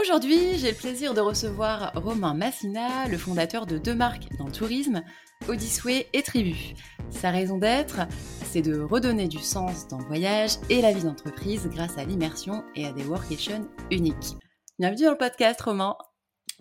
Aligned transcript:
Aujourd'hui, 0.00 0.56
j'ai 0.56 0.70
le 0.70 0.76
plaisir 0.76 1.12
de 1.12 1.20
recevoir 1.20 1.92
Romain 1.94 2.32
Massina, 2.32 3.06
le 3.08 3.18
fondateur 3.18 3.66
de 3.66 3.76
deux 3.76 3.94
marques 3.94 4.28
dans 4.38 4.46
le 4.46 4.52
tourisme, 4.52 5.02
Odyssey 5.46 6.06
et 6.14 6.22
Tribu. 6.22 6.74
Sa 7.10 7.30
raison 7.30 7.58
d'être, 7.58 8.08
c'est 8.44 8.62
de 8.62 8.80
redonner 8.80 9.28
du 9.28 9.38
sens 9.38 9.88
dans 9.88 9.98
le 9.98 10.06
voyage 10.06 10.52
et 10.70 10.80
la 10.80 10.92
vie 10.92 11.02
d'entreprise 11.02 11.68
grâce 11.68 11.98
à 11.98 12.04
l'immersion 12.04 12.64
et 12.74 12.86
à 12.86 12.92
des 12.92 13.04
workations 13.04 13.68
uniques. 13.90 14.36
Bienvenue 14.78 15.04
dans 15.04 15.10
le 15.10 15.18
podcast, 15.18 15.60
Romain. 15.60 15.96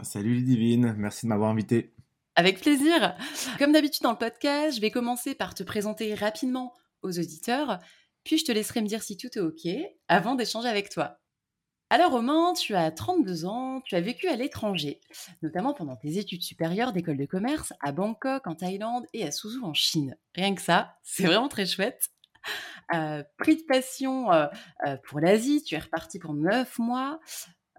Salut 0.01 0.33
Ludivine, 0.33 0.93
merci 0.97 1.25
de 1.25 1.29
m'avoir 1.29 1.51
invité. 1.51 1.93
Avec 2.35 2.59
plaisir. 2.59 3.15
Comme 3.57 3.71
d'habitude 3.71 4.03
dans 4.03 4.11
le 4.11 4.17
podcast, 4.17 4.75
je 4.75 4.81
vais 4.81 4.91
commencer 4.91 5.33
par 5.33 5.53
te 5.53 5.63
présenter 5.63 6.13
rapidement 6.13 6.73
aux 7.03 7.17
auditeurs, 7.17 7.79
puis 8.25 8.37
je 8.37 8.43
te 8.43 8.51
laisserai 8.51 8.81
me 8.81 8.87
dire 8.87 9.01
si 9.01 9.15
tout 9.15 9.29
est 9.33 9.41
OK 9.41 9.65
avant 10.09 10.35
d'échanger 10.35 10.67
avec 10.67 10.89
toi. 10.89 11.18
Alors 11.91 12.11
Romain, 12.11 12.53
tu 12.53 12.75
as 12.75 12.91
32 12.91 13.45
ans, 13.45 13.81
tu 13.81 13.95
as 13.95 14.01
vécu 14.01 14.27
à 14.27 14.35
l'étranger, 14.35 15.01
notamment 15.41 15.73
pendant 15.73 15.95
tes 15.95 16.19
études 16.19 16.43
supérieures 16.43 16.93
d'école 16.93 17.17
de 17.17 17.25
commerce 17.25 17.73
à 17.81 17.91
Bangkok 17.91 18.45
en 18.45 18.53
Thaïlande 18.53 19.07
et 19.13 19.25
à 19.25 19.31
Suzhou 19.31 19.65
en 19.65 19.73
Chine. 19.73 20.15
Rien 20.35 20.53
que 20.53 20.61
ça, 20.61 20.97
c'est 21.01 21.25
vraiment 21.25 21.49
très 21.49 21.65
chouette. 21.65 22.09
Euh, 22.93 23.23
prix 23.39 23.55
de 23.55 23.63
passion 23.63 24.31
euh, 24.31 24.45
euh, 24.85 24.97
pour 25.07 25.19
l'Asie, 25.19 25.63
tu 25.63 25.73
es 25.73 25.79
reparti 25.79 26.19
pour 26.19 26.35
9 26.35 26.77
mois, 26.77 27.19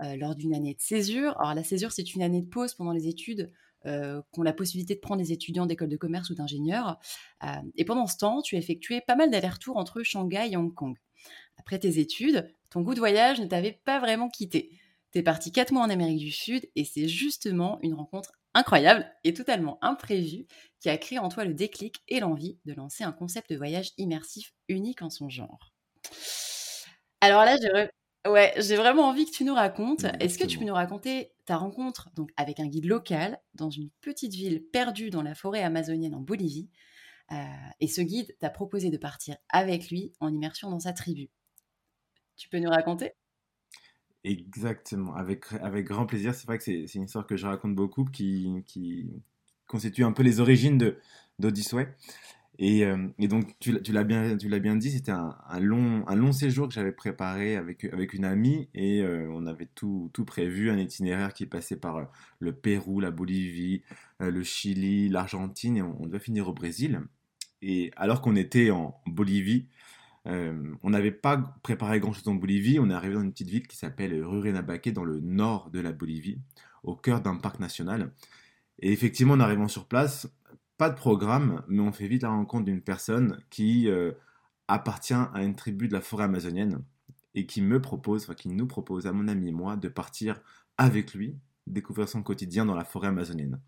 euh, 0.02 0.16
lors 0.16 0.34
d'une 0.34 0.54
année 0.54 0.74
de 0.74 0.80
césure. 0.80 1.40
Alors 1.40 1.54
la 1.54 1.62
césure, 1.62 1.92
c'est 1.92 2.14
une 2.14 2.22
année 2.22 2.42
de 2.42 2.48
pause 2.48 2.74
pendant 2.74 2.92
les 2.92 3.06
études 3.06 3.52
euh, 3.86 4.22
qu'ont 4.32 4.42
la 4.42 4.52
possibilité 4.52 4.96
de 4.96 5.00
prendre 5.00 5.22
des 5.22 5.32
étudiants 5.32 5.66
d'école 5.66 5.88
de 5.88 5.96
commerce 5.96 6.30
ou 6.30 6.34
d'ingénieurs. 6.34 6.98
Et 7.76 7.84
pendant 7.84 8.08
ce 8.08 8.16
temps, 8.16 8.42
tu 8.42 8.56
as 8.56 8.58
effectué 8.58 9.02
pas 9.02 9.14
mal 9.14 9.30
d'allers-retours 9.30 9.76
entre 9.76 10.02
Shanghai 10.02 10.48
et 10.50 10.56
Hong 10.56 10.74
Kong. 10.74 10.96
Après 11.58 11.78
tes 11.78 11.98
études, 11.98 12.52
ton 12.70 12.80
goût 12.80 12.94
de 12.94 12.98
voyage 12.98 13.40
ne 13.40 13.46
t'avait 13.46 13.80
pas 13.84 14.00
vraiment 14.00 14.28
quitté. 14.28 14.70
T'es 15.10 15.22
parti 15.22 15.52
quatre 15.52 15.72
mois 15.72 15.82
en 15.82 15.90
Amérique 15.90 16.20
du 16.20 16.30
Sud 16.30 16.68
et 16.76 16.84
c'est 16.84 17.08
justement 17.08 17.78
une 17.82 17.94
rencontre 17.94 18.32
incroyable 18.54 19.10
et 19.24 19.34
totalement 19.34 19.78
imprévue 19.82 20.46
qui 20.80 20.88
a 20.88 20.96
créé 20.96 21.18
en 21.18 21.28
toi 21.28 21.44
le 21.44 21.54
déclic 21.54 21.96
et 22.08 22.20
l'envie 22.20 22.58
de 22.64 22.72
lancer 22.72 23.04
un 23.04 23.12
concept 23.12 23.50
de 23.50 23.56
voyage 23.56 23.90
immersif 23.98 24.54
unique 24.68 25.02
en 25.02 25.10
son 25.10 25.28
genre. 25.28 25.72
Alors 27.20 27.44
là, 27.44 27.56
j'ai 27.60 27.90
Ouais, 28.26 28.52
j'ai 28.58 28.76
vraiment 28.76 29.08
envie 29.08 29.24
que 29.24 29.30
tu 29.30 29.44
nous 29.44 29.54
racontes. 29.54 30.04
Est-ce 30.20 30.38
que 30.38 30.44
tu 30.44 30.58
peux 30.58 30.66
nous 30.66 30.74
raconter 30.74 31.32
ta 31.46 31.56
rencontre 31.56 32.10
donc 32.14 32.30
avec 32.36 32.60
un 32.60 32.66
guide 32.66 32.84
local 32.84 33.40
dans 33.54 33.70
une 33.70 33.88
petite 34.02 34.34
ville 34.34 34.62
perdue 34.72 35.08
dans 35.08 35.22
la 35.22 35.34
forêt 35.34 35.62
amazonienne 35.62 36.14
en 36.14 36.20
Bolivie 36.20 36.68
euh, 37.32 37.36
Et 37.80 37.88
ce 37.88 38.02
guide 38.02 38.36
t'a 38.38 38.50
proposé 38.50 38.90
de 38.90 38.98
partir 38.98 39.36
avec 39.48 39.88
lui 39.88 40.12
en 40.20 40.30
immersion 40.34 40.68
dans 40.68 40.80
sa 40.80 40.92
tribu? 40.92 41.30
Tu 42.40 42.48
peux 42.48 42.58
nous 42.58 42.70
raconter? 42.70 43.12
Exactement, 44.24 45.14
avec, 45.14 45.44
avec 45.60 45.86
grand 45.86 46.06
plaisir. 46.06 46.34
C'est 46.34 46.46
vrai 46.46 46.56
que 46.56 46.64
c'est 46.64 46.94
une 46.94 47.02
histoire 47.02 47.26
que 47.26 47.36
je 47.36 47.46
raconte 47.46 47.74
beaucoup 47.74 48.06
qui, 48.06 48.64
qui 48.66 49.10
constitue 49.66 50.04
un 50.04 50.12
peu 50.12 50.22
les 50.22 50.40
origines 50.40 50.96
d'Odyssey. 51.38 51.86
Euh, 52.62 53.08
et, 53.18 53.28
donc, 53.28 53.58
tu, 53.58 53.72
l'as 53.92 54.04
bien, 54.04 54.76
dit, 54.76 54.90
c'était 54.90 55.12
un, 55.12 55.60
long, 55.60 56.02
un 56.08 56.14
long 56.14 56.32
séjour 56.32 56.66
que 56.66 56.72
j'avais 56.72 56.92
préparé 56.92 57.56
avec, 57.56 57.84
avec 57.84 58.14
une 58.14 58.24
amie 58.24 58.70
et 58.74 59.02
euh, 59.02 59.28
on 59.32 59.46
avait 59.46 59.68
tout, 59.74 60.10
tout 60.14 60.24
prévu, 60.24 60.70
un 60.70 60.78
itinéraire 60.78 61.34
qui 61.34 61.44
passait 61.44 61.76
par 61.76 61.96
euh, 61.96 62.04
le 62.38 62.54
Pérou, 62.54 63.00
la 63.00 63.10
Bolivie, 63.10 63.82
le 64.18 64.42
Chili, 64.42 65.10
l'Argentine 65.10 65.76
et 65.76 65.82
on, 65.82 66.06
devait 66.06 66.18
finir 66.18 66.48
au 66.48 66.54
Brésil. 66.54 67.02
Et 67.60 67.90
alors 67.96 68.22
qu'on 68.22 68.36
était 68.36 68.70
en 68.70 68.98
Bolivie, 69.06 69.68
on 70.26 70.90
n'avait 70.90 71.12
pas 71.12 71.56
préparé 71.62 72.00
grand-chose 72.00 72.28
en 72.28 72.34
Bolivie, 72.34 72.78
on 72.78 72.90
est 72.90 72.94
arrivé 72.94 73.14
dans 73.14 73.22
une 73.22 73.32
petite 73.32 73.48
ville 73.48 73.66
qui 73.66 73.76
s'appelle 73.76 74.22
Rurrenabaque 74.24 74.90
dans 74.90 75.04
le 75.04 75.20
nord 75.20 75.70
de 75.70 75.80
la 75.80 75.92
Bolivie, 75.92 76.38
au 76.82 76.94
cœur 76.94 77.20
d'un 77.20 77.36
parc 77.36 77.58
national. 77.58 78.12
Et 78.80 78.92
effectivement, 78.92 79.34
en 79.34 79.40
arrivant 79.40 79.68
sur 79.68 79.86
place, 79.86 80.28
pas 80.78 80.90
de 80.90 80.94
programme, 80.94 81.62
mais 81.68 81.82
on 81.82 81.92
fait 81.92 82.08
vite 82.08 82.22
la 82.22 82.30
rencontre 82.30 82.64
d'une 82.64 82.80
personne 82.80 83.38
qui 83.50 83.88
euh, 83.88 84.12
appartient 84.68 85.12
à 85.12 85.42
une 85.42 85.54
tribu 85.54 85.88
de 85.88 85.92
la 85.92 86.00
forêt 86.00 86.24
amazonienne 86.24 86.82
et 87.34 87.46
qui 87.46 87.60
me 87.60 87.80
propose, 87.80 88.26
qui 88.36 88.48
nous 88.48 88.66
propose 88.66 89.06
à 89.06 89.12
mon 89.12 89.28
ami 89.28 89.48
et 89.48 89.52
moi 89.52 89.76
de 89.76 89.88
partir 89.88 90.40
avec 90.78 91.12
lui, 91.14 91.36
découvrir 91.66 92.08
son 92.08 92.22
quotidien 92.22 92.64
dans 92.64 92.74
la 92.74 92.84
forêt 92.84 93.08
amazonienne. 93.08 93.60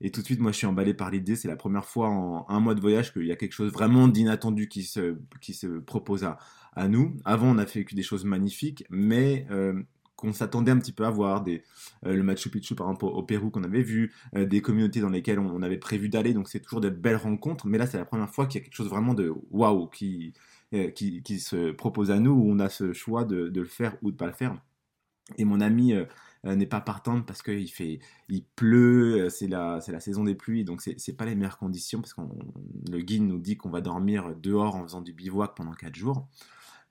Et 0.00 0.10
tout 0.10 0.20
de 0.20 0.26
suite, 0.26 0.40
moi, 0.40 0.52
je 0.52 0.58
suis 0.58 0.66
emballé 0.66 0.94
par 0.94 1.10
l'idée. 1.10 1.36
C'est 1.36 1.48
la 1.48 1.56
première 1.56 1.84
fois 1.84 2.08
en 2.08 2.46
un 2.48 2.60
mois 2.60 2.74
de 2.74 2.80
voyage 2.80 3.12
qu'il 3.12 3.26
y 3.26 3.32
a 3.32 3.36
quelque 3.36 3.52
chose 3.52 3.72
vraiment 3.72 4.08
d'inattendu 4.08 4.68
qui 4.68 4.84
se, 4.84 5.16
qui 5.40 5.54
se 5.54 5.66
propose 5.66 6.24
à, 6.24 6.38
à, 6.74 6.88
nous. 6.88 7.16
Avant, 7.24 7.48
on 7.48 7.58
a 7.58 7.66
fait 7.66 7.84
des 7.92 8.02
choses 8.02 8.24
magnifiques, 8.24 8.84
mais 8.90 9.46
euh, 9.50 9.82
qu'on 10.14 10.32
s'attendait 10.32 10.70
un 10.70 10.78
petit 10.78 10.92
peu 10.92 11.04
à 11.04 11.10
voir, 11.10 11.42
des, 11.42 11.64
euh, 12.06 12.14
le 12.14 12.22
Machu 12.22 12.48
Picchu 12.50 12.74
par 12.74 12.88
exemple 12.88 13.06
au, 13.06 13.22
Pérou 13.22 13.50
qu'on 13.50 13.64
avait 13.64 13.82
vu, 13.82 14.12
euh, 14.36 14.46
des 14.46 14.60
communautés 14.62 15.00
dans 15.00 15.10
lesquelles 15.10 15.38
on, 15.38 15.62
avait 15.62 15.78
prévu 15.78 16.08
d'aller, 16.08 16.34
donc 16.34 16.48
c'est 16.48 16.60
toujours 16.60 16.80
de 16.80 16.90
belles 16.90 17.16
rencontres, 17.16 17.66
mais 17.66 17.78
là 17.78 17.86
c'est 17.86 17.98
la 17.98 18.04
première 18.04 18.30
fois 18.30 18.46
qu'il 18.46 18.60
y 18.60 18.62
a 18.62 18.64
quelque 18.64 18.74
chose 18.74 18.88
vraiment 18.88 19.14
de 19.14 19.32
waouh 19.50 19.86
qui, 19.88 20.32
qui, 20.94 21.22
qui, 21.22 21.40
se 21.40 21.70
propose 21.70 22.10
à 22.10 22.18
nous, 22.18 22.32
où 22.32 22.50
on 22.50 22.58
a 22.58 22.68
ce 22.68 22.92
choix 22.92 23.24
de, 23.24 23.48
de 23.48 23.60
le 23.60 23.68
faire 23.68 23.96
ou 24.02 24.10
de 24.10 24.16
pas 24.16 24.26
le 24.26 24.32
faire. 24.32 24.56
Et 25.36 25.44
mon 25.44 25.60
ami 25.60 25.94
n'est 26.44 26.66
pas 26.66 26.80
partante 26.80 27.26
parce 27.26 27.42
qu'il 27.42 27.70
fait, 27.70 27.98
il 28.28 28.44
pleut, 28.44 29.28
c'est 29.28 29.48
la, 29.48 29.80
c'est 29.80 29.92
la 29.92 30.00
saison 30.00 30.24
des 30.24 30.34
pluies, 30.34 30.64
donc 30.64 30.80
c'est, 30.80 30.98
c'est 30.98 31.12
pas 31.12 31.26
les 31.26 31.34
meilleures 31.34 31.58
conditions 31.58 32.00
parce 32.00 32.14
que 32.14 32.22
le 32.90 33.00
guide 33.00 33.24
nous 33.24 33.38
dit 33.38 33.56
qu'on 33.56 33.68
va 33.70 33.80
dormir 33.80 34.34
dehors 34.36 34.76
en 34.76 34.82
faisant 34.84 35.02
du 35.02 35.12
bivouac 35.12 35.54
pendant 35.54 35.72
4 35.72 35.94
jours. 35.94 36.26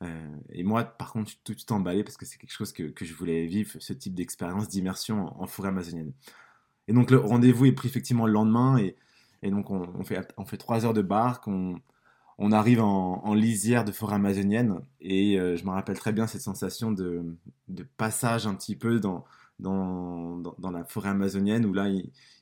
Euh, 0.03 0.37
et 0.51 0.63
moi, 0.63 0.83
par 0.83 1.11
contre, 1.11 1.27
je 1.27 1.31
suis 1.31 1.41
tout 1.43 1.53
de 1.53 1.57
suite 1.59 1.71
emballé 1.71 2.03
parce 2.03 2.17
que 2.17 2.25
c'est 2.25 2.37
quelque 2.37 2.51
chose 2.51 2.71
que, 2.71 2.83
que, 2.83 3.05
je 3.05 3.13
voulais 3.13 3.45
vivre, 3.45 3.71
ce 3.79 3.93
type 3.93 4.13
d'expérience 4.13 4.67
d'immersion 4.69 5.41
en, 5.41 5.47
forêt 5.47 5.69
amazonienne. 5.69 6.13
Et 6.87 6.93
donc, 6.93 7.11
le 7.11 7.17
rendez-vous 7.17 7.65
est 7.65 7.71
pris 7.71 7.87
effectivement 7.87 8.27
le 8.27 8.33
lendemain. 8.33 8.77
Et, 8.77 8.95
et 9.41 9.51
donc, 9.51 9.71
on, 9.71 10.03
fait, 10.03 10.33
on 10.37 10.45
fait 10.45 10.57
trois 10.57 10.85
heures 10.85 10.93
de 10.93 11.01
barque. 11.01 11.47
On, 11.47 11.79
on 12.37 12.51
arrive 12.51 12.81
en, 12.81 13.33
lisière 13.33 13.83
de 13.83 13.91
forêt 13.91 14.15
amazonienne. 14.15 14.79
Et 15.01 15.39
euh, 15.39 15.55
je 15.55 15.65
me 15.65 15.71
rappelle 15.71 15.97
très 15.97 16.13
bien 16.13 16.27
cette 16.27 16.41
sensation 16.41 16.91
de, 16.91 17.23
passage 17.97 18.47
un 18.47 18.55
petit 18.55 18.75
peu 18.75 18.99
dans, 18.99 19.25
la 19.59 20.83
forêt 20.83 21.09
amazonienne 21.09 21.65
où 21.65 21.73
là, 21.73 21.89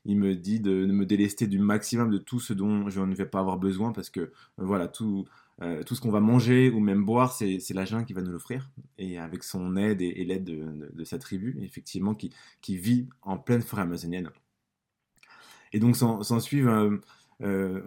il, 0.06 0.18
me 0.18 0.36
dit 0.36 0.60
de, 0.60 0.86
me 0.86 1.06
délester 1.06 1.48
du 1.48 1.60
maximum 1.60 2.12
de 2.12 2.18
tout 2.18 2.40
ce 2.40 2.54
dont 2.54 2.90
je 2.90 3.02
ne 3.02 3.16
vais 3.16 3.26
pas 3.26 3.40
avoir 3.40 3.58
besoin 3.58 3.92
parce 3.92 4.10
que, 4.10 4.32
voilà, 4.58 4.88
tout 4.88 5.26
euh, 5.62 5.84
tout 5.84 5.96
ce 5.96 6.02
qu'on 6.02 6.12
va 6.12 6.20
manger 6.20 6.70
ou 6.70 6.82
même 6.82 7.06
boire, 7.06 7.32
c'est 7.32 7.74
la 7.74 7.86
jungle 7.86 8.06
qui 8.06 8.12
va 8.14 8.22
nous 8.22 8.32
l'offrir, 8.32 8.70
et 8.98 9.18
avec 9.18 9.44
son 9.44 9.78
aide 9.78 10.02
et, 10.02 10.26
l'aide 10.26 10.44
de, 10.44 11.04
sa 11.06 11.18
tribu, 11.18 11.58
effectivement, 11.62 12.14
qui, 12.14 12.32
qui, 12.62 12.78
vit 12.78 13.08
en 13.22 13.38
pleine 13.38 13.62
forêt 13.62 13.84
amazonienne. 13.84 14.30
Et 15.72 15.80
donc 15.80 15.96
s'en 15.96 16.40
suivent 16.40 16.68
euh, 16.68 16.98
euh, 17.42 17.82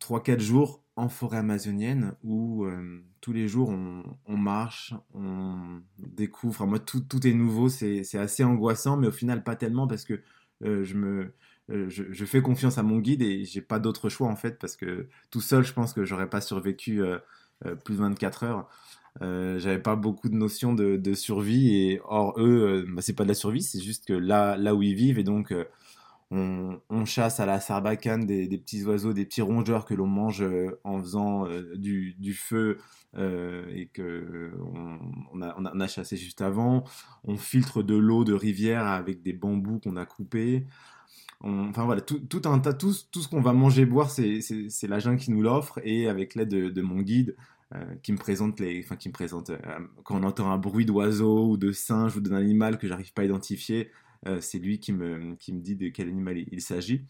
3-4 0.00 0.40
jours 0.40 0.81
en 0.96 1.08
forêt 1.08 1.38
amazonienne 1.38 2.14
où 2.22 2.64
euh, 2.64 3.02
tous 3.20 3.32
les 3.32 3.48
jours 3.48 3.70
on, 3.70 4.36
marche, 4.36 4.94
on 5.14 5.80
découvre, 5.98 6.54
enfin, 6.54 6.66
moi 6.66 6.78
tout, 6.78 7.26
est 7.26 7.32
nouveau, 7.32 7.68
c'est 7.68 8.18
assez 8.18 8.44
angoissant, 8.44 8.96
mais 8.96 9.06
au 9.06 9.12
final 9.12 9.42
pas 9.42 9.56
tellement 9.56 9.86
parce 9.86 10.04
que 10.04 10.20
je 10.60 10.94
me 10.94 11.32
je, 11.68 12.24
fais 12.24 12.42
confiance 12.42 12.76
à 12.78 12.82
mon 12.82 12.98
guide 12.98 13.22
et 13.22 13.44
j'ai 13.44 13.62
pas 13.62 13.78
d'autre 13.78 14.08
choix 14.08 14.28
en 14.28 14.36
fait 14.36 14.58
parce 14.58 14.76
que 14.76 15.08
tout 15.30 15.40
seul, 15.40 15.64
je 15.64 15.72
pense 15.72 15.92
que 15.94 16.04
j'aurais 16.04 16.28
pas 16.28 16.40
survécu 16.40 17.02
plus 17.84 17.94
de 17.94 18.00
24 18.00 18.44
heures. 18.44 18.68
j'avais 19.20 19.78
pas 19.78 19.96
beaucoup 19.96 20.28
de 20.28 20.34
notions 20.34 20.74
de, 20.74 21.14
survie 21.14 21.74
et 21.74 22.00
or 22.04 22.34
eux, 22.38 22.84
bah, 22.88 23.00
c'est 23.00 23.14
pas 23.14 23.24
de 23.24 23.28
la 23.28 23.34
survie, 23.34 23.62
c'est 23.62 23.80
juste 23.80 24.06
que 24.06 24.12
là, 24.12 24.56
là 24.58 24.74
où 24.74 24.82
ils 24.82 24.94
vivent 24.94 25.18
et 25.18 25.24
donc 25.24 25.54
on, 26.34 27.04
chasse 27.04 27.40
à 27.40 27.46
la 27.46 27.60
sarbacane 27.60 28.24
des, 28.24 28.46
petits 28.58 28.84
oiseaux, 28.84 29.12
des 29.12 29.26
petits 29.26 29.42
rongeurs 29.42 29.84
que 29.84 29.92
l'on 29.92 30.06
mange 30.06 30.42
euh, 30.42 30.80
en 30.82 30.98
faisant 31.00 31.46
euh, 31.46 31.76
du, 31.76 32.34
feu 32.34 32.78
euh, 33.16 33.66
et 33.74 33.86
que 33.88 34.52
on, 35.32 35.42
a, 35.42 35.86
chassé 35.88 36.16
juste 36.16 36.40
avant. 36.40 36.84
On 37.24 37.36
filtre 37.36 37.82
de 37.82 37.94
l'eau 37.94 38.24
de 38.24 38.32
rivière 38.32 38.86
avec 38.86 39.22
des 39.22 39.34
bambous 39.34 39.80
qu'on 39.80 39.96
a 39.96 40.06
coupés. 40.06 40.64
enfin 41.42 41.84
voilà, 41.84 42.00
tout, 42.00 42.42
un 42.46 42.58
tas, 42.60 42.72
tout, 42.72 42.92
ce 42.92 43.28
qu'on 43.28 43.42
va 43.42 43.52
manger, 43.52 43.84
boire, 43.84 44.10
c'est 44.10 44.88
la 44.88 44.98
jungle 45.00 45.18
qui 45.18 45.32
nous 45.32 45.42
l'offre 45.42 45.80
et 45.84 46.08
avec 46.08 46.34
l'aide 46.34 46.48
de, 46.48 46.82
mon 46.82 47.02
guide. 47.02 47.36
qui 48.02 48.12
me 48.12 48.18
présente 48.18 48.58
les, 48.58 48.82
enfin 48.82 48.96
qui 48.96 49.08
me 49.08 49.12
présente 49.12 49.50
quand 50.04 50.18
on 50.18 50.22
entend 50.22 50.50
un 50.50 50.58
bruit 50.58 50.86
d'oiseau 50.86 51.50
ou 51.50 51.56
de 51.58 51.72
singe 51.72 52.16
ou 52.16 52.20
d'un 52.20 52.36
animal 52.36 52.78
que 52.78 52.88
j'arrive 52.88 53.12
pas 53.12 53.22
à 53.22 53.24
identifier, 53.26 53.90
c'est 54.40 54.58
lui 54.58 54.78
qui 54.78 54.92
me, 54.92 55.34
qui 55.36 55.52
me 55.52 55.60
dit 55.60 55.76
de 55.76 55.88
quel 55.88 56.08
animal 56.08 56.38
il, 56.38 56.60
s'agit. 56.60 57.02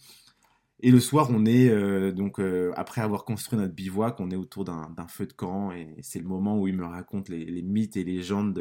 Et 0.80 0.90
le 0.90 1.00
soir, 1.00 1.28
on 1.30 1.44
est 1.46 1.68
euh, 1.70 2.12
donc 2.12 2.40
euh, 2.40 2.72
après 2.76 3.02
avoir 3.02 3.24
construit 3.24 3.58
notre 3.58 3.74
bivouac, 3.74 4.18
on 4.20 4.30
est 4.30 4.36
autour 4.36 4.64
d'un 4.64 5.06
feu 5.08 5.26
de 5.26 5.32
camp 5.32 5.72
et 5.72 5.94
c'est 6.02 6.18
le 6.18 6.26
moment 6.26 6.58
où 6.58 6.66
il 6.68 6.76
me 6.76 6.84
raconte 6.84 7.28
les, 7.28 7.62
mythes 7.62 7.96
et 7.96 8.04
légendes 8.04 8.54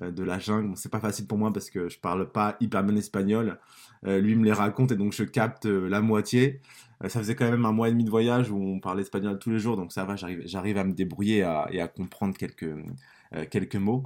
de, 0.00 0.10
de 0.10 0.22
la 0.22 0.38
jungle. 0.38 0.68
Bon, 0.68 0.76
c'est 0.76 0.90
pas 0.90 1.00
facile 1.00 1.26
pour 1.26 1.38
moi 1.38 1.52
parce 1.52 1.70
que 1.70 1.88
je 1.88 1.98
parle 1.98 2.30
pas 2.30 2.56
hyper 2.60 2.84
bien 2.84 2.96
espagnol. 2.96 3.58
lui 4.04 4.36
me 4.36 4.44
les 4.44 4.52
raconte 4.52 4.92
et 4.92 4.96
donc 4.96 5.12
je 5.12 5.24
capte 5.24 5.66
la 5.66 6.00
moitié. 6.02 6.60
ça 7.02 7.20
faisait 7.20 7.36
quand 7.36 7.50
même 7.50 7.64
un 7.64 7.72
mois 7.72 7.88
et 7.88 7.92
demi 7.92 8.04
de 8.04 8.10
voyage 8.10 8.50
où 8.50 8.58
on 8.58 8.80
parlait 8.80 9.02
espagnol 9.02 9.38
tous 9.38 9.50
les 9.50 9.58
jours, 9.58 9.76
donc 9.76 9.92
ça 9.92 10.04
va, 10.04 10.16
j'arrive 10.16 10.78
à 10.78 10.84
me 10.84 10.92
débrouiller 10.92 11.38
et 11.70 11.80
à 11.80 11.88
comprendre 11.88 12.36
quelques, 12.36 12.74
quelques 13.50 13.76
mots. 13.76 14.04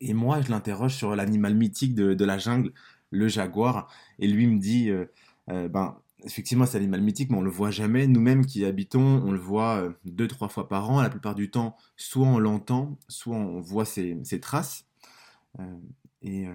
Et 0.00 0.14
moi, 0.14 0.40
je 0.40 0.50
l'interroge 0.50 0.94
sur 0.94 1.14
l'animal 1.14 1.54
mythique 1.54 1.94
de, 1.94 2.24
la 2.24 2.38
jungle, 2.38 2.72
le 3.10 3.28
jaguar. 3.28 3.90
Et 4.18 4.26
lui 4.26 4.46
me 4.46 4.58
dit, 4.58 4.90
euh, 4.90 5.06
euh, 5.50 5.68
ben, 5.68 5.98
effectivement, 6.24 6.66
c'est 6.66 6.78
l'animal 6.78 7.02
mythique, 7.02 7.30
mais 7.30 7.38
on 7.38 7.42
le 7.42 7.50
voit 7.50 7.70
jamais. 7.70 8.06
Nous-mêmes 8.06 8.46
qui 8.46 8.64
habitons, 8.64 9.22
on 9.24 9.32
le 9.32 9.38
voit 9.38 9.76
euh, 9.76 9.92
deux, 10.04 10.28
trois 10.28 10.48
fois 10.48 10.68
par 10.68 10.90
an. 10.90 11.00
La 11.00 11.10
plupart 11.10 11.34
du 11.34 11.50
temps, 11.50 11.76
soit 11.96 12.26
on 12.26 12.38
l'entend, 12.38 12.98
soit 13.08 13.36
on 13.36 13.60
voit 13.60 13.84
ses, 13.84 14.40
traces. 14.40 14.86
Et, 16.22 16.46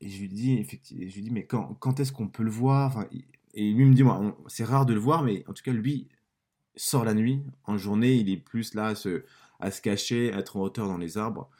je 0.00 0.20
lui 0.20 0.28
dis, 0.28 0.58
effectivement, 0.58 1.04
je 1.08 1.14
lui 1.14 1.22
dis, 1.22 1.30
mais 1.30 1.46
quand, 1.46 1.74
quand 1.78 2.00
est-ce 2.00 2.12
qu'on 2.12 2.28
peut 2.28 2.42
le 2.42 2.50
voir? 2.50 3.04
Et 3.54 3.72
lui 3.72 3.84
me 3.84 3.94
dit, 3.94 4.02
moi, 4.02 4.36
c'est 4.48 4.64
rare 4.64 4.86
de 4.86 4.94
le 4.94 5.00
voir, 5.00 5.22
mais 5.22 5.44
en 5.48 5.52
tout 5.52 5.62
cas, 5.62 5.72
lui 5.72 6.08
sort 6.76 7.04
la 7.04 7.14
nuit. 7.14 7.42
En 7.64 7.76
journée, 7.78 8.14
il 8.14 8.30
est 8.30 8.36
plus 8.36 8.74
là 8.74 8.86
à 8.86 8.94
se, 8.94 9.24
à 9.60 9.70
se 9.70 9.80
cacher, 9.80 10.32
à 10.32 10.38
être 10.38 10.56
en 10.56 10.62
hauteur 10.62 10.88
dans 10.88 10.98
les 10.98 11.18
arbres. 11.18 11.50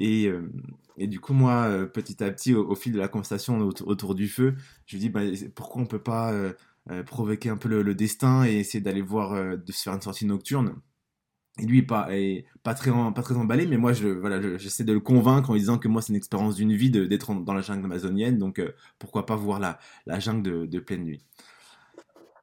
Euh, 0.00 0.48
et, 0.96 1.06
du 1.06 1.20
coup, 1.20 1.32
moi, 1.32 1.64
euh, 1.68 1.86
petit 1.86 2.22
à 2.22 2.30
petit, 2.30 2.54
au, 2.54 2.74
fil 2.74 2.92
de 2.92 2.98
la 2.98 3.08
conversation 3.08 3.58
autour, 3.60 4.14
du 4.14 4.28
feu, 4.28 4.54
je 4.86 4.96
lui 4.96 5.00
dis 5.00 5.10
bah, 5.10 5.22
pourquoi 5.54 5.80
on 5.80 5.84
ne 5.84 5.88
peut 5.88 6.02
pas 6.02 6.32
euh, 6.32 6.52
provoquer 7.04 7.48
un 7.50 7.56
peu 7.56 7.68
le, 7.68 7.94
destin 7.94 8.44
et 8.44 8.58
essayer 8.58 8.80
d'aller 8.80 9.02
voir, 9.02 9.56
de 9.56 9.72
se 9.72 9.82
faire 9.82 9.94
une 9.94 10.00
sortie 10.00 10.26
nocturne. 10.26 10.76
Et 11.58 11.66
lui, 11.66 11.82
pas, 11.82 12.08
est 12.16 12.46
pas, 12.62 12.74
très, 12.74 12.90
pas 12.90 13.22
très 13.22 13.36
emballé, 13.36 13.66
mais 13.66 13.76
moi, 13.76 13.92
je, 13.92 14.08
voilà, 14.08 14.56
j'essaie 14.56 14.84
de 14.84 14.92
le 14.92 15.00
convaincre 15.00 15.50
en 15.50 15.54
lui 15.54 15.60
disant 15.60 15.78
que 15.78 15.88
moi, 15.88 16.00
c'est 16.00 16.10
une 16.10 16.16
expérience 16.16 16.56
d'une 16.56 16.74
vie 16.74 16.90
d'être 16.90 17.34
dans 17.34 17.54
la 17.54 17.60
jungle 17.60 17.84
amazonienne, 17.84 18.38
donc 18.38 18.62
pourquoi 18.98 19.26
pas 19.26 19.36
voir 19.36 19.60
la, 19.60 19.78
la 20.06 20.20
jungle 20.20 20.68
de 20.68 20.80
pleine 20.80 21.04
nuit. 21.04 21.22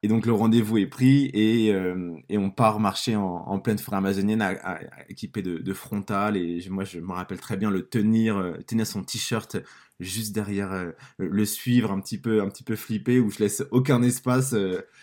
Et 0.02 0.08
donc 0.08 0.26
le 0.26 0.32
rendez-vous 0.32 0.78
est 0.78 0.86
pris 0.86 1.30
et, 1.34 1.72
euh, 1.72 2.14
et 2.28 2.38
on 2.38 2.50
part 2.50 2.80
marcher 2.80 3.16
en, 3.16 3.58
pleine 3.58 3.78
forêt 3.78 3.96
amazonienne 3.96 4.40
à, 4.42 4.78
équipé 5.08 5.42
de, 5.42 5.58
de 5.58 5.72
frontal. 5.72 6.36
Et 6.36 6.64
moi, 6.70 6.84
je 6.84 7.00
me 7.00 7.12
rappelle 7.12 7.40
très 7.40 7.56
bien 7.56 7.70
le 7.70 7.82
tenir, 7.88 8.36
euh, 8.36 8.52
tenir 8.66 8.86
son 8.86 9.02
t-shirt 9.02 9.56
juste 10.00 10.32
derrière, 10.32 10.72
euh, 10.72 10.92
le 11.18 11.44
suivre 11.44 11.90
un 11.90 12.00
petit 12.00 12.18
peu, 12.18 12.40
un 12.40 12.48
petit 12.48 12.62
peu 12.62 12.76
flippé, 12.76 13.18
où 13.18 13.30
je 13.30 13.40
laisse 13.40 13.64
aucun 13.72 14.00
espace 14.02 14.54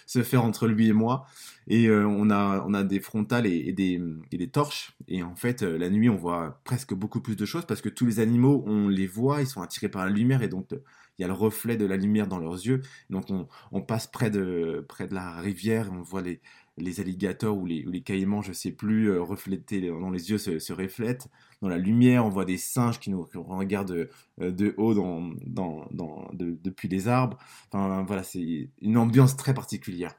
se 0.06 0.24
faire 0.24 0.46
entre 0.46 0.68
lui 0.68 0.88
et 0.88 0.94
moi. 0.94 1.26
Et 1.68 1.90
on 1.90 2.30
a, 2.30 2.64
on 2.66 2.74
a 2.74 2.84
des 2.84 3.00
frontales 3.02 3.48
et, 3.48 3.74
des, 3.74 4.02
et 4.32 4.38
des 4.38 4.48
torches. 4.48 4.94
Et 5.10 5.22
en 5.24 5.36
fait, 5.36 5.64
la 5.64 5.90
nuit, 5.90 6.10
on 6.10 6.16
voit 6.16 6.62
presque 6.64 6.94
beaucoup 6.94 7.20
plus 7.20 7.36
de 7.36 7.44
choses 7.46 7.66
parce 7.66 7.82
que 7.82 7.90
tous 7.90 8.06
les 8.06 8.20
animaux, 8.22 8.64
on 8.68 8.88
les 8.88 9.08
voit, 9.08 9.42
ils 9.42 9.48
sont 9.48 9.62
attirés 9.62 9.90
par 9.90 10.06
la 10.06 10.12
lumière 10.12 10.44
et 10.44 10.48
donc 10.48 10.70
il 11.18 11.22
y 11.22 11.26
a 11.26 11.28
le 11.28 11.34
reflet 11.34 11.78
de 11.78 11.86
la 11.86 11.98
lumière 11.98 12.28
dans 12.28 12.40
leurs 12.40 12.54
yeux. 12.54 12.82
Donc 13.10 13.28
on, 13.72 13.82
passe 13.82 14.08
près 14.08 14.30
de, 14.30 14.86
près 14.88 15.08
de 15.08 15.16
la 15.16 15.40
rivière, 15.40 15.90
on 15.92 16.02
voit 16.02 16.22
les, 16.22 16.42
les 16.78 17.00
alligators 17.00 17.58
ou 17.58 17.66
les, 17.66 18.02
caïmans, 18.02 18.42
je 18.42 18.54
sais 18.54 18.72
plus, 18.72 19.10
euh, 19.12 20.00
dans 20.00 20.10
les 20.10 20.30
yeux 20.30 20.38
se, 20.38 20.60
se, 20.60 20.74
reflètent. 20.74 21.28
Dans 21.62 21.70
la 21.70 21.78
lumière, 21.78 22.26
on 22.26 22.30
voit 22.30 22.46
des 22.46 22.58
singes 22.58 23.00
qui 23.00 23.10
nous 23.12 23.28
regardent 23.34 24.10
euh, 24.42 24.52
de, 24.52 24.74
haut 24.78 24.94
dans 24.94 26.30
depuis 26.34 26.88
les 26.88 27.08
arbres. 27.08 27.38
Enfin 27.72 28.04
voilà, 28.04 28.24
c'est 28.24 28.70
une 28.82 28.98
ambiance 28.98 29.38
très 29.38 29.54
particulière. 29.54 30.16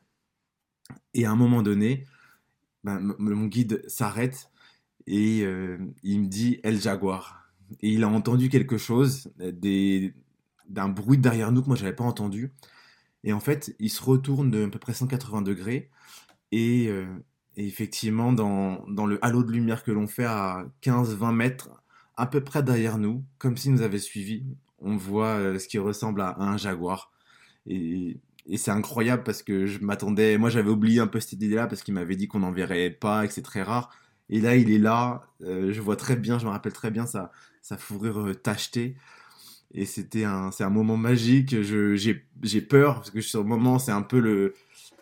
Et 1.15 1.27
à 1.27 1.31
un 1.31 1.37
moment 1.37 1.63
donné, 1.63 2.05
ben, 2.85 3.15
mon 3.19 3.47
guide 3.47 3.83
s'arrête 3.89 4.51
et 5.07 5.43
euh, 5.43 5.79
il 6.03 6.21
me 6.23 6.27
dit 6.27 6.61
El 6.63 6.81
Jaguar. 6.81 7.51
Et 7.81 7.91
il 7.91 8.05
a 8.05 8.09
entendu 8.09 8.49
quelque 8.49 8.79
chose, 8.79 9.33
des, 9.39 10.15
d'un 10.69 10.89
bruit 10.89 11.19
derrière 11.19 11.53
nous 11.53 11.63
que 11.63 11.69
moi 11.69 11.77
j'avais 11.77 11.95
pas 11.95 12.05
entendu. 12.05 12.53
Et 13.25 13.33
en 13.33 13.41
fait, 13.41 13.75
il 13.81 13.91
se 13.91 14.03
retourne 14.03 14.51
de 14.51 14.65
à 14.65 14.69
peu 14.69 14.79
près 14.79 14.95
180 14.95 15.43
degrés 15.43 15.91
euh, 16.55 17.07
et, 17.57 17.67
effectivement 17.67 18.33
dans, 18.33 18.85
dans, 18.89 19.07
le 19.07 19.25
halo 19.25 19.43
de 19.43 19.53
lumière 19.53 19.83
que 19.83 19.91
l'on 19.91 20.07
fait 20.07 20.25
à 20.25 20.67
15-20 20.83 21.35
mètres, 21.35 21.71
à 22.17 22.27
peu 22.27 22.43
près 22.43 22.63
derrière 22.63 22.99
nous, 22.99 23.25
comme 23.39 23.57
s'il 23.57 23.73
nous 23.73 23.83
avait 23.83 23.99
suivis, 23.99 24.45
on 24.79 24.97
voit 24.97 25.39
euh, 25.39 25.59
ce 25.59 25.69
qui 25.69 25.79
ressemble 25.79 26.21
à, 26.21 26.37
un 26.41 26.57
jaguar. 26.57 27.13
Et, 27.67 28.21
et 28.47 28.59
c'est 28.59 28.71
incroyable 28.71 29.25
parce 29.25 29.43
que 29.43 29.67
je 29.67 29.81
m'attendais, 29.81 30.39
moi 30.39 30.51
j'avais 30.51 30.71
oublié 30.71 31.01
un 31.01 31.07
peu 31.09 31.21
cette 31.21 31.33
idée-là 31.33 31.67
parce 31.67 31.83
qu'il 31.83 31.95
m'avait 31.95 32.17
dit 32.17 32.29
qu'on 32.29 32.41
n'en 32.41 32.53
verrait 32.53 32.91
pas 32.91 33.25
et 33.25 33.29
que 33.29 33.35
c'est 33.35 33.43
très 33.43 33.63
rare. 33.63 33.91
Et 34.29 34.41
là, 34.41 34.57
il 34.57 34.71
est 34.71 34.79
là, 34.79 35.23
euh, 35.43 35.73
je 35.73 35.81
vois 35.81 35.97
très 35.97 36.17
bien, 36.17 36.39
je 36.39 36.47
me 36.47 36.51
rappelle 36.51 36.73
très 36.73 36.91
bien 36.91 37.07
sa, 37.07 37.33
sa 37.63 37.77
fourrure 37.77 38.33
tachetée 38.43 38.97
et 39.75 39.85
c'était 39.85 40.25
un, 40.25 40.51
c'est 40.51 40.65
un 40.65 40.71
moment 40.71 40.97
magique. 40.97 41.55
j'ai, 41.63 42.61
peur 42.61 42.97
parce 42.97 43.11
que 43.11 43.21
sur 43.21 43.43
le 43.43 43.49
moment, 43.49 43.79
c'est 43.79 43.93
un 43.93 44.03
peu 44.03 44.21
le, 44.21 44.55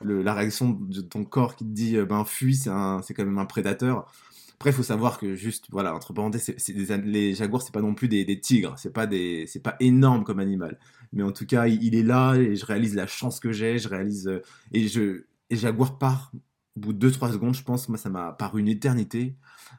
la 0.03 0.35
réaction 0.35 0.71
de 0.71 1.01
ton 1.01 1.25
corps 1.25 1.57
qui 1.57 1.65
te 1.65 1.71
dit 1.71 1.97
euh, 1.97 2.07
ben 2.07 2.25
fuis, 2.25 2.57
c'est, 2.57 2.71
c'est 3.03 3.15
quand 3.15 3.25
même 3.25 3.39
un 3.39 3.47
prédateur. 3.47 4.11
Après, 4.55 4.71
il 4.71 4.73
faut 4.73 4.83
savoir 4.83 5.19
que 5.19 5.35
juste, 5.35 5.67
voilà, 5.71 5.95
entre 5.95 6.13
parenthèses, 6.13 6.55
c'est, 6.57 6.73
les 7.05 7.35
jaguars, 7.35 7.63
c'est 7.63 7.75
pas 7.75 7.83
non 7.83 7.95
plus 7.95 8.09
des, 8.09 8.41
tigres, 8.41 8.75
c'est 8.79 8.93
pas 8.93 9.07
des, 9.07 9.47
c'est 9.47 9.63
pas 9.63 9.77
énorme 9.81 10.25
comme 10.25 10.39
animal. 10.39 10.79
Mais 11.13 11.23
en 11.23 11.33
tout 11.33 11.47
cas, 11.47 11.67
il, 11.67 11.95
est 11.95 12.03
là 12.03 12.35
et 12.37 12.57
je 12.57 12.65
réalise 12.65 12.95
la 12.95 13.07
chance 13.07 13.41
que 13.41 13.53
j'ai, 13.53 13.79
je 13.79 13.89
réalise 13.89 14.29
euh, 14.29 14.43
et 14.73 14.89
je, 14.89 15.25
et 15.51 15.57
jaguar 15.57 15.99
part 15.99 16.33
au 16.77 16.81
bout 16.81 16.93
de 16.93 17.11
2-3 17.11 17.33
secondes, 17.33 17.55
je 17.55 17.63
pense, 17.63 17.89
moi 17.89 17.99
ça 17.99 18.11
m'a 18.11 18.33
paru 18.33 18.61
une 18.61 18.69
éternité. 18.69 19.37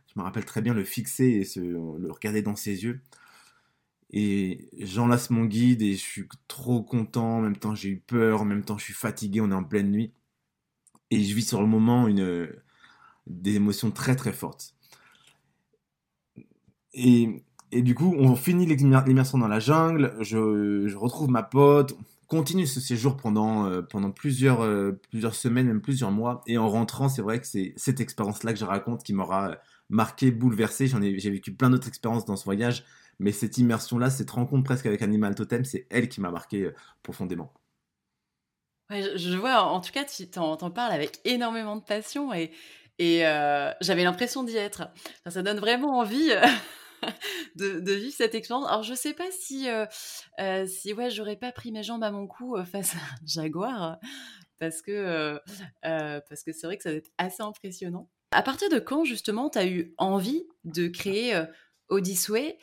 Je 0.08 0.20
me 0.20 0.24
rappelle 0.24 0.46
très 0.46 0.62
bien 0.62 0.74
le 0.74 0.84
fixer 0.84 1.26
et 1.26 1.44
se, 1.44 1.60
le 1.60 2.12
regarder 2.12 2.42
dans 2.42 2.56
ses 2.56 2.84
yeux. 2.84 3.02
Et 4.18 4.70
j'enlace 4.80 5.30
mon 5.30 5.44
guide 5.44 5.82
et 5.82 5.92
je 5.92 6.00
suis 6.00 6.28
trop 6.48 6.82
content. 6.82 7.40
En 7.40 7.42
même 7.42 7.58
temps, 7.58 7.76
j'ai 7.76 7.90
eu 7.90 7.98
peur. 8.00 8.42
En 8.42 8.46
même 8.46 8.64
temps, 8.64 8.78
je 8.78 8.86
suis 8.86 8.94
fatigué. 8.94 9.42
On 9.42 9.52
est 9.52 9.56
en 9.56 9.64
pleine 9.64 9.92
nuit. 9.92 10.14
Et 11.12 11.22
je 11.22 11.36
vis 11.36 11.46
sur 11.46 11.62
le 11.62 11.68
moment 11.68 12.08
une, 12.08 12.50
des 13.28 13.56
émotions 13.56 13.92
très 13.92 14.16
très 14.16 14.32
fortes. 14.32 14.74
Et, 16.94 17.44
et 17.74 17.82
du 17.82 17.94
coup, 17.94 18.16
on 18.18 18.38
finit 18.38 18.66
l'immersion 18.66 19.38
dans 19.38 19.50
la 19.50 19.60
jungle. 19.60 20.16
Je, 20.22 20.88
je, 20.88 20.96
retrouve 20.96 21.30
ma 21.30 21.44
pote. 21.44 21.98
Continue 22.28 22.68
ce 22.68 22.80
séjour 22.80 23.18
pendant, 23.18 23.66
euh, 23.66 23.82
pendant 23.82 24.12
plusieurs, 24.12 24.62
euh, 24.62 24.94
plusieurs 25.10 25.36
semaines, 25.36 25.68
même 25.68 25.82
plusieurs 25.82 26.12
mois. 26.12 26.42
Et 26.48 26.58
en 26.58 26.70
rentrant, 26.70 27.10
c'est 27.10 27.22
vrai 27.22 27.42
que 27.42 27.48
c'est 27.48 27.74
cette 27.76 28.00
expérience-là 28.00 28.54
que 28.54 28.60
je 28.60 28.66
raconte 28.66 29.04
qui 29.04 29.14
m'aura 29.14 29.58
marqué, 29.90 30.32
bouleversé. 30.32 30.88
J'ai 30.88 31.30
vécu 31.30 31.52
plein 31.54 31.70
d'autres 31.70 31.90
expériences 31.90 32.24
dans 32.24 32.38
ce 32.38 32.46
voyage 32.46 32.86
mais 33.20 33.32
cette 33.32 33.58
immersion-là, 33.58 34.10
cette 34.10 34.32
rencontre 34.32 34.64
presque 34.64 34.86
avec 34.86 35.02
Animal 35.02 35.36
Totem, 35.36 35.66
c'est 35.66 35.88
elle 35.90 36.10
qui 36.10 36.22
m'a 36.22 36.32
marqué 36.32 36.64
euh, 36.64 36.76
profondément. 37.04 37.54
Ouais, 38.90 39.18
je, 39.18 39.36
vois, 39.36 39.64
en 39.64 39.82
tout 39.82 39.92
cas, 39.92 40.04
tu 40.04 40.30
t'en, 40.30 40.58
parles 40.70 40.92
avec 40.92 41.20
énormément 41.26 41.76
de 41.76 41.84
passion 41.84 42.34
et, 42.34 42.52
et 43.00 43.26
euh, 43.26 43.72
j'avais 43.82 44.04
l'impression 44.04 44.44
d'y 44.44 44.58
être. 44.58 44.90
ça 45.28 45.42
donne 45.42 45.60
vraiment 45.60 45.98
envie 45.98 46.30
euh, 46.32 46.46
de, 47.56 47.92
vivre 47.94 48.14
cette 48.16 48.36
expérience. 48.36 48.68
Alors, 48.68 48.84
je 48.84 48.94
sais 48.94 49.14
pas 49.14 49.32
si, 49.32 49.68
si 50.68 50.94
ouais, 50.94 51.10
j'aurais 51.10 51.36
pas 51.36 51.52
pris 51.52 51.72
mes 51.72 51.82
jambes 51.82 52.04
à 52.04 52.12
mon 52.12 52.28
cou 52.28 52.58
face 52.64 52.94
à 52.94 52.98
un 52.98 53.26
jaguar 53.26 53.98
parce 54.60 54.84
que 54.84 55.40
parce 55.82 56.44
que 56.44 56.52
c'est 56.52 56.68
vrai 56.68 56.78
que 56.78 56.84
ça 56.84 56.92
va 56.92 56.98
être 56.98 57.12
assez 57.18 57.42
impressionnant. 57.42 58.08
À 58.32 58.44
partir 58.44 58.70
de 58.70 58.78
quand, 58.78 59.04
justement, 59.04 59.50
tu 59.50 59.58
as 59.58 59.66
eu 59.66 59.96
envie 59.98 60.46
de 60.64 60.88
créer 60.88 61.44
Odyssey, 61.90 62.58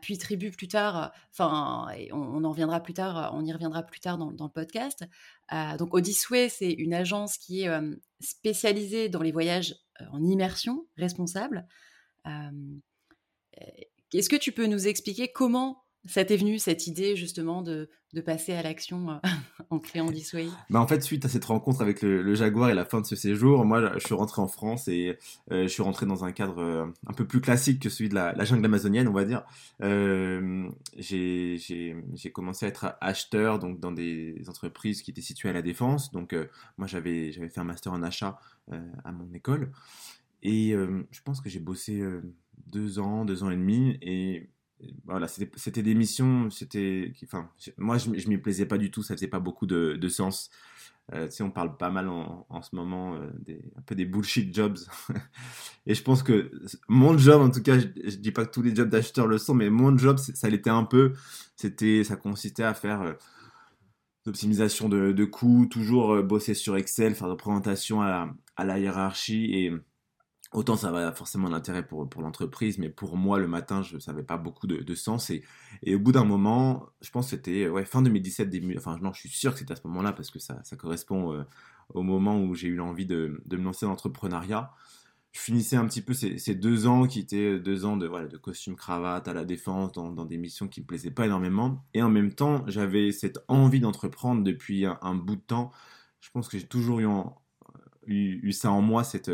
puis 0.00 0.18
Tribu 0.18 0.50
plus 0.50 0.68
tard, 0.68 1.12
enfin, 1.30 1.88
on, 2.12 2.44
en 2.44 2.50
reviendra 2.50 2.80
plus 2.80 2.94
tard, 2.94 3.32
on 3.34 3.44
y 3.44 3.52
reviendra 3.52 3.82
plus 3.82 4.00
tard 4.00 4.18
dans, 4.18 4.30
le 4.30 4.52
podcast. 4.52 5.04
donc 5.78 5.94
Odyssey, 5.94 6.48
c'est 6.48 6.72
une 6.72 6.94
agence 6.94 7.36
qui 7.38 7.62
est 7.62 7.80
spécialisée 8.20 9.08
dans 9.08 9.22
les 9.22 9.32
voyages 9.32 9.76
en 10.12 10.22
immersion 10.22 10.86
responsable. 10.96 11.66
Est-ce 14.12 14.28
que 14.28 14.36
tu 14.36 14.52
peux 14.52 14.66
nous 14.66 14.86
expliquer 14.88 15.32
comment 15.32 15.85
ça 16.08 16.24
t'est 16.24 16.36
venu 16.36 16.58
cette 16.58 16.86
idée 16.86 17.16
justement 17.16 17.62
de, 17.62 17.88
passer 18.24 18.54
à 18.54 18.62
l'action 18.62 19.10
euh, 19.10 19.18
en 19.70 19.78
créant 19.78 20.10
Disway 20.10 20.46
bah 20.70 20.80
En 20.80 20.86
fait, 20.86 21.02
suite 21.02 21.26
à 21.26 21.28
cette 21.28 21.44
rencontre 21.44 21.82
avec 21.82 22.00
le, 22.00 22.34
Jaguar 22.34 22.70
et 22.70 22.74
la 22.74 22.86
fin 22.86 23.02
de 23.02 23.06
ce 23.06 23.14
séjour, 23.14 23.64
moi 23.66 23.92
je 23.98 24.06
suis 24.06 24.14
rentré 24.14 24.40
en 24.40 24.48
France 24.48 24.88
et 24.88 25.18
euh, 25.52 25.64
je 25.64 25.68
suis 25.68 25.82
rentré 25.82 26.06
dans 26.06 26.24
un 26.24 26.32
cadre 26.32 26.58
euh, 26.58 26.86
un 27.06 27.12
peu 27.12 27.26
plus 27.26 27.42
classique 27.42 27.82
que 27.82 27.90
celui 27.90 28.08
de 28.08 28.14
la, 28.14 28.44
jungle 28.44 28.64
amazonienne, 28.64 29.06
on 29.08 29.12
va 29.12 29.24
dire. 29.24 29.42
j'ai 30.98 32.32
commencé 32.32 32.64
à 32.64 32.68
être 32.70 32.96
acheteur 33.00 33.58
donc, 33.58 33.80
dans 33.80 33.92
des 33.92 34.42
entreprises 34.48 35.02
qui 35.02 35.10
étaient 35.10 35.20
situées 35.20 35.50
à 35.50 35.52
la 35.52 35.62
Défense. 35.62 36.10
Donc 36.12 36.34
moi 36.78 36.86
j'avais 36.86 37.32
fait 37.32 37.60
un 37.60 37.64
master 37.64 37.92
en 37.92 38.02
achat 38.02 38.38
à 39.04 39.12
mon 39.12 39.30
école. 39.34 39.72
Et 40.42 40.70
je 40.72 41.20
pense 41.22 41.40
que 41.40 41.50
j'ai 41.50 41.60
bossé 41.60 42.02
deux 42.66 42.98
ans, 42.98 43.24
deux 43.24 43.42
ans 43.42 43.50
et 43.50 43.56
demi. 43.56 43.98
Et 44.00 44.48
voilà, 45.04 45.26
c'était 45.28 45.82
des 45.82 45.94
missions, 45.94 46.50
c'était, 46.50 47.12
enfin, 47.24 47.48
moi 47.78 47.98
je, 47.98 48.10
je 48.18 48.28
m'y 48.28 48.38
plaisais 48.38 48.66
pas 48.66 48.78
du 48.78 48.90
tout, 48.90 49.02
ça 49.02 49.14
faisait 49.14 49.28
pas 49.28 49.40
beaucoup 49.40 49.66
de, 49.66 50.08
sens. 50.08 50.50
Euh, 51.12 51.26
tu 51.28 51.36
sais, 51.36 51.42
on 51.44 51.50
parle 51.50 51.76
pas 51.76 51.90
mal 51.90 52.08
en, 52.08 52.62
ce 52.62 52.74
moment 52.74 53.14
euh, 53.14 53.30
des, 53.38 53.62
un 53.76 53.82
peu 53.82 53.94
des 53.94 54.04
bullshit 54.04 54.52
jobs. 54.54 54.78
et 55.86 55.94
je 55.94 56.02
pense 56.02 56.22
que 56.22 56.50
mon 56.88 57.16
job, 57.16 57.40
en 57.40 57.50
tout 57.50 57.62
cas, 57.62 57.78
je, 57.78 57.86
je 58.04 58.16
dis 58.16 58.32
pas 58.32 58.44
que 58.44 58.50
tous 58.50 58.62
les 58.62 58.74
jobs 58.74 58.88
d'acheteurs 58.88 59.28
le 59.28 59.38
sont, 59.38 59.54
mais 59.54 59.70
mon 59.70 59.96
job, 59.96 60.18
ça 60.18 60.48
l'était 60.50 60.70
un 60.70 60.84
peu. 60.84 61.12
C'était, 61.54 62.02
ça 62.04 62.16
consistait 62.16 62.64
à 62.64 62.74
faire 62.74 63.02
euh, 63.02 63.12
l'optimisation 64.26 64.88
de, 64.88 65.12
de 65.12 65.24
coûts, 65.24 65.66
toujours 65.70 66.12
euh, 66.14 66.22
bosser 66.22 66.54
sur 66.54 66.76
Excel, 66.76 67.14
faire 67.14 67.30
des 67.30 67.36
présentations 67.36 68.02
à 68.02 68.28
à 68.56 68.64
la 68.64 68.78
hiérarchie 68.78 69.54
et 69.54 69.72
Autant 70.56 70.74
ça 70.74 70.90
va 70.90 71.12
forcément 71.12 71.50
d'intérêt 71.50 71.86
pour, 71.86 72.08
pour 72.08 72.22
l'entreprise, 72.22 72.78
mais 72.78 72.88
pour 72.88 73.18
moi, 73.18 73.38
le 73.38 73.46
matin, 73.46 73.82
je 73.82 73.98
savais 73.98 74.22
pas 74.22 74.38
beaucoup 74.38 74.66
de, 74.66 74.94
sens. 74.94 75.28
Et, 75.28 75.44
et, 75.82 75.94
au 75.94 75.98
bout 75.98 76.12
d'un 76.12 76.24
moment, 76.24 76.88
je 77.02 77.10
pense 77.10 77.26
que 77.26 77.36
c'était 77.36 77.68
ouais, 77.68 77.84
fin 77.84 78.00
2017, 78.00 78.48
début. 78.48 78.74
Enfin, 78.78 78.96
non, 79.02 79.12
je 79.12 79.20
suis 79.20 79.28
sûr 79.28 79.52
que 79.52 79.58
c'était 79.58 79.74
à 79.74 79.76
ce 79.76 79.86
moment-là 79.86 80.14
parce 80.14 80.30
que 80.30 80.38
ça, 80.38 80.58
ça 80.64 80.74
correspond 80.76 81.34
euh, 81.34 81.44
au 81.92 82.02
moment 82.02 82.40
où 82.42 82.54
j'ai 82.54 82.68
eu 82.68 82.74
l'envie 82.74 83.04
de, 83.04 83.42
de, 83.44 83.56
me 83.58 83.64
lancer 83.64 83.84
dans 83.84 83.90
l'entrepreneuriat. 83.90 84.72
Je 85.32 85.40
finissais 85.40 85.76
un 85.76 85.84
petit 85.84 86.00
peu 86.00 86.14
ces, 86.14 86.38
ces, 86.38 86.54
deux 86.54 86.86
ans 86.86 87.06
qui 87.06 87.20
étaient 87.20 87.60
deux 87.60 87.84
ans 87.84 87.98
de, 87.98 88.06
voilà, 88.06 88.26
de 88.26 88.38
costume 88.38 88.76
cravate 88.76 89.28
à 89.28 89.34
la 89.34 89.44
défense, 89.44 89.92
dans, 89.92 90.24
des 90.24 90.38
missions 90.38 90.68
qui 90.68 90.80
me 90.80 90.86
plaisaient 90.86 91.10
pas 91.10 91.26
énormément. 91.26 91.84
Et 91.92 92.00
en 92.00 92.08
même 92.08 92.32
temps, 92.32 92.64
j'avais 92.66 93.12
cette 93.12 93.40
envie 93.48 93.80
d'entreprendre 93.80 94.42
depuis 94.42 94.86
un, 94.86 95.14
bout 95.16 95.36
de 95.36 95.42
temps. 95.42 95.70
Je 96.20 96.30
pense 96.30 96.48
que 96.48 96.56
j'ai 96.56 96.66
toujours 96.66 97.00
eu, 97.00 97.06
eu, 98.06 98.52
ça 98.52 98.70
en 98.70 98.82
moi, 98.82 99.04
cette 99.04 99.30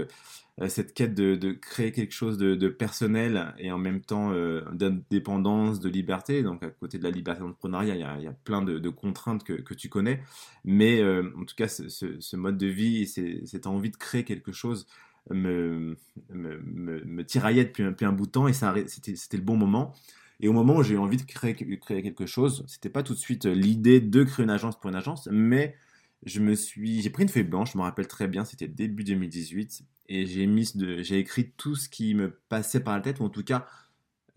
euh, 0.60 0.68
cette 0.68 0.92
quête 0.92 1.14
de, 1.14 1.52
créer 1.52 1.92
quelque 1.92 2.12
chose 2.12 2.36
de, 2.36 2.68
personnel 2.68 3.54
et 3.58 3.72
en 3.72 3.78
même 3.78 4.02
temps 4.02 4.32
euh, 4.32 4.62
d'indépendance, 4.72 5.80
de 5.80 5.88
liberté. 5.88 6.42
Donc 6.42 6.62
à 6.62 6.70
côté 6.70 6.98
de 6.98 7.04
la 7.04 7.10
liberté 7.10 7.40
d'entrepreneuriat, 7.40 7.94
il, 7.94 8.24
y 8.24 8.26
a 8.26 8.32
plein 8.44 8.62
de, 8.62 8.88
contraintes 8.90 9.44
que, 9.44 9.74
tu 9.74 9.88
connais. 9.88 10.22
Mais 10.64 11.00
euh, 11.00 11.30
en 11.38 11.44
tout 11.44 11.54
cas, 11.56 11.68
ce, 11.68 12.36
mode 12.36 12.58
de 12.58 12.66
vie 12.66 13.02
et 13.02 13.46
cette 13.46 13.66
envie 13.66 13.90
de 13.90 13.96
créer 13.96 14.24
quelque 14.24 14.52
chose 14.52 14.86
me, 15.30 15.96
me, 16.30 17.24
tiraillait 17.24 17.64
depuis, 17.64 18.04
un 18.04 18.12
bout 18.12 18.26
de 18.26 18.32
temps 18.32 18.48
et 18.48 18.52
c'était 18.52 19.36
le 19.36 19.42
bon 19.42 19.56
moment. 19.56 19.94
Et 20.40 20.48
au 20.48 20.52
moment 20.52 20.76
où 20.76 20.82
j'ai 20.82 20.94
eu 20.94 20.98
envie 20.98 21.16
de 21.16 21.22
créer, 21.22 21.54
créer 21.54 22.02
quelque 22.02 22.26
chose, 22.26 22.64
c'était 22.66 22.90
pas 22.90 23.02
tout 23.02 23.14
de 23.14 23.18
suite 23.18 23.46
l'idée 23.46 24.00
de 24.00 24.24
créer 24.24 24.44
une 24.44 24.50
agence 24.50 24.78
pour 24.78 24.90
une 24.90 24.96
agence, 24.96 25.28
mais 25.30 25.76
je 26.24 26.40
me 26.40 26.54
suis, 26.54 27.02
j'ai 27.02 27.10
pris 27.10 27.24
une 27.24 27.28
feuille 27.28 27.42
blanche, 27.42 27.72
je 27.72 27.78
me 27.78 27.82
rappelle 27.82 28.06
très 28.06 28.28
bien, 28.28 28.44
c'était 28.44 28.68
début 28.68 29.04
2018, 29.04 29.82
et 30.08 30.26
j'ai 30.26 30.46
mis, 30.46 30.70
j'ai 31.00 31.18
écrit 31.18 31.50
tout 31.56 31.74
ce 31.74 31.88
qui 31.88 32.14
me 32.14 32.30
passait 32.48 32.80
par 32.80 32.94
la 32.94 33.00
tête, 33.00 33.20
ou 33.20 33.24
en 33.24 33.28
tout 33.28 33.44
cas 33.44 33.66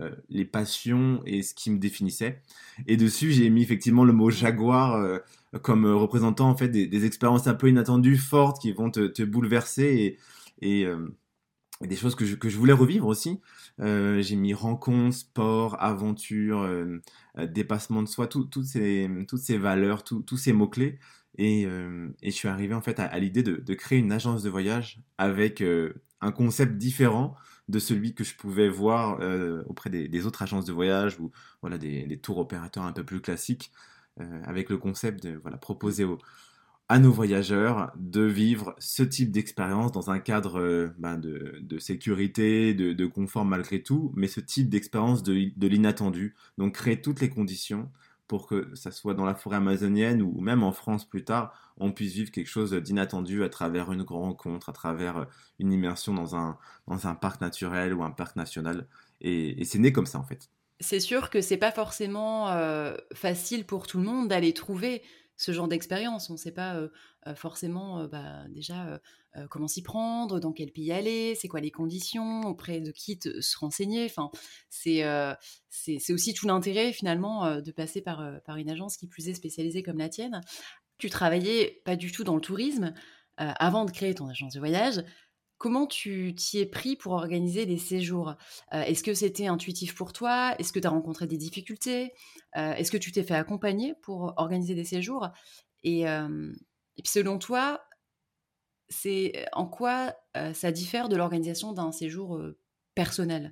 euh, 0.02 0.12
les 0.28 0.44
passions 0.44 1.22
et 1.26 1.42
ce 1.42 1.54
qui 1.54 1.72
me 1.72 1.78
définissait. 1.78 2.42
Et 2.86 2.98
dessus, 2.98 3.32
j'ai 3.32 3.50
mis 3.50 3.64
effectivement 3.64 4.04
le 4.04 4.12
mot 4.12 4.30
jaguar 4.30 4.96
euh, 4.96 5.20
comme 5.62 5.86
représentant 5.86 6.50
en 6.50 6.56
fait 6.58 6.68
des, 6.68 7.06
expériences 7.06 7.48
un 7.48 7.54
peu 7.54 7.70
inattendues, 7.70 8.18
fortes, 8.18 8.62
qui 8.62 8.74
vont 8.74 8.92
te, 8.92 9.24
bouleverser 9.24 10.18
et, 10.62 10.86
euh, 10.86 11.08
des 11.82 11.96
choses 11.96 12.16
que 12.16 12.26
je, 12.26 12.58
voulais 12.58 12.74
revivre 12.74 13.08
aussi. 13.08 13.40
j'ai 13.80 14.36
mis 14.36 14.54
rencontre, 14.54 15.16
sport, 15.16 15.82
aventure, 15.82 16.70
dépassement 17.38 18.02
de 18.02 18.08
soi, 18.08 18.28
toutes 18.28 18.66
ces 18.66 19.58
valeurs, 19.58 20.04
tous 20.04 20.38
ces 20.38 20.52
mots-clés. 20.52 21.00
Euh, 21.40 22.10
et, 22.22 22.32
je 22.32 22.36
suis 22.36 22.48
arrivé 22.48 22.74
en 22.74 22.82
fait 22.82 23.00
à, 23.00 23.18
l'idée 23.20 23.44
de, 23.44 23.74
créer 23.74 24.00
une 24.00 24.12
agence 24.12 24.44
de 24.44 24.50
voyage 24.50 25.02
avec 25.18 25.62
euh, 25.62 25.94
un 26.22 26.32
concept 26.32 26.78
différent 26.78 27.36
de 27.68 27.80
celui 27.80 28.14
que 28.14 28.24
je 28.24 28.36
pouvais 28.36 28.70
voir 28.70 29.20
euh, 29.22 29.64
auprès 29.68 29.90
des, 29.90 30.26
autres 30.26 30.44
agences 30.44 30.66
de 30.66 30.74
voyage 30.74 31.20
ou 31.20 31.32
voilà 31.62 31.78
des, 31.78 32.18
tours 32.20 32.38
opérateurs 32.38 32.84
un 32.84 32.94
peu 32.94 33.04
plus 33.04 33.22
classiques, 33.22 33.72
avec 34.46 34.70
le 34.70 34.78
concept 34.78 35.24
de 35.24 35.38
voilà 35.42 35.58
proposer 35.58 36.06
à 36.88 37.00
nos 37.00 37.12
voyageurs 37.12 37.92
de 37.98 38.22
vivre 38.22 38.74
ce 38.80 39.04
type 39.04 39.30
d'expérience 39.30 39.92
dans 39.92 40.10
un 40.10 40.20
cadre 40.20 40.94
ben, 40.98 41.18
de, 41.18 41.80
sécurité, 41.80 42.74
de, 42.74 43.06
confort 43.08 43.44
malgré 43.44 43.84
tout, 43.84 44.14
mais 44.16 44.28
ce 44.28 44.40
type 44.40 44.70
d'expérience 44.70 45.22
de, 45.22 45.52
de 45.58 45.68
l'inattendu. 45.68 46.36
Donc 46.58 46.76
créer 46.76 47.02
toutes 47.02 47.20
les 47.20 47.30
conditions 47.30 47.92
pour 48.28 48.48
que 48.48 48.74
ça 48.76 48.92
soit 48.92 49.14
dans 49.14 49.26
la 49.26 49.36
forêt 49.36 49.58
amazonienne 49.58 50.22
ou 50.22 50.40
même 50.42 50.64
en 50.64 50.72
France 50.72 51.06
plus 51.06 51.24
tard, 51.24 51.54
on 51.78 51.92
puisse 51.92 52.14
vivre 52.14 52.32
quelque 52.32 52.48
chose 52.48 52.74
d'inattendu 52.74 53.44
à 53.44 53.50
travers 53.50 53.92
une 53.92 54.02
rencontre, 54.02 54.70
à 54.70 54.74
travers 54.74 55.18
euh, 55.18 55.26
une 55.60 55.72
immersion 55.72 56.14
dans 56.14 56.36
un, 56.36 56.58
dans 56.88 57.08
un 57.08 57.16
parc 57.16 57.42
naturel 57.42 57.94
ou 57.94 58.04
un 58.04 58.12
parc 58.12 58.36
national. 58.36 58.88
Et, 59.22 59.64
c'est 59.66 59.80
né 59.80 59.92
comme 59.92 60.06
ça 60.06 60.20
en 60.20 60.24
fait. 60.24 60.50
C'est 60.80 61.00
sûr 61.00 61.30
que 61.30 61.42
c'est 61.42 61.58
pas 61.58 61.72
forcément 61.72 62.50
euh, 62.50 62.96
facile 63.14 63.66
pour 63.66 63.88
tout 63.88 63.98
le 63.98 64.04
monde 64.04 64.28
d'aller 64.28 64.54
trouver 64.54 65.04
ce 65.38 65.52
genre 65.52 65.68
d'expérience. 65.68 66.30
On 66.30 66.34
ne 66.34 66.38
sait 66.38 66.52
pas 66.52 66.76
euh, 66.76 66.90
forcément 67.36 68.08
bah, 68.08 68.46
déjà 68.50 69.02
comment 69.50 69.68
s'y 69.68 69.82
prendre, 69.82 70.40
dans 70.40 70.52
quel 70.52 70.72
pays 70.72 70.92
aller, 70.92 71.36
c'est 71.36 71.48
quoi 71.48 71.60
les 71.60 71.72
conditions, 71.72 72.42
auprès 72.42 72.82
de 72.82 72.92
qui 72.92 73.20
se 73.22 73.58
renseigner. 73.58 74.06
Enfin, 74.06 74.30
c'est 74.70 75.04
aussi 76.10 76.34
tout 76.34 76.48
l'intérêt 76.48 76.94
finalement 76.94 77.60
de 77.62 77.72
passer 77.72 78.02
par, 78.02 78.24
par 78.46 78.58
une 78.58 78.70
agence 78.70 78.98
qui 78.98 79.08
plus 79.08 79.28
est 79.28 79.34
spécialisée 79.34 79.82
comme 79.82 79.98
la 79.98 80.10
tienne. 80.10 80.42
Tu 80.98 81.10
travaillais 81.10 81.82
pas 81.84 81.96
du 81.96 82.12
tout 82.12 82.24
dans 82.24 82.36
le 82.36 82.42
tourisme 82.42 82.94
avant 83.38 83.86
de 83.86 83.92
créer 83.92 84.16
ton 84.16 84.30
agence 84.30 84.54
de 84.54 84.60
voyage. 84.60 85.04
Comment 85.58 85.88
tu 85.88 86.36
t'y 86.36 86.60
es 86.60 86.66
pris 86.66 86.96
pour 86.98 87.14
organiser 87.14 87.66
des 87.66 87.78
séjours? 87.78 88.36
Est-ce 88.72 89.04
que 89.04 89.14
c'était 89.14 89.48
intuitif 89.48 89.96
pour 89.96 90.14
toi? 90.14 90.54
Est-ce 90.60 90.74
que 90.74 90.80
tu 90.80 90.88
as 90.88 90.90
rencontré 90.90 91.28
des 91.28 91.38
difficultés? 91.38 92.12
Est-ce 92.54 92.92
que 92.92 92.98
tu 92.98 93.12
t'es 93.12 93.24
fait 93.24 93.36
accompagner 93.36 93.94
pour 94.04 94.34
organiser 94.38 94.76
des 94.76 94.84
séjours? 94.84 95.30
Et, 96.98 97.02
puis 97.02 97.12
selon 97.12 97.38
toi, 97.38 97.82
c'est 98.90 99.46
en 99.54 99.66
quoi 99.66 100.16
ça 100.54 100.72
diffère 100.72 101.10
de 101.10 101.16
l'organisation 101.16 101.74
d'un 101.74 101.92
séjour 101.92 102.40
personnel? 102.94 103.52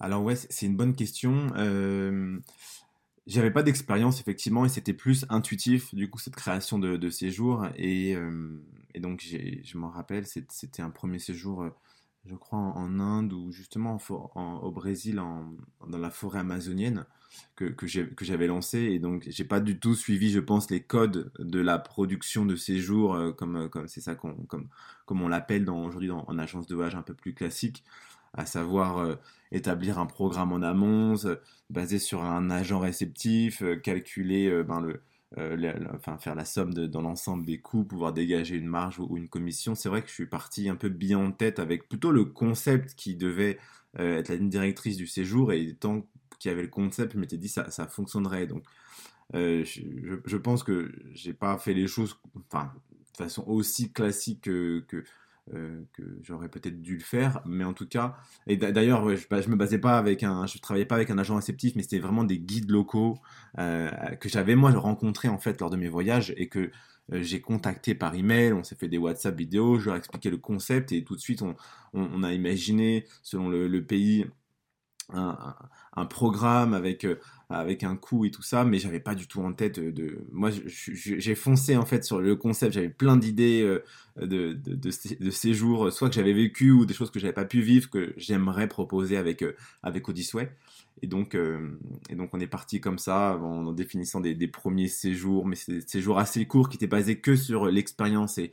Alors 0.00 0.22
ouais, 0.22 0.36
c'est 0.36 0.66
une 0.66 0.76
bonne 0.76 0.94
question. 0.94 1.48
J'avais 3.26 3.50
pas 3.50 3.64
d'expérience 3.64 4.20
effectivement 4.20 4.64
et 4.64 4.68
c'était 4.68 4.92
plus 4.92 5.26
intuitif 5.28 5.92
du 5.96 6.08
coup 6.08 6.18
cette 6.18 6.36
création 6.36 6.78
de, 6.78 6.96
de 6.96 7.10
séjour. 7.10 7.66
Et, 7.76 8.16
donc, 9.00 9.20
je 9.22 9.78
m'en 9.78 9.90
rappelle, 9.90 10.26
c'était 10.26 10.82
un 10.82 10.90
premier 10.90 11.18
séjour, 11.18 11.62
euh, 11.62 11.70
je 12.24 12.34
crois, 12.36 12.58
en, 12.58 13.00
Inde 13.00 13.32
ou 13.32 13.50
justement 13.50 13.98
au 14.36 14.70
Brésil, 14.70 15.16
dans 15.16 15.98
la 15.98 16.10
forêt 16.10 16.38
amazonienne, 16.38 17.04
que, 17.56 17.64
que 17.64 18.24
j'avais 18.24 18.46
lancé. 18.46 18.78
Et 18.78 18.98
donc, 18.98 19.24
j'ai 19.28 19.44
pas 19.44 19.60
du 19.60 19.78
tout 19.78 19.94
suivi, 19.94 20.30
je 20.30 20.40
pense, 20.40 20.70
les 20.70 20.80
codes 20.82 21.30
de 21.38 21.60
la 21.60 21.78
production 21.78 22.44
de 22.44 22.56
séjour, 22.56 23.14
euh, 23.14 23.32
comme 23.32 23.68
comme 23.68 23.88
c'est 23.88 24.00
ça 24.00 24.14
comme, 24.14 24.46
comme 25.06 25.22
on 25.22 25.28
l'appelle 25.28 25.68
aujourd'hui 25.68 26.10
en 26.10 26.38
agence 26.38 26.66
de 26.66 26.74
voyage 26.74 26.94
un 26.94 27.02
peu 27.02 27.14
plus 27.14 27.34
classique, 27.34 27.84
à 28.34 28.46
savoir 28.46 28.98
euh, 28.98 29.16
établir 29.52 29.98
un 29.98 30.06
programme 30.06 30.52
en 30.52 30.62
amont, 30.62 31.14
basé 31.70 31.98
sur 31.98 32.24
un 32.24 32.50
agent 32.50 32.78
réceptif, 32.78 33.62
calculer 33.82 34.62
ben, 34.64 34.80
le 34.80 35.00
euh, 35.38 35.74
enfin, 35.94 36.18
faire 36.18 36.34
la 36.34 36.44
somme 36.44 36.72
dans 36.72 37.02
l'ensemble 37.02 37.44
des 37.44 37.58
coûts, 37.58 37.84
pouvoir 37.84 38.12
dégager 38.12 38.56
une 38.56 38.66
marge 38.66 38.98
ou, 39.00 39.16
une 39.16 39.28
commission. 39.28 39.74
C'est 39.74 39.88
vrai 39.88 40.02
que 40.02 40.08
je 40.08 40.14
suis 40.14 40.26
parti 40.26 40.68
un 40.68 40.76
peu 40.76 40.88
bien 40.88 41.18
en 41.18 41.32
tête 41.32 41.58
avec 41.58 41.88
plutôt 41.88 42.12
le 42.12 42.24
concept 42.24 42.94
qui 42.94 43.16
devait 43.16 43.58
euh, 43.98 44.18
être 44.18 44.28
la 44.28 44.36
ligne 44.36 44.48
directrice 44.48 44.96
du 44.96 45.06
séjour 45.06 45.52
et 45.52 45.74
tant 45.74 46.06
qu'il 46.38 46.50
y 46.50 46.52
avait 46.52 46.62
le 46.62 46.68
concept, 46.68 47.14
je 47.14 47.18
m'étais 47.18 47.36
dit 47.36 47.48
ça, 47.48 47.70
ça 47.70 47.86
fonctionnerait. 47.86 48.46
Donc, 48.46 48.64
euh, 49.34 49.64
je, 49.64 50.36
pense 50.36 50.62
que 50.62 50.92
j'ai 51.12 51.32
pas 51.32 51.58
fait 51.58 51.74
les 51.74 51.86
choses 51.86 52.16
de 52.34 53.16
façon 53.16 53.44
aussi 53.46 53.92
classique 53.92 54.42
que, 54.42 54.84
que 54.88 55.04
j'aurais 56.22 56.48
peut-être 56.48 56.80
dû 56.80 56.96
le 56.96 57.02
faire, 57.02 57.40
mais 57.44 57.64
en 57.64 57.72
tout 57.72 57.86
cas, 57.86 58.16
et 58.46 58.56
d'ailleurs, 58.56 59.08
je, 59.16 59.16
je, 59.16 59.48
me 59.48 59.56
basais 59.56 59.78
pas 59.78 59.98
avec 59.98 60.22
un, 60.22 60.46
je 60.46 60.58
travaillais 60.58 60.86
pas 60.86 60.96
avec 60.96 61.10
un 61.10 61.18
agent 61.18 61.36
réceptif, 61.36 61.74
mais 61.76 61.82
c'était 61.82 61.98
vraiment 61.98 62.24
des 62.24 62.38
guides 62.38 62.70
locaux 62.70 63.18
que 63.56 64.28
j'avais 64.28 64.54
moi 64.54 64.70
rencontrés 64.72 65.28
en 65.28 65.38
fait 65.38 65.60
lors 65.60 65.70
de 65.70 65.76
mes 65.76 65.88
voyages 65.88 66.32
et 66.36 66.48
que 66.48 66.70
j'ai 67.12 67.40
contacté 67.40 67.94
par 67.94 68.14
email, 68.14 68.52
on 68.52 68.64
s'est 68.64 68.74
fait 68.74 68.88
des 68.88 68.98
WhatsApp 68.98 69.36
vidéos, 69.36 69.78
je 69.78 69.86
leur 69.86 69.94
ai 69.94 69.98
expliqué 69.98 70.30
le 70.30 70.38
concept 70.38 70.90
et 70.92 71.04
tout 71.04 71.14
de 71.14 71.20
suite 71.20 71.42
on, 71.42 71.54
on, 71.94 72.22
a 72.24 72.32
imaginé 72.32 73.06
selon 73.22 73.48
le 73.48 73.84
pays 73.84 74.26
un, 75.12 75.54
un, 75.94 76.06
programme 76.06 76.74
avec 76.74 77.06
avec 77.48 77.84
un 77.84 77.96
coût 77.96 78.24
et 78.24 78.30
tout 78.30 78.42
ça, 78.42 78.64
mais 78.64 78.78
j'avais 78.78 79.00
pas 79.00 79.14
du 79.14 79.26
tout 79.28 79.40
en 79.40 79.52
tête 79.52 79.78
de. 79.78 80.18
Moi, 80.32 80.50
j'ai 80.66 81.34
foncé 81.34 81.76
en 81.76 81.86
fait 81.86 82.04
sur 82.04 82.20
le 82.20 82.34
concept. 82.34 82.74
J'avais 82.74 82.88
plein 82.88 83.16
d'idées 83.16 83.62
de, 84.20 84.52
de, 84.52 84.74
de, 84.74 85.30
séjours, 85.30 85.92
soit 85.92 86.08
que 86.08 86.14
j'avais 86.14 86.32
vécu 86.32 86.72
ou 86.72 86.86
des 86.86 86.94
choses 86.94 87.10
que 87.10 87.20
j'avais 87.20 87.32
pas 87.32 87.44
pu 87.44 87.60
vivre 87.60 87.88
que 87.88 88.14
j'aimerais 88.16 88.66
proposer 88.68 89.16
avec 89.16 89.44
avec 89.82 90.08
Odyssey. 90.08 90.50
Et 91.02 91.06
donc, 91.06 91.36
et 92.08 92.14
donc 92.16 92.30
on 92.32 92.40
est 92.40 92.46
parti 92.46 92.80
comme 92.80 92.98
ça 92.98 93.36
en, 93.36 93.72
définissant 93.72 94.20
des, 94.20 94.48
premiers 94.48 94.88
séjours, 94.88 95.46
mais 95.46 95.56
des 95.68 95.82
séjours 95.82 96.18
assez 96.18 96.46
courts 96.46 96.68
qui 96.68 96.76
étaient 96.76 96.86
basés 96.86 97.20
que 97.20 97.36
sur 97.36 97.66
l'expérience 97.66 98.38
et, 98.38 98.50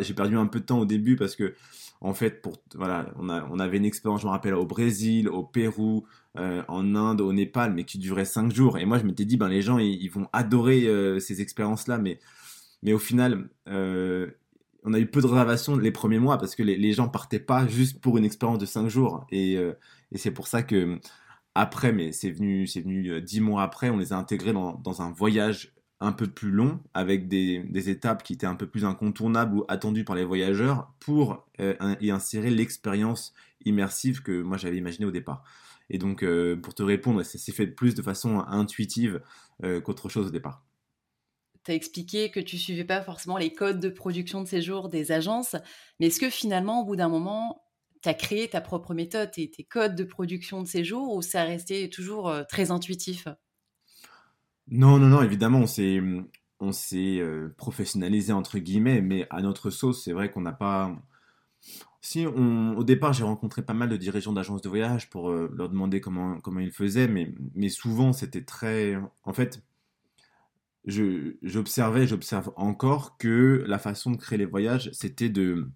j'ai 0.00 0.14
perdu 0.14 0.36
un 0.36 0.46
peu 0.46 0.60
de 0.60 0.64
temps 0.66 0.80
au 0.80 0.86
début 0.86 1.16
parce 1.16 1.36
que 1.36 1.54
en 2.00 2.14
fait, 2.14 2.40
pour, 2.40 2.56
voilà, 2.74 3.12
on, 3.18 3.28
a, 3.28 3.46
on 3.50 3.58
avait 3.58 3.76
une 3.76 3.84
expérience, 3.84 4.22
je 4.22 4.26
me 4.26 4.30
rappelle, 4.30 4.54
au 4.54 4.64
Brésil, 4.64 5.28
au 5.28 5.42
Pérou, 5.42 6.06
euh, 6.38 6.62
en 6.68 6.94
Inde, 6.94 7.20
au 7.22 7.32
Népal, 7.32 7.74
mais 7.74 7.84
qui 7.84 7.98
durait 7.98 8.24
cinq 8.24 8.52
jours. 8.52 8.78
Et 8.78 8.84
moi, 8.84 8.98
je 8.98 9.04
m'étais 9.04 9.24
dit, 9.24 9.36
ben, 9.36 9.48
les 9.48 9.62
gens, 9.62 9.78
ils, 9.78 10.08
vont 10.08 10.28
adorer 10.32 10.86
euh, 10.86 11.18
ces 11.18 11.40
expériences-là. 11.40 11.98
Mais, 11.98 12.20
mais 12.84 12.92
au 12.92 13.00
final, 13.00 13.48
euh, 13.68 14.30
on 14.84 14.94
a 14.94 15.00
eu 15.00 15.06
peu 15.06 15.20
de 15.20 15.26
réservations 15.26 15.76
les 15.76 15.90
premiers 15.90 16.20
mois 16.20 16.38
parce 16.38 16.54
que 16.54 16.62
les, 16.62 16.76
les, 16.76 16.92
gens 16.92 17.08
partaient 17.08 17.40
pas 17.40 17.66
juste 17.66 18.00
pour 18.00 18.16
une 18.16 18.24
expérience 18.24 18.58
de 18.58 18.66
cinq 18.66 18.88
jours. 18.88 19.26
Et, 19.32 19.58
c'est 20.14 20.30
pour 20.30 20.46
ça 20.46 20.62
que, 20.62 21.00
après, 21.56 21.92
mais 21.92 22.12
c'est 22.12 22.30
venu, 22.30 22.66
c'est 22.68 22.80
venu 22.80 23.20
dix 23.20 23.40
mois 23.40 23.64
après, 23.64 23.90
on 23.90 23.98
les 23.98 24.12
a 24.12 24.16
intégrés 24.16 24.52
dans, 24.52 25.02
un 25.02 25.10
voyage 25.10 25.74
un 26.00 26.12
peu 26.12 26.28
plus 26.28 26.50
long, 26.52 26.80
avec 26.94 27.28
des, 27.28 27.90
étapes 27.90 28.22
qui 28.22 28.34
étaient 28.34 28.46
un 28.46 28.54
peu 28.54 28.66
plus 28.66 28.84
incontournables 28.84 29.56
ou 29.56 29.64
attendues 29.68 30.04
par 30.04 30.16
les 30.16 30.24
voyageurs, 30.24 30.92
pour 31.00 31.44
y 31.58 32.10
insérer 32.10 32.50
l'expérience 32.50 33.34
immersive 33.64 34.22
que 34.22 34.42
moi 34.42 34.56
j'avais 34.56 34.76
imaginé 34.76 35.06
au 35.06 35.10
départ. 35.10 35.44
Et 35.90 35.98
donc, 35.98 36.22
euh, 36.22 36.56
pour 36.56 36.74
te 36.74 36.82
répondre, 36.82 37.22
ça 37.22 37.38
s'est 37.38 37.52
fait 37.52 37.66
plus 37.66 37.94
de 37.94 38.02
façon 38.02 38.40
intuitive 38.40 39.20
euh, 39.64 39.80
qu'autre 39.80 40.08
chose 40.08 40.28
au 40.28 40.30
départ. 40.30 40.64
Tu 41.64 41.70
as 41.72 41.74
expliqué 41.74 42.30
que 42.30 42.40
tu 42.40 42.58
suivais 42.58 42.84
pas 42.84 43.02
forcément 43.02 43.36
les 43.38 43.52
codes 43.52 43.80
de 43.80 43.88
production 43.88 44.42
de 44.42 44.48
séjour 44.48 44.88
des 44.88 45.12
agences, 45.12 45.56
mais 45.98 46.06
est-ce 46.06 46.20
que 46.20 46.30
finalement, 46.30 46.82
au 46.82 46.84
bout 46.84 46.96
d'un 46.96 47.08
moment, 47.08 47.62
tu 48.02 48.08
as 48.08 48.14
créé 48.14 48.48
ta 48.48 48.60
propre 48.60 48.94
méthode 48.94 49.30
et 49.36 49.50
tes 49.50 49.64
codes 49.64 49.94
de 49.94 50.04
production 50.04 50.62
de 50.62 50.68
séjour 50.68 51.14
ou 51.14 51.22
ça 51.22 51.44
resté 51.44 51.90
toujours 51.90 52.34
très 52.48 52.70
intuitif? 52.70 53.26
Non, 54.68 54.98
non, 54.98 55.08
non, 55.08 55.22
évidemment, 55.22 55.60
on 55.60 55.66
s'est, 55.66 56.00
on 56.60 56.72
s'est 56.72 57.18
euh, 57.18 57.52
professionnalisé 57.56 58.32
entre 58.32 58.58
guillemets, 58.58 59.00
mais 59.02 59.26
à 59.30 59.42
notre 59.42 59.70
sauce, 59.70 60.04
c'est 60.04 60.12
vrai 60.12 60.30
qu'on 60.30 60.42
n'a 60.42 60.52
pas. 60.52 60.94
Si, 62.02 62.26
au 62.26 62.82
départ, 62.82 63.12
j'ai 63.12 63.24
rencontré 63.24 63.62
pas 63.62 63.74
mal 63.74 63.90
de 63.90 63.96
dirigeants 63.96 64.32
d'agences 64.32 64.62
de 64.62 64.68
voyage 64.70 65.10
pour 65.10 65.30
euh, 65.30 65.52
leur 65.54 65.68
demander 65.68 66.00
comment, 66.00 66.40
comment 66.40 66.60
ils 66.60 66.72
faisaient, 66.72 67.08
mais, 67.08 67.68
souvent, 67.68 68.12
c'était 68.12 68.42
très. 68.42 68.96
En 69.24 69.34
fait, 69.34 69.62
j'observais, 70.86 72.06
j'observe 72.06 72.52
encore 72.56 73.18
que 73.18 73.64
la 73.66 73.78
façon 73.78 74.12
de 74.12 74.16
créer 74.16 74.38
les 74.38 74.46
voyages, 74.46 74.90
c'était 74.92 75.28
de 75.28 75.68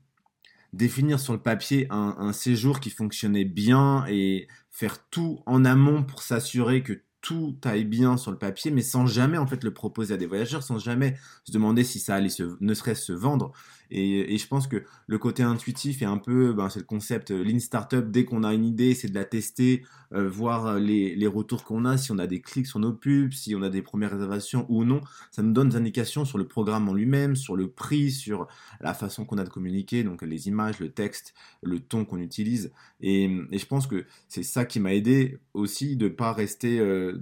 définir 0.73 1.21
sur 1.21 1.35
le 1.35 1.41
papier 1.41 1.87
un, 1.91 2.33
séjour 2.33 2.81
qui 2.81 2.91
fonctionnait 2.91 3.45
bien 3.45 4.05
et 4.09 4.49
faire 4.71 5.07
tout 5.09 5.41
en 5.47 5.65
amont 5.65 6.03
pour 6.03 6.23
s'assurer 6.23 6.83
que 6.83 7.01
tout 7.21 7.57
aille 7.65 7.85
bien 7.85 8.17
sur 8.19 8.33
le 8.33 8.39
papier, 8.39 8.71
mais 8.71 8.83
sans 8.83 9.07
jamais 9.07 9.39
en 9.39 9.47
fait 9.47 9.65
le 9.65 9.73
proposer 9.73 10.15
à 10.15 10.17
des 10.19 10.27
voyageurs, 10.27 10.63
sans 10.63 10.79
jamais 10.79 11.17
se 11.45 11.53
demander 11.53 11.85
si 11.85 11.99
ça 11.99 12.17
allait 12.17 12.29
ne 12.61 12.75
serait-ce 12.75 13.03
se 13.05 13.13
vendre. 13.13 13.53
Et, 13.91 14.37
je 14.37 14.47
pense 14.47 14.67
que 14.67 14.85
le 15.07 15.19
côté 15.19 15.43
intuitif 15.43 16.03
est 16.03 16.07
un 16.07 16.19
peu, 16.19 16.53
ben, 16.53 16.69
c'est 16.69 16.81
le 16.81 16.85
concept 16.85 17.31
euh, 17.31 17.45
Lean 17.45 17.59
Startup. 17.59 18.11
Dès 18.11 18.25
qu'on 18.25 18.43
a 18.43 18.55
une 18.55 18.65
idée, 18.65 18.95
c'est 18.95 19.09
de 19.09 19.15
la 19.15 19.25
tester, 19.25 19.85
euh, 20.13 20.29
voir 20.29 20.67
euh, 20.67 20.79
les, 20.79 21.27
retours 21.27 21.65
qu'on 21.65 21.85
a, 21.85 21.97
si 21.97 22.13
on 22.13 22.19
a 22.19 22.27
des 22.27 22.41
clics 22.41 22.67
sur 22.67 22.79
nos 22.79 22.93
pubs, 22.93 23.33
si 23.33 23.55
on 23.55 23.63
a 23.63 23.71
des 23.71 23.83
premières 23.83 24.11
réservations 24.11 24.67
ou 24.69 24.85
non. 24.85 25.01
Ça 25.31 25.43
nous 25.43 25.53
donne 25.53 25.71
des 25.71 25.77
indications 25.77 26.25
sur 26.25 26.39
le 26.39 26.47
programme 26.47 26.89
en 26.89 26.95
lui-même, 26.95 27.37
sur 27.37 27.57
le 27.57 27.69
prix, 27.69 28.11
sur 28.11 28.47
la 28.81 28.95
façon 28.95 29.25
qu'on 29.25 29.39
a 29.39 29.45
de 29.45 29.49
communiquer, 29.49 30.05
donc 30.05 30.23
les 30.23 30.49
images, 30.49 30.81
le 30.81 30.91
texte, 30.91 31.35
le 31.63 31.81
ton 31.81 32.05
qu'on 32.05 32.19
utilise. 32.19 32.73
Et, 33.01 33.31
je 33.53 33.67
pense 33.67 33.87
que 33.87 34.05
c'est 34.29 34.43
ça 34.43 34.65
qui 34.65 34.81
m'a 34.81 34.95
aidé 34.95 35.39
aussi 35.55 35.97
de 35.97 36.09
pas 36.09 36.33
rester 36.33 36.79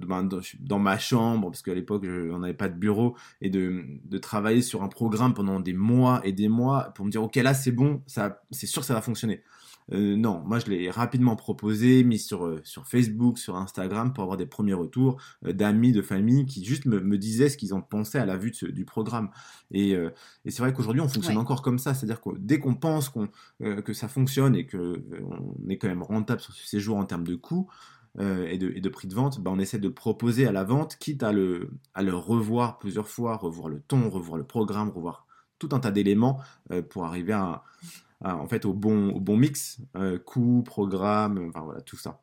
ben, 0.06 0.28
dans, 0.60 0.78
ma 0.78 0.98
chambre, 0.98 1.50
parce 1.50 1.62
qu'à 1.62 1.74
l'époque, 1.74 2.04
on 2.04 2.38
n'avait 2.40 2.54
pas 2.54 2.68
de 2.68 2.76
bureau, 2.76 3.16
et 3.40 3.50
de, 3.50 3.84
de 4.04 4.18
travailler 4.18 4.62
sur 4.62 4.82
un 4.82 4.88
programme 4.88 5.34
pendant 5.34 5.60
des 5.60 5.72
mois 5.72 6.20
et 6.24 6.32
des 6.32 6.48
mois 6.52 6.92
pour 6.94 7.04
me 7.04 7.10
dire 7.10 7.22
ok 7.22 7.36
là 7.36 7.54
c'est 7.54 7.72
bon, 7.72 8.02
ça, 8.06 8.42
c'est 8.50 8.66
sûr 8.66 8.82
que 8.82 8.86
ça 8.86 8.94
va 8.94 9.02
fonctionner. 9.02 9.42
Euh, 9.92 10.16
non, 10.16 10.42
moi 10.46 10.58
je 10.58 10.66
l'ai 10.66 10.90
rapidement 10.90 11.36
proposé, 11.36 12.04
mis 12.04 12.18
sur, 12.18 12.44
euh, 12.46 12.60
sur 12.64 12.86
Facebook, 12.86 13.38
sur 13.38 13.56
Instagram 13.56 14.12
pour 14.12 14.22
avoir 14.22 14.36
des 14.36 14.46
premiers 14.46 14.74
retours 14.74 15.20
euh, 15.44 15.52
d'amis, 15.52 15.92
de 15.92 16.02
famille 16.02 16.46
qui 16.46 16.64
juste 16.64 16.86
me, 16.86 17.00
me 17.00 17.18
disaient 17.18 17.48
ce 17.48 17.56
qu'ils 17.56 17.74
en 17.74 17.82
pensaient 17.82 18.18
à 18.18 18.26
la 18.26 18.36
vue 18.36 18.52
du 18.52 18.84
programme. 18.84 19.30
Et, 19.72 19.92
et 19.92 20.50
c'est 20.50 20.62
vrai 20.62 20.72
qu'aujourd'hui 20.72 21.00
on 21.00 21.08
fonctionne 21.08 21.38
encore 21.38 21.62
comme 21.62 21.78
ça, 21.78 21.94
c'est-à-dire 21.94 22.20
que 22.20 22.30
dès 22.38 22.58
qu'on 22.58 22.74
pense 22.74 23.08
qu'on, 23.08 23.28
que 23.58 23.92
ça 23.92 24.08
fonctionne 24.08 24.54
et 24.54 24.66
qu'on 24.66 24.96
on 25.24 25.68
est 25.68 25.78
quand 25.78 25.88
même 25.88 26.02
rentable 26.02 26.40
sur 26.40 26.52
ce 26.52 26.66
séjour 26.66 26.98
en 26.98 27.04
termes 27.04 27.26
de 27.26 27.34
coûts, 27.34 27.68
et, 28.18 28.58
de, 28.58 28.70
et, 28.76 28.80
de, 28.80 28.88
prix 28.90 29.08
de 29.08 29.14
vente, 29.14 29.40
bah, 29.40 29.50
on 29.54 29.58
essaie 29.58 29.78
de 29.78 29.88
proposer 29.88 30.46
à 30.46 30.52
la 30.52 30.64
vente, 30.64 30.96
quitte 30.98 31.22
à 31.22 31.32
le, 31.32 31.70
à 31.94 32.02
le 32.02 32.14
revoir 32.14 32.78
plusieurs 32.78 33.08
fois, 33.08 33.36
revoir 33.36 33.68
le 33.68 33.80
ton, 33.80 34.10
revoir 34.10 34.36
le 34.36 34.44
programme, 34.44 34.90
revoir 34.90 35.26
tout 35.62 35.74
un 35.74 35.80
tas 35.80 35.92
d'éléments 35.92 36.40
euh, 36.70 36.82
pour 36.82 37.04
arriver 37.04 37.32
à, 37.32 37.62
en 38.20 38.48
fait, 38.48 38.64
au 38.64 38.72
bon, 38.72 39.10
au 39.10 39.20
bon 39.20 39.36
mix, 39.36 39.78
euh, 39.96 40.18
coût, 40.18 40.62
programme, 40.64 41.48
enfin 41.48 41.60
voilà, 41.64 41.80
tout 41.80 41.96
ça. 41.96 42.20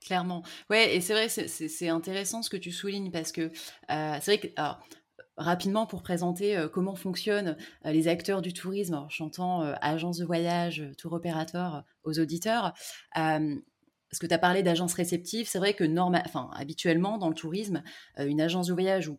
Clairement. 0.00 0.42
Ouais, 0.70 0.96
et 0.96 1.00
c'est 1.00 1.12
vrai, 1.12 1.28
c'est 1.28 1.88
intéressant 1.88 2.42
ce 2.42 2.50
que 2.50 2.56
tu 2.56 2.72
soulignes 2.72 3.12
parce 3.12 3.32
que 3.32 3.42
euh, 3.90 4.16
c'est 4.20 4.36
vrai 4.36 4.38
que. 4.38 4.48
Rapidement 5.38 5.86
pour 5.86 6.02
présenter 6.02 6.66
comment 6.74 6.94
fonctionnent 6.94 7.56
les 7.86 8.06
acteurs 8.06 8.42
du 8.42 8.52
tourisme, 8.52 8.94
en 8.94 9.08
chantant 9.08 9.62
agence 9.80 10.18
de 10.18 10.26
voyage, 10.26 10.84
tour 10.98 11.14
opérateur 11.14 11.84
aux 12.04 12.20
auditeurs. 12.20 12.74
parce 13.14 14.18
que 14.20 14.26
tu 14.26 14.34
as 14.34 14.38
parlé 14.38 14.62
d'agence 14.62 14.92
réceptive, 14.92 15.48
c'est 15.48 15.58
vrai 15.58 15.72
que 15.72 15.84
enfin, 16.26 16.50
habituellement 16.52 17.16
dans 17.16 17.30
le 17.30 17.34
tourisme, 17.34 17.82
une 18.18 18.42
agence 18.42 18.66
de 18.66 18.74
voyage 18.74 19.08
ou 19.08 19.18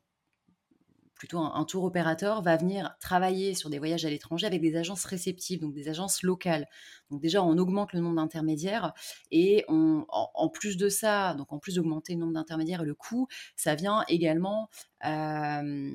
plutôt 1.23 1.39
un, 1.39 1.63
tour 1.63 1.85
opérateur, 1.85 2.41
va 2.41 2.57
venir 2.57 2.97
travailler 2.99 3.53
sur 3.53 3.69
des 3.69 3.79
voyages 3.79 4.03
à 4.03 4.09
l'étranger 4.09 4.45
avec 4.45 4.59
des 4.59 4.75
agences 4.75 5.05
réceptives, 5.05 5.61
donc 5.61 5.73
des 5.73 5.87
agences 5.87 6.21
locales. 6.21 6.67
Donc 7.11 7.21
déjà, 7.21 7.41
on 7.41 7.57
augmente 7.57 7.93
le 7.93 8.01
nombre 8.01 8.17
d'intermédiaires 8.17 8.93
et 9.31 9.63
en, 9.69 10.49
plus 10.49 10.75
de 10.75 10.89
ça, 10.89 11.33
donc 11.35 11.53
en 11.53 11.59
plus 11.59 11.75
d'augmenter 11.75 12.15
le 12.15 12.19
nombre 12.19 12.33
d'intermédiaires 12.33 12.81
et 12.81 12.85
le 12.85 12.93
coût, 12.93 13.29
ça 13.55 13.73
vient 13.73 14.03
également 14.09 14.69
euh, 15.05 15.93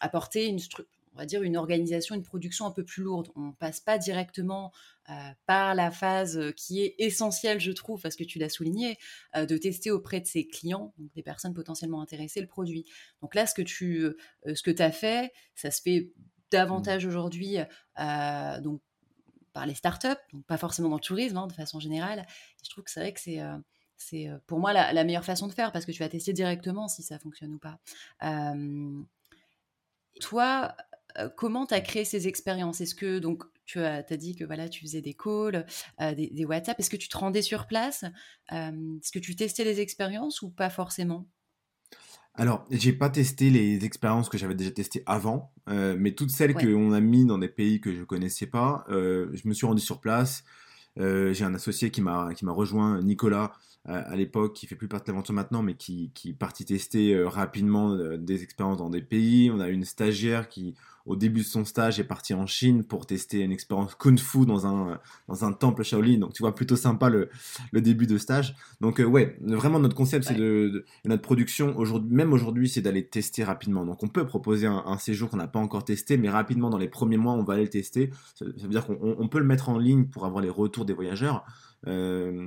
apporter 0.00 0.48
une 0.48 0.58
structure 0.58 0.92
on 1.14 1.18
va 1.18 1.26
dire, 1.26 1.42
une 1.42 1.56
organisation, 1.56 2.14
une 2.14 2.22
production 2.22 2.66
un 2.66 2.70
peu 2.70 2.84
plus 2.84 3.02
lourde. 3.02 3.28
On 3.36 3.48
ne 3.48 3.52
passe 3.52 3.80
pas 3.80 3.98
directement 3.98 4.72
euh, 5.10 5.12
par 5.46 5.74
la 5.74 5.90
phase 5.90 6.52
qui 6.56 6.80
est 6.80 6.94
essentielle, 6.98 7.60
je 7.60 7.72
trouve, 7.72 8.00
parce 8.00 8.16
que 8.16 8.24
tu 8.24 8.38
l'as 8.38 8.48
souligné, 8.48 8.98
euh, 9.36 9.46
de 9.46 9.56
tester 9.56 9.90
auprès 9.90 10.20
de 10.20 10.26
ses 10.26 10.46
clients, 10.46 10.94
donc 10.96 11.12
des 11.12 11.22
personnes 11.22 11.54
potentiellement 11.54 12.00
intéressées, 12.00 12.40
le 12.40 12.46
produit. 12.46 12.84
Donc 13.20 13.34
là, 13.34 13.46
ce 13.46 13.54
que 13.54 13.62
tu 13.62 14.04
euh, 14.04 14.14
ce 14.54 14.62
que 14.62 14.82
as 14.82 14.92
fait, 14.92 15.32
ça 15.54 15.70
se 15.70 15.82
fait 15.82 16.12
davantage 16.50 17.04
mmh. 17.04 17.08
aujourd'hui 17.08 17.56
donc 18.62 18.80
par 19.52 19.66
les 19.66 19.74
startups, 19.74 20.08
donc 20.32 20.44
pas 20.46 20.56
forcément 20.56 20.88
dans 20.88 20.96
le 20.96 21.00
tourisme, 21.00 21.36
hein, 21.36 21.46
de 21.46 21.52
façon 21.52 21.80
générale. 21.80 22.20
Et 22.20 22.64
je 22.64 22.70
trouve 22.70 22.84
que 22.84 22.90
c'est 22.90 23.00
vrai 23.00 23.12
que 23.12 23.20
c'est 23.20 23.40
c'est 23.96 24.28
pour 24.46 24.58
moi 24.58 24.72
la, 24.72 24.92
la, 24.92 25.04
meilleure 25.04 25.24
façon 25.24 25.46
de 25.46 25.52
faire 25.52 25.72
parce 25.72 25.84
que 25.84 25.92
tu 25.92 26.00
vas 26.00 26.08
tester 26.08 26.32
directement 26.32 26.88
si 26.88 27.02
ça 27.02 27.18
fonctionne 27.18 27.54
ou 27.54 27.58
pas. 27.58 27.78
toi, 30.20 30.76
comment 31.36 31.66
tu 31.66 31.74
as 31.74 31.80
créé 31.80 32.04
ces 32.04 32.28
expériences? 32.28 32.80
Est-ce 32.80 32.94
que 32.94 33.18
donc 33.18 33.44
tu 33.64 33.80
as, 33.80 34.02
dit 34.02 34.36
que 34.36 34.44
voilà, 34.44 34.68
tu 34.68 34.80
faisais 34.82 35.00
des 35.00 35.14
calls, 35.14 35.66
des, 35.98 36.44
WhatsApp. 36.44 36.78
Est-ce 36.78 36.90
que 36.90 36.96
tu 36.96 37.08
te 37.08 37.16
rendais 37.16 37.42
sur 37.42 37.66
place 37.66 38.04
Est-ce 38.50 39.12
que 39.12 39.18
tu 39.18 39.36
testais 39.36 39.64
les 39.64 39.80
expériences 39.80 40.42
ou 40.42 40.50
pas 40.50 40.70
forcément? 40.70 41.28
Alors, 42.34 42.66
j'ai 42.70 42.92
pas 42.92 43.10
testé 43.10 43.50
les 43.50 43.84
expériences 43.84 44.28
que 44.28 44.38
j'avais 44.38 44.54
déjà 44.54 44.70
testées 44.70 45.02
avant, 45.06 45.52
mais 45.68 46.12
toutes 46.12 46.30
celles 46.30 46.54
qu'on 46.54 46.92
a 46.92 47.00
mis 47.00 47.24
dans 47.24 47.38
des 47.38 47.48
pays 47.48 47.80
que 47.80 47.94
je 47.94 48.04
connaissais 48.04 48.46
pas, 48.46 48.84
je 48.88 49.48
me 49.48 49.54
suis 49.54 49.66
rendu 49.66 49.80
sur 49.80 50.00
place. 50.00 50.44
j'ai 50.96 51.44
un 51.44 51.54
associé 51.54 51.90
qui 51.90 52.00
m'a 52.00 52.34
qui 52.34 52.44
m'a 52.44 52.52
rejoint, 52.52 53.00
Nicolas, 53.02 53.52
à 53.84 54.14
l'époque, 54.14 54.54
qui 54.54 54.66
fait 54.66 54.76
plus 54.76 54.88
partie 54.88 55.06
de 55.06 55.12
l'aventure 55.12 55.34
maintenant, 55.34 55.62
mais 55.62 55.74
qui, 55.74 56.10
qui 56.14 56.32
partit 56.32 56.64
tester 56.64 57.20
rapidement 57.24 57.96
des 58.16 58.42
expériences 58.42 58.78
dans 58.78 58.90
des 58.90 59.02
pays. 59.02 59.50
On 59.50 59.58
a 59.58 59.68
une 59.68 59.84
stagiaire 59.84 60.48
qui, 60.48 60.76
au 61.04 61.16
début 61.16 61.40
de 61.40 61.46
son 61.46 61.64
stage, 61.64 61.98
est 61.98 62.04
partie 62.04 62.32
en 62.32 62.46
Chine 62.46 62.84
pour 62.84 63.06
tester 63.06 63.40
une 63.40 63.50
expérience 63.50 63.94
kung 63.96 64.18
fu 64.18 64.46
dans 64.46 64.66
un, 64.66 65.00
dans 65.26 65.44
un 65.44 65.52
temple 65.52 65.82
Shaolin. 65.82 66.18
Donc, 66.18 66.32
tu 66.32 66.42
vois, 66.42 66.54
plutôt 66.54 66.76
sympa 66.76 67.08
le, 67.08 67.28
le 67.72 67.80
début 67.80 68.06
de 68.06 68.18
stage. 68.18 68.54
Donc, 68.80 69.02
ouais, 69.04 69.36
vraiment, 69.40 69.80
notre 69.80 69.96
concept, 69.96 70.26
c'est 70.26 70.34
de, 70.34 70.84
notre 71.04 71.22
production, 71.22 71.76
aujourd'hui, 71.76 72.14
même 72.14 72.32
aujourd'hui, 72.32 72.68
c'est 72.68 72.82
d'aller 72.82 73.04
tester 73.04 73.42
rapidement. 73.42 73.84
Donc, 73.84 74.02
on 74.02 74.08
peut 74.08 74.26
proposer 74.26 74.66
un, 74.66 74.84
un 74.86 74.98
séjour 74.98 75.28
qu'on 75.28 75.38
n'a 75.38 75.48
pas 75.48 75.58
encore 75.58 75.84
testé, 75.84 76.16
mais 76.16 76.30
rapidement, 76.30 76.70
dans 76.70 76.78
les 76.78 76.88
premiers 76.88 77.16
mois, 77.16 77.32
on 77.32 77.42
va 77.42 77.54
aller 77.54 77.64
le 77.64 77.70
tester. 77.70 78.10
Ça, 78.36 78.44
veut 78.44 78.68
dire 78.68 78.86
qu'on 78.86 79.28
peut 79.28 79.38
le 79.38 79.44
mettre 79.44 79.68
en 79.70 79.78
ligne 79.78 80.04
pour 80.04 80.24
avoir 80.24 80.40
les 80.40 80.50
retours 80.50 80.84
des 80.84 80.92
voyageurs. 80.92 81.44
Euh, 81.88 82.46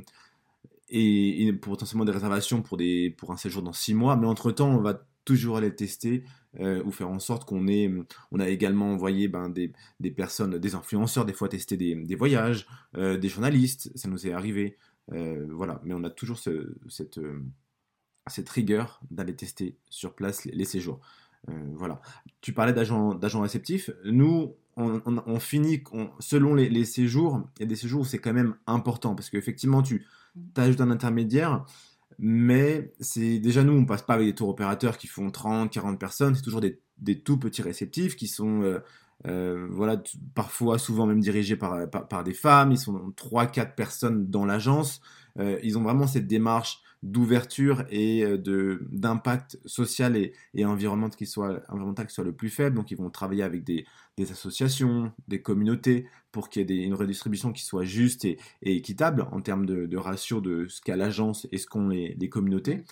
et, 0.96 1.54
potentiellement 1.54 2.06
des 2.06 2.12
réservations 2.12 2.62
pour, 2.62 2.78
des, 2.78 3.14
pour 3.18 3.32
un 3.32 3.38
séjour 3.38 3.62
dans 3.62 3.74
six 3.74 3.94
mois. 3.94 4.16
Mais 4.16 4.28
entre-temps, 4.28 4.70
on 4.70 4.82
va 4.82 5.06
toujours 5.26 5.58
aller 5.58 5.70
le 5.70 5.76
tester 5.76 6.24
euh, 6.60 6.84
ou 6.84 6.92
faire 6.92 7.10
en 7.10 7.20
sorte 7.20 7.46
qu'on 7.46 7.68
ait... 7.68 7.92
On 8.32 8.40
a 8.40 8.48
également 8.48 8.92
envoyé 8.94 9.28
ben, 9.28 9.50
des, 9.50 9.74
des, 10.00 10.12
personnes, 10.12 10.58
des 10.58 10.76
influenceurs, 10.76 11.26
des 11.26 11.34
fois 11.34 11.50
tester 11.50 11.78
des, 11.78 11.96
des 11.96 12.16
voyages, 12.16 12.68
euh, 12.96 13.18
des 13.18 13.30
journalistes, 13.30 13.92
ça 13.96 14.08
nous 14.08 14.26
est 14.28 14.32
arrivé. 14.32 14.78
voilà, 15.10 15.82
mais 15.84 15.94
on 15.94 16.04
a 16.04 16.10
toujours 16.10 16.40
ce, 16.40 16.76
cette, 16.90 17.20
cette 18.28 18.50
rigueur 18.50 19.02
d'aller 19.12 19.36
tester 19.36 19.78
sur 19.90 20.14
place 20.14 20.46
les, 20.46 20.66
séjours. 20.66 21.00
voilà. 21.48 22.02
Tu 22.42 22.54
parlais 22.54 22.74
d'agents 22.74 23.42
réceptifs. 23.42 23.90
Nous, 24.06 24.56
on, 24.78 25.40
finit, 25.40 25.84
selon 26.20 26.54
les, 26.54 26.86
séjours, 26.86 27.42
il 27.58 27.62
y 27.62 27.66
a 27.66 27.68
des 27.68 27.76
séjours 27.76 28.02
où 28.02 28.06
c'est 28.06 28.18
quand 28.18 28.34
même 28.34 28.56
important 28.68 29.16
parce 29.16 29.30
qu'effectivement, 29.30 29.82
tu 29.82 30.06
mm. 30.36 30.42
ajoutes 30.58 30.82
un 30.82 30.92
intermédiaire, 30.92 31.66
mais 32.20 32.94
c'est 33.00 33.40
déjà 33.40 33.64
nous, 33.64 33.74
on 33.74 33.86
passe 33.86 34.02
pas 34.02 34.16
avec 34.16 34.28
des 34.28 34.36
tours 34.36 34.50
opérateurs 34.50 34.98
qui 34.98 35.08
font 35.08 35.32
30, 35.32 35.72
40 35.72 36.00
personnes, 36.00 36.36
c'est 36.36 36.42
toujours 36.42 36.62
des, 36.62 37.20
tout 37.22 37.38
petits 37.38 37.62
réceptifs 37.62 38.16
qui 38.16 38.28
sont, 38.28 38.62
euh, 38.64 38.80
euh, 39.28 39.68
voilà, 39.72 40.02
parfois, 40.34 40.78
souvent 40.78 41.06
même 41.06 41.22
dirigés 41.22 41.56
par, 41.56 41.90
par, 41.90 42.24
des 42.24 42.34
femmes, 42.34 42.72
ils 42.72 42.78
sont 42.78 43.14
3-4 43.16 43.76
personnes 43.76 44.30
dans 44.30 44.46
l'agence, 44.46 45.02
euh, 45.40 45.58
ils 45.64 45.78
ont 45.78 45.84
vraiment 45.84 46.08
cette 46.08 46.28
démarche 46.28 46.82
d'ouverture 47.06 47.86
et 47.92 48.24
euh, 48.24 48.80
d'impact 48.92 49.60
social 49.66 50.18
et, 50.18 50.34
et 50.56 50.66
environnemental, 50.66 51.16
qui 51.18 51.28
soit, 51.28 51.62
environnemental 51.70 52.10
soit 52.10 52.24
le 52.24 52.34
plus 52.34 52.50
faible. 52.50 52.76
Donc 52.76 52.90
ils 52.92 52.98
vont 52.98 53.10
travailler 53.12 53.44
avec 53.44 53.64
des, 53.64 53.86
des 54.18 54.32
associations, 54.32 55.12
des 55.28 55.42
communautés, 55.42 56.08
pour 56.32 56.50
qu'il 56.50 56.70
y 56.70 56.82
ait 56.82 56.84
une 56.84 56.96
redistribution 56.96 57.54
qui 57.54 57.64
soit 57.64 57.86
juste 57.86 58.26
et, 58.26 58.40
équitable 58.64 59.28
en 59.32 59.40
termes 59.40 59.66
de, 59.66 59.86
de 59.86 59.98
ratio 59.98 60.42
de 60.42 60.68
ce 60.68 60.82
qu'a 60.82 60.96
l'agence 60.96 61.48
et 61.52 61.60
ce 61.60 61.68
qu'ont 61.68 61.90
les, 61.90 62.16
les, 62.20 62.28
communautés. 62.28 62.84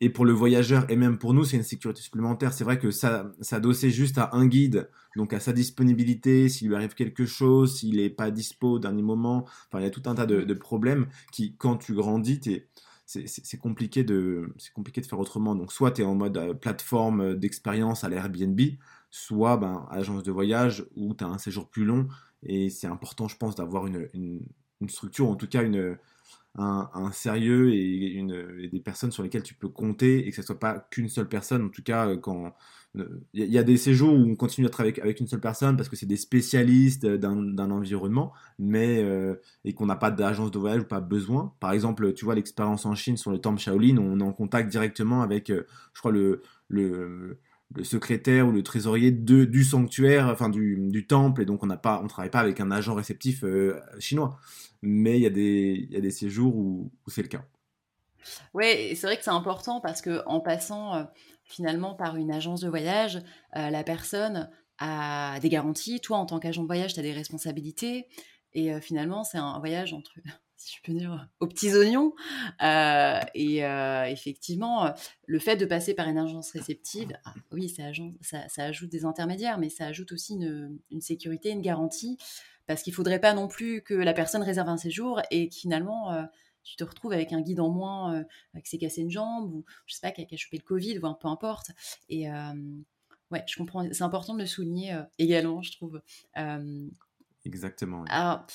Et 0.00 0.08
pour 0.10 0.24
le 0.24 0.32
voyageur 0.32 0.90
et 0.90 0.96
même 0.96 1.18
pour 1.18 1.34
nous, 1.34 1.44
c'est 1.44 1.56
une 1.56 1.62
sécurité 1.64 2.00
supplémentaire. 2.00 2.54
C'est 2.54 2.64
vrai 2.64 2.78
que 2.78 2.90
ça, 2.90 3.30
s'adosser 3.42 3.90
juste 3.90 4.16
à 4.16 4.30
un 4.32 4.46
guide, 4.46 4.88
donc 5.16 5.34
à 5.34 5.40
sa 5.40 5.52
disponibilité, 5.52 6.48
s'il 6.48 6.68
lui 6.68 6.76
arrive 6.76 6.94
quelque 6.94 7.26
chose, 7.26 7.78
s'il 7.78 7.96
n'est 7.96 8.08
pas 8.08 8.30
dispo 8.30 8.74
au 8.74 8.78
dernier 8.78 9.02
moment. 9.02 9.44
Enfin, 9.66 9.80
il 9.80 9.82
y 9.82 9.86
a 9.86 9.90
tout 9.90 10.02
un 10.06 10.14
tas 10.14 10.24
de, 10.24 10.42
de 10.42 10.54
problèmes 10.54 11.08
qui, 11.30 11.56
quand 11.56 11.76
tu 11.76 11.92
grandis, 11.92 12.40
tu 12.40 12.62
c'est 13.08 13.56
compliqué, 13.56 14.04
de, 14.04 14.52
compliqué 14.74 15.00
de 15.00 15.06
faire 15.06 15.18
autrement. 15.18 15.54
Donc, 15.54 15.72
soit 15.72 15.92
tu 15.92 16.02
es 16.02 16.04
en 16.04 16.14
mode 16.14 16.36
euh, 16.36 16.52
plateforme 16.52 17.20
euh, 17.22 17.34
d'expérience 17.34 18.04
à 18.04 18.10
l'Airbnb, 18.10 18.60
soit 19.10 19.56
ben, 19.56 19.86
agence 19.90 20.22
de 20.22 20.30
voyage 20.30 20.84
où 20.94 21.14
tu 21.14 21.24
as 21.24 21.26
un 21.28 21.38
séjour 21.38 21.70
plus 21.70 21.86
long. 21.86 22.06
Et 22.42 22.68
c'est 22.68 22.86
important, 22.86 23.26
je 23.26 23.36
pense, 23.36 23.54
d'avoir 23.54 23.86
une, 23.86 24.08
une, 24.12 24.88
structure, 24.88 25.26
en 25.26 25.36
tout 25.36 25.48
cas 25.48 25.62
une, 25.62 25.96
un, 26.56 27.10
sérieux 27.12 27.72
et, 27.72 28.12
une, 28.12 28.68
des 28.70 28.80
personnes 28.80 29.10
sur 29.10 29.22
lesquelles 29.22 29.42
tu 29.42 29.54
peux 29.54 29.68
compter 29.68 30.26
et 30.26 30.30
que 30.30 30.36
ce 30.36 30.42
soit 30.42 30.58
pas 30.58 30.86
qu'une 30.90 31.08
seule 31.08 31.28
personne. 31.28 31.64
En 31.64 31.68
tout 31.70 31.82
cas, 31.82 32.08
euh, 32.08 32.16
quand 32.18 32.54
il 33.32 33.44
y 33.44 33.58
a 33.58 33.62
des 33.62 33.76
séjours 33.76 34.12
où 34.12 34.16
on 34.16 34.36
continue 34.36 34.66
à 34.66 34.70
travailler 34.70 35.00
avec, 35.00 35.20
une 35.20 35.26
seule 35.26 35.40
personne 35.40 35.76
parce 35.76 35.88
que 35.88 35.96
c'est 35.96 36.06
des 36.06 36.16
spécialistes 36.16 37.06
d'un 37.06 37.70
environnement, 37.70 38.32
mais 38.58 39.02
euh, 39.02 39.34
et 39.64 39.74
qu'on 39.74 39.86
n'a 39.86 39.96
pas 39.96 40.10
d'agence 40.10 40.50
de 40.50 40.58
voyage 40.58 40.82
ou 40.82 40.86
pas 40.86 41.00
besoin. 41.00 41.54
Par 41.60 41.72
exemple, 41.72 42.12
tu 42.14 42.24
vois 42.24 42.34
l'expérience 42.34 42.86
en 42.86 42.94
Chine 42.94 43.16
sur 43.16 43.30
le 43.30 43.38
temple 43.38 43.60
Shaolin, 43.60 43.98
on 43.98 44.20
est 44.20 44.24
en 44.24 44.32
contact 44.32 44.70
directement 44.70 45.22
avec, 45.22 45.50
euh, 45.50 45.66
je 45.94 46.00
crois 46.00 46.12
le, 46.12 46.42
le 47.74 47.84
secrétaire 47.84 48.46
ou 48.46 48.52
le 48.52 48.62
trésorier 48.62 49.10
du 49.10 49.64
sanctuaire, 49.64 50.28
enfin 50.28 50.48
du, 50.48 51.06
temple, 51.06 51.42
et 51.42 51.44
donc 51.44 51.62
on 51.62 51.66
n'a 51.66 51.76
pas, 51.76 52.00
on 52.02 52.06
travaille 52.06 52.30
pas 52.30 52.40
avec 52.40 52.60
un 52.60 52.70
agent 52.70 52.94
réceptif 52.94 53.44
euh, 53.44 53.78
chinois. 53.98 54.38
Mais 54.80 55.18
il 55.18 55.22
y, 55.22 55.26
a 55.26 55.30
des, 55.30 55.88
y 55.90 55.96
a 55.96 56.00
des 56.00 56.10
séjours 56.10 56.56
où, 56.56 56.90
où 57.06 57.10
c'est 57.10 57.22
le 57.22 57.28
cas. 57.28 57.44
Oui, 58.54 58.94
c'est 58.94 59.06
vrai 59.06 59.16
que 59.16 59.24
c'est 59.24 59.30
important 59.30 59.80
parce 59.80 60.02
que 60.02 60.22
en 60.26 60.40
passant 60.40 61.08
finalement 61.48 61.94
par 61.94 62.16
une 62.16 62.30
agence 62.30 62.60
de 62.60 62.68
voyage, 62.68 63.16
euh, 63.56 63.70
la 63.70 63.82
personne 63.82 64.50
a 64.78 65.40
des 65.40 65.48
garanties. 65.48 66.00
Toi, 66.00 66.18
en 66.18 66.26
tant 66.26 66.38
qu'agent 66.38 66.62
de 66.62 66.66
voyage, 66.66 66.94
tu 66.94 67.00
as 67.00 67.02
des 67.02 67.12
responsabilités. 67.12 68.06
Et 68.52 68.72
euh, 68.72 68.80
finalement, 68.80 69.24
c'est 69.24 69.38
un 69.38 69.58
voyage 69.58 69.92
entre, 69.92 70.12
si 70.56 70.76
je 70.76 70.82
peux 70.84 70.96
dire, 70.96 71.28
aux 71.40 71.46
petits 71.46 71.74
oignons. 71.74 72.12
Euh, 72.62 73.20
et 73.34 73.58
effectivement, 74.12 74.92
le 75.26 75.38
fait 75.38 75.56
de 75.56 75.64
passer 75.64 75.94
par 75.94 76.08
une 76.08 76.18
agence 76.18 76.52
réceptive, 76.52 77.12
ah, 77.24 77.34
oui, 77.50 77.68
ça, 77.68 78.62
ajoute 78.62 78.90
des 78.90 79.04
intermédiaires, 79.04 79.58
mais 79.58 79.70
ça 79.70 79.86
ajoute 79.86 80.12
aussi 80.12 80.34
une, 80.34 80.78
une 80.90 81.00
sécurité, 81.00 81.50
une 81.50 81.62
garantie. 81.62 82.18
Parce 82.66 82.82
qu'il 82.82 82.90
ne 82.90 82.96
faudrait 82.96 83.20
pas 83.20 83.32
non 83.32 83.48
plus 83.48 83.80
que 83.80 83.94
la 83.94 84.12
personne 84.12 84.42
réserve 84.42 84.68
un 84.68 84.76
séjour 84.76 85.22
et 85.30 85.48
que 85.48 85.54
finalement 85.54 86.28
tu 86.68 86.76
te 86.76 86.84
retrouves 86.84 87.12
avec 87.12 87.32
un 87.32 87.40
guide 87.40 87.60
en 87.60 87.70
moins 87.70 88.14
euh, 88.14 88.60
qui 88.60 88.68
s'est 88.68 88.78
cassé 88.78 89.00
une 89.00 89.10
jambe 89.10 89.52
ou 89.52 89.64
je 89.86 89.94
sais 89.94 90.00
pas 90.00 90.10
qui 90.10 90.22
a, 90.22 90.36
chopé 90.36 90.58
le 90.58 90.62
Covid 90.62 90.98
ou 90.98 91.14
peu 91.14 91.28
importe. 91.28 91.70
Et 92.08 92.30
euh, 92.30 92.52
ouais, 93.30 93.42
je 93.46 93.56
comprends. 93.56 93.86
C'est 93.90 94.02
important 94.02 94.34
de 94.34 94.40
le 94.40 94.46
souligner 94.46 94.92
euh, 94.92 95.02
également, 95.18 95.62
je 95.62 95.72
trouve. 95.72 96.00
Exactement. 97.44 98.04
Alors, 98.10 98.46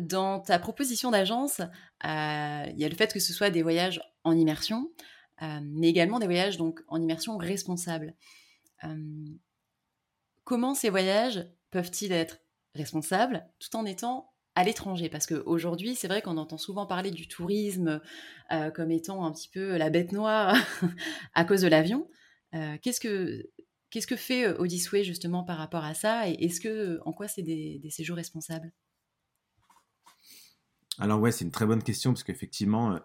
dans 0.00 0.40
ta 0.40 0.58
proposition 0.58 1.10
d'agence, 1.10 1.60
il 2.02 2.74
y 2.76 2.84
a 2.84 2.88
le 2.88 2.94
fait 2.94 3.12
que 3.12 3.20
ce 3.20 3.32
soit 3.32 3.50
des 3.50 3.62
voyages 3.62 4.00
en 4.24 4.36
immersion, 4.36 4.90
mais 5.40 5.88
également 5.88 6.18
des 6.18 6.26
voyages 6.26 6.56
donc 6.56 6.82
en 6.88 7.00
immersion 7.00 7.36
responsable. 7.36 8.14
comment 10.44 10.74
ces 10.74 10.88
voyages 10.88 11.46
peuvent-ils 11.70 12.12
être 12.12 12.38
responsables 12.74 13.46
tout 13.58 13.76
en 13.76 13.84
étant 13.84 14.31
à 14.54 14.64
l'étranger. 14.64 15.08
Parce 15.08 15.26
qu'aujourd'hui, 15.26 15.94
c'est 15.94 16.08
vrai 16.08 16.22
qu'on 16.22 16.36
entend 16.36 16.58
souvent 16.58 16.86
parler 16.86 17.10
du 17.10 17.28
tourisme 17.28 18.00
euh, 18.50 18.70
comme 18.70 18.90
étant 18.90 19.24
un 19.24 19.32
petit 19.32 19.48
peu 19.48 19.76
la 19.76 19.90
bête 19.90 20.12
noire 20.12 20.56
à 21.34 21.44
cause 21.44 21.62
de 21.62 21.68
l'avion. 21.68 22.08
Euh, 22.54 22.76
qu'est-ce 22.82 23.00
que 23.00 23.48
que 24.06 24.16
fait 24.16 24.46
euh, 24.46 24.58
Odyssey 24.58 25.04
justement 25.04 25.44
par 25.44 25.58
rapport 25.58 25.84
à 25.84 25.94
ça? 25.94 26.28
Et 26.28 26.32
est-ce 26.44 26.60
que 26.60 27.00
en 27.04 27.12
quoi 27.12 27.28
c'est 27.28 27.42
des, 27.42 27.80
séjours 27.90 28.16
responsables? 28.16 28.72
Alors 30.98 31.20
ouais, 31.20 31.32
c'est 31.32 31.44
une 31.44 31.50
très 31.50 31.66
bonne 31.66 31.82
question 31.82 32.12
parce 32.12 32.22
qu'effectivement, 32.22 32.98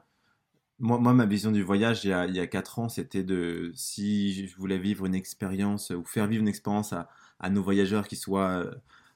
moi, 0.79 1.13
ma 1.13 1.25
vision 1.25 1.51
du 1.51 1.63
voyage 1.63 2.03
il 2.03 2.09
y 2.09 2.13
a, 2.13 2.25
il 2.25 2.49
4 2.49 2.79
ans, 2.79 2.89
c'était 2.89 3.23
de 3.23 3.71
si 3.73 4.47
je 4.47 4.55
voulais 4.57 4.77
vivre 4.77 5.05
une 5.05 5.15
expérience 5.15 5.91
ou 5.91 6.03
faire 6.03 6.27
vivre 6.27 6.41
une 6.41 6.49
expérience 6.49 6.91
à, 6.91 7.09
à 7.39 7.49
nos 7.49 7.63
voyageurs 7.63 8.07
qui 8.07 8.17
soit 8.17 8.69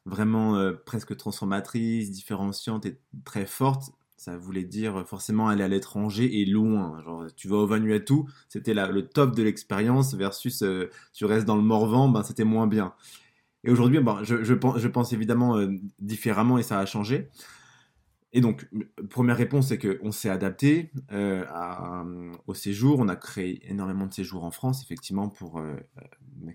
vraiment 0.05 0.55
euh, 0.55 0.73
presque 0.73 1.15
transformatrice, 1.15 2.11
différenciante 2.11 2.85
et 2.85 2.99
très 3.23 3.45
forte, 3.45 3.91
ça 4.17 4.37
voulait 4.37 4.63
dire 4.63 5.07
forcément 5.07 5.47
aller 5.47 5.63
à 5.63 5.67
l'étranger 5.67 6.41
et 6.41 6.45
loin. 6.45 7.01
Genre, 7.03 7.25
tu 7.35 7.47
vas 7.47 7.57
au 7.57 7.67
Vanuatu, 7.67 8.23
c'était 8.49 8.73
le 8.73 9.07
top 9.07 9.35
de 9.35 9.43
l'expérience, 9.43 10.13
versus 10.13 10.61
euh, 10.61 10.89
tu 11.13 11.25
restes 11.25 11.45
dans 11.45 11.55
le 11.55 11.63
Morvan, 11.63 12.09
ben, 12.09 12.23
c'était 12.23 12.43
moins 12.43 12.67
bien. 12.67 12.93
Et 13.63 13.71
aujourd'hui, 13.71 13.99
ben, 13.99 14.23
je, 14.23 14.87
pense, 14.87 15.13
évidemment 15.13 15.57
euh, 15.57 15.69
différemment 15.99 16.57
et 16.57 16.63
ça 16.63 16.79
a 16.79 16.85
changé. 16.85 17.29
Et 18.33 18.41
donc, 18.41 18.69
première 19.09 19.37
réponse, 19.37 19.67
c'est 19.67 19.77
qu'on 19.77 20.11
s'est 20.11 20.29
adapté 20.29 20.89
au 22.47 22.53
séjour. 22.53 22.99
On 22.99 23.09
a 23.09 23.17
créé 23.17 23.61
énormément 23.69 24.05
de 24.05 24.13
séjours 24.13 24.45
en 24.45 24.51
France, 24.51 24.81
effectivement, 24.83 25.27
pour 25.27 25.61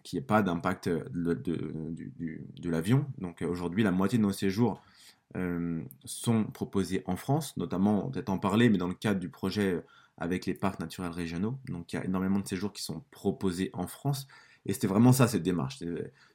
qu'il 0.03 0.19
n'y 0.19 0.23
ait 0.23 0.27
pas 0.27 0.43
d'impact 0.43 0.89
de, 0.89 1.35
de, 1.35 2.71
l'avion. 2.71 3.07
Donc 3.19 3.43
aujourd'hui, 3.43 3.83
la 3.83 3.91
moitié 3.91 4.19
de 4.19 4.23
nos 4.23 4.33
séjours 4.33 4.83
sont 6.05 6.45
proposés 6.45 7.03
en 7.07 7.17
France, 7.17 7.57
notamment, 7.57 8.09
peut-être 8.11 8.31
en 8.31 8.39
parler, 8.39 8.71
mais 8.71 8.79
dans 8.79 8.89
le 8.89 8.95
cadre 8.95 9.21
du 9.21 9.29
projet 9.29 9.83
avec 10.19 10.47
les 10.47 10.55
parcs 10.55 10.81
naturels 10.81 11.13
régionaux. 11.13 11.59
Donc 11.69 11.93
il 11.93 11.97
y 11.97 11.99
a 11.99 12.05
énormément 12.05 12.39
de 12.39 12.47
séjours 12.47 12.73
qui 12.73 12.83
sont 12.83 13.03
proposés 13.11 13.71
en 13.73 13.87
France. 13.87 14.27
Et 14.65 14.73
c'était 14.73 14.87
vraiment 14.87 15.13
ça, 15.13 15.29
cette 15.29 15.43
démarche. 15.43 15.79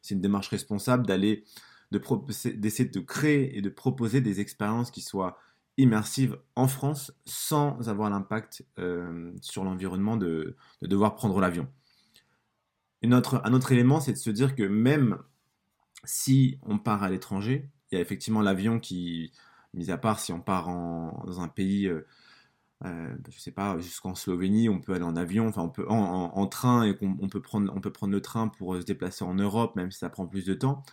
C'est 0.02 0.14
une 0.16 0.22
démarche 0.22 0.50
responsable 0.50 1.06
d'aller 1.06 1.44
d'essayer 1.92 2.90
de, 2.90 3.00
créer 3.02 3.58
et 3.58 3.62
de 3.62 3.70
proposer 3.70 4.22
des 4.22 4.40
expériences 4.40 4.92
qui 4.92 5.02
soient 5.02 5.38
immersives 5.78 6.38
en 6.56 6.68
France 6.68 7.12
sans 7.26 7.90
avoir 7.90 8.10
l'impact 8.10 8.66
euh, 8.80 9.32
sur 9.42 9.64
l'environnement 9.64 10.16
de, 10.16 10.56
devoir 10.82 11.16
prendre 11.16 11.40
l'avion. 11.42 11.68
Un 13.04 13.54
autre 13.54 13.72
élément, 13.72 14.00
c'est 14.00 14.14
de 14.14 14.18
se 14.18 14.30
dire 14.30 14.56
que 14.56 14.64
même 14.64 15.18
si 16.04 16.58
on 16.64 16.78
part 16.80 17.04
à 17.04 17.10
l'étranger, 17.10 17.70
il 17.92 17.96
y 17.96 17.98
a 17.98 18.02
effectivement 18.02 18.42
l'avion 18.42 18.80
qui, 18.80 19.32
mis 19.74 19.92
à 19.92 19.98
part 19.98 20.20
si 20.20 20.34
on 20.34 20.42
part 20.42 20.68
dans 20.68 21.42
un 21.42 21.48
pays, 21.48 21.88
euh, 21.88 22.06
euh, 22.86 23.16
je 23.30 23.40
sais 23.40 23.52
pas, 23.52 23.78
jusqu'en 23.80 24.16
Slovénie, 24.16 24.70
on 24.70 24.80
peut 24.80 24.94
aller 24.94 25.04
en 25.04 25.16
avion, 25.16 25.48
enfin 25.48 25.62
on 25.64 25.70
peut 25.70 25.86
en, 25.88 26.48
train 26.48 26.84
et 26.86 26.98
on, 27.02 27.28
peut 27.28 27.42
prendre, 27.42 27.72
on 27.76 27.82
peut 27.82 27.92
prendre 27.92 28.14
le 28.14 28.22
train 28.22 28.48
pour 28.48 28.76
se 28.76 28.84
déplacer 28.84 29.24
en 29.24 29.36
Europe, 29.36 29.76
même 29.76 29.92
si 29.92 30.00
ça 30.00 30.10
prend 30.10 30.26
plus 30.28 30.46
de 30.46 30.54
temps. 30.54 30.84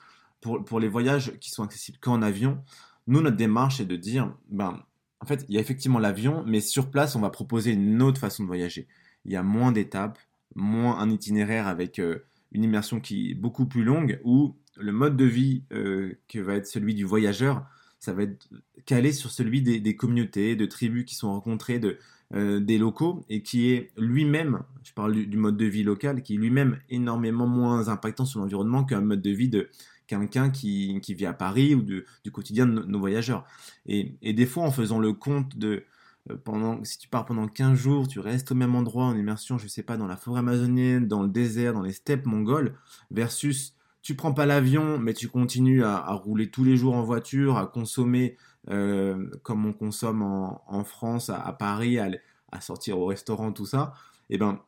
Pour, 0.40 0.64
pour 0.64 0.80
les 0.80 0.88
voyages 0.88 1.36
qui 1.40 1.50
sont 1.50 1.64
accessibles 1.64 1.98
qu'en 1.98 2.22
avion, 2.22 2.62
nous 3.06 3.20
notre 3.20 3.36
démarche 3.36 3.80
est 3.80 3.86
de 3.86 3.96
dire, 3.96 4.34
ben 4.50 4.82
en 5.20 5.26
fait 5.26 5.44
il 5.48 5.54
y 5.54 5.58
a 5.58 5.60
effectivement 5.60 5.98
l'avion, 5.98 6.44
mais 6.46 6.60
sur 6.60 6.90
place 6.90 7.16
on 7.16 7.20
va 7.20 7.30
proposer 7.30 7.72
une 7.72 8.02
autre 8.02 8.20
façon 8.20 8.42
de 8.42 8.48
voyager. 8.48 8.86
Il 9.24 9.32
y 9.32 9.36
a 9.36 9.42
moins 9.42 9.72
d'étapes, 9.72 10.18
moins 10.54 10.98
un 10.98 11.10
itinéraire 11.10 11.66
avec 11.66 11.98
euh, 11.98 12.20
une 12.52 12.64
immersion 12.64 13.00
qui 13.00 13.32
est 13.32 13.34
beaucoup 13.34 13.66
plus 13.66 13.84
longue, 13.84 14.20
où 14.24 14.56
le 14.76 14.92
mode 14.92 15.16
de 15.16 15.24
vie 15.24 15.64
euh, 15.72 16.14
que 16.28 16.38
va 16.38 16.54
être 16.54 16.66
celui 16.66 16.94
du 16.94 17.04
voyageur 17.04 17.66
ça 17.98 18.12
va 18.12 18.22
être 18.22 18.48
calé 18.86 19.12
sur 19.12 19.30
celui 19.30 19.62
des, 19.62 19.96
communautés, 19.96 20.56
de 20.56 20.66
tribus 20.66 21.04
qui 21.04 21.14
sont 21.14 21.32
rencontrées, 21.32 21.78
de, 21.78 21.98
euh, 22.34 22.60
des 22.60 22.78
locaux, 22.78 23.24
et 23.28 23.42
qui 23.42 23.70
est 23.70 23.90
lui-même, 23.96 24.62
je 24.84 24.92
parle 24.92 25.14
du, 25.14 25.36
mode 25.36 25.56
de 25.56 25.64
vie 25.64 25.82
local, 25.82 26.22
qui 26.22 26.34
est 26.34 26.38
lui-même 26.38 26.78
énormément 26.90 27.46
moins 27.46 27.88
impactant 27.88 28.24
sur 28.24 28.40
l'environnement 28.40 28.84
qu'un 28.84 29.00
mode 29.00 29.20
de 29.20 29.30
vie 29.30 29.48
de 29.48 29.68
quelqu'un 30.06 30.50
qui, 30.50 31.00
qui, 31.02 31.14
vit 31.14 31.26
à 31.26 31.32
Paris 31.32 31.74
ou 31.74 31.82
du 31.82 32.04
quotidien 32.32 32.66
de 32.66 32.82
nos, 32.82 32.98
voyageurs. 32.98 33.44
Et, 33.86 34.14
et, 34.22 34.32
des 34.32 34.46
fois, 34.46 34.64
en 34.64 34.70
faisant 34.70 34.98
le 34.98 35.12
compte 35.12 35.56
de... 35.58 35.84
Euh, 36.30 36.36
pendant, 36.36 36.82
si 36.84 36.98
tu 36.98 37.08
pars 37.08 37.24
pendant 37.24 37.46
15 37.46 37.78
jours, 37.78 38.08
tu 38.08 38.20
restes 38.20 38.52
au 38.52 38.54
même 38.54 38.74
endroit 38.74 39.04
en 39.04 39.16
immersion, 39.16 39.58
je 39.58 39.68
sais 39.68 39.82
pas, 39.82 39.96
dans 39.96 40.06
la 40.06 40.16
forêt 40.16 40.40
amazonienne, 40.40 41.06
dans 41.06 41.22
le 41.22 41.28
désert, 41.28 41.74
dans 41.74 41.82
les 41.82 41.92
steppes 41.92 42.26
mongoles, 42.26 42.74
versus 43.10 43.74
tu 44.02 44.14
prends 44.14 44.32
pas 44.32 44.46
l'avion, 44.46 44.98
mais 44.98 45.12
tu 45.14 45.28
continues 45.28 45.84
à, 45.84 46.12
rouler 46.12 46.50
tous 46.50 46.64
les 46.64 46.76
jours 46.76 46.94
en 46.94 47.02
voiture, 47.02 47.58
à 47.58 47.66
consommer 47.66 48.36
euh, 48.70 49.28
comme 49.42 49.66
on 49.66 49.72
consomme 49.72 50.22
en, 50.22 50.84
France, 50.84 51.30
à, 51.30 51.52
Paris, 51.52 51.98
à, 51.98 52.60
sortir 52.60 52.98
au 52.98 53.06
restaurant, 53.06 53.52
tout 53.52 53.66
ça, 53.66 53.92
et 54.30 54.34
eh 54.34 54.38
ben, 54.38 54.60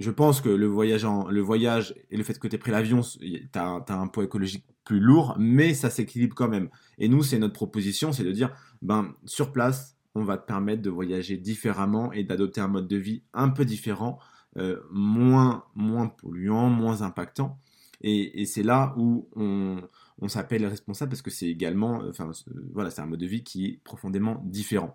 je 0.00 0.10
pense 0.10 0.40
que 0.40 0.48
le 0.48 0.66
voyage, 0.66 1.06
le 1.30 1.40
voyage 1.40 1.94
et 2.10 2.16
le 2.16 2.24
fait 2.24 2.38
que 2.38 2.48
tu 2.48 2.56
aies 2.56 2.58
pris 2.58 2.72
l'avion, 2.72 3.00
tu 3.02 3.48
as, 3.54 3.84
un 3.88 4.06
poids 4.08 4.24
écologique 4.24 4.66
plus 4.84 5.00
lourd, 5.00 5.36
mais 5.38 5.72
ça 5.72 5.90
s'équilibre 5.90 6.34
quand 6.34 6.48
même. 6.48 6.68
Et 6.98 7.08
nous, 7.08 7.22
c'est 7.22 7.38
notre 7.38 7.54
proposition, 7.54 8.12
c'est 8.12 8.24
de 8.24 8.32
dire, 8.32 8.54
ben, 8.82 9.14
sur 9.24 9.52
place, 9.52 9.93
on 10.14 10.24
va 10.24 10.38
te 10.38 10.46
permettre 10.46 10.82
de 10.82 10.90
voyager 10.90 11.36
différemment 11.36 12.12
et 12.12 12.24
d'adopter 12.24 12.60
un 12.60 12.68
mode 12.68 12.88
de 12.88 12.96
vie 12.96 13.22
un 13.32 13.48
peu 13.48 13.64
différent, 13.64 14.18
euh, 14.56 14.80
moins, 14.90 15.64
moins 15.74 16.08
polluant, 16.08 16.68
moins 16.68 17.02
impactant. 17.02 17.58
Et, 18.00 18.44
c'est 18.44 18.62
là 18.62 18.94
où 18.98 19.28
on, 19.34 20.28
s'appelle 20.28 20.66
responsable 20.66 21.10
parce 21.10 21.22
que 21.22 21.30
c'est 21.30 21.48
également, 21.48 22.02
enfin 22.08 22.30
voilà, 22.72 22.90
c'est 22.90 23.00
un 23.00 23.06
mode 23.06 23.20
de 23.20 23.26
vie 23.26 23.42
qui 23.42 23.66
est 23.66 23.80
profondément 23.82 24.42
différent. 24.44 24.94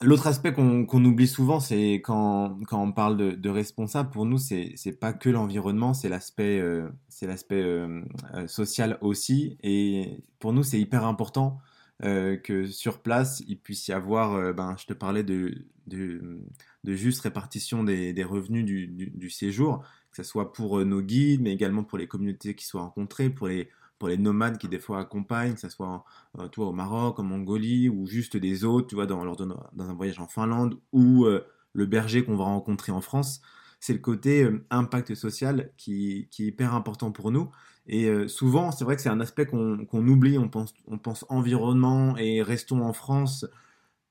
L'autre 0.00 0.28
aspect 0.28 0.52
qu'on 0.52 1.04
oublie 1.04 1.26
souvent, 1.26 1.58
c'est 1.58 1.94
quand, 1.94 2.56
on 2.70 2.92
parle 2.92 3.16
de, 3.16 3.50
responsable, 3.50 4.10
pour 4.10 4.26
nous, 4.26 4.38
c'est 4.38 5.00
pas 5.00 5.12
que 5.12 5.28
l'environnement, 5.28 5.92
c'est 5.92 6.08
l'aspect 6.08 6.60
euh, 6.60 6.88
euh, 7.24 8.02
euh, 8.34 8.46
social 8.46 8.98
aussi. 9.00 9.58
Et 9.64 10.22
pour 10.38 10.52
nous, 10.52 10.62
c'est 10.62 10.78
hyper 10.78 11.04
important 11.04 11.58
que 12.00 12.66
sur 12.66 13.00
place, 13.00 13.42
il 13.48 13.58
puisse 13.58 13.88
y 13.88 13.92
avoir, 13.92 14.54
ben, 14.54 14.76
je 14.78 14.86
te 14.86 14.92
parlais 14.92 15.24
de, 15.24 15.66
de, 15.88 16.94
juste 16.94 17.20
répartition 17.22 17.84
des, 17.84 18.24
revenus 18.24 18.64
du, 18.64 19.30
séjour, 19.30 19.84
que 20.10 20.16
ce 20.16 20.22
soit 20.22 20.52
pour 20.52 20.78
euh, 20.78 20.84
nos 20.84 21.00
guides, 21.00 21.42
mais 21.42 21.52
également 21.52 21.84
pour 21.84 21.98
les 21.98 22.06
communautés 22.06 22.54
qui 22.54 22.64
soient 22.64 22.82
rencontrées, 22.82 23.30
pour 23.30 23.48
les, 23.48 23.68
pour 23.98 24.08
les 24.08 24.16
nomades 24.16 24.58
qui 24.58 24.68
des 24.68 24.78
fois 24.78 25.00
accompagnent, 25.00 25.54
que 25.54 25.60
ce 25.60 25.68
soit 25.68 26.04
euh, 26.38 26.48
toi 26.48 26.68
au 26.68 26.72
Maroc, 26.72 27.18
en 27.18 27.24
Mongolie, 27.24 27.88
ou 27.88 28.06
juste 28.06 28.36
des 28.36 28.64
autres, 28.64 28.88
tu 28.88 28.94
vois, 28.94 29.06
dans, 29.06 29.24
dans 29.34 29.90
un 29.90 29.94
voyage 29.94 30.18
en 30.18 30.28
Finlande, 30.28 30.78
ou 30.92 31.24
euh, 31.24 31.46
le 31.72 31.86
berger 31.86 32.24
qu'on 32.24 32.36
va 32.36 32.44
rencontrer 32.44 32.92
en 32.92 33.00
France. 33.00 33.40
C'est 33.80 33.92
le 33.92 34.00
côté 34.00 34.48
impact 34.70 35.14
social 35.14 35.70
qui, 35.76 36.26
qui, 36.32 36.44
est 36.44 36.46
hyper 36.48 36.74
important 36.74 37.12
pour 37.12 37.30
nous. 37.30 37.50
Et 37.88 38.28
souvent, 38.28 38.70
c'est 38.70 38.84
vrai 38.84 38.96
que 38.96 39.02
c'est 39.02 39.08
un 39.08 39.20
aspect 39.20 39.46
qu'on 39.46 39.86
oublie. 39.92 40.36
On 40.38 40.48
pense, 40.48 40.74
on 40.86 40.98
pense 40.98 41.24
environnement 41.30 42.16
et 42.18 42.42
restons 42.42 42.82
en 42.82 42.92
France 42.92 43.46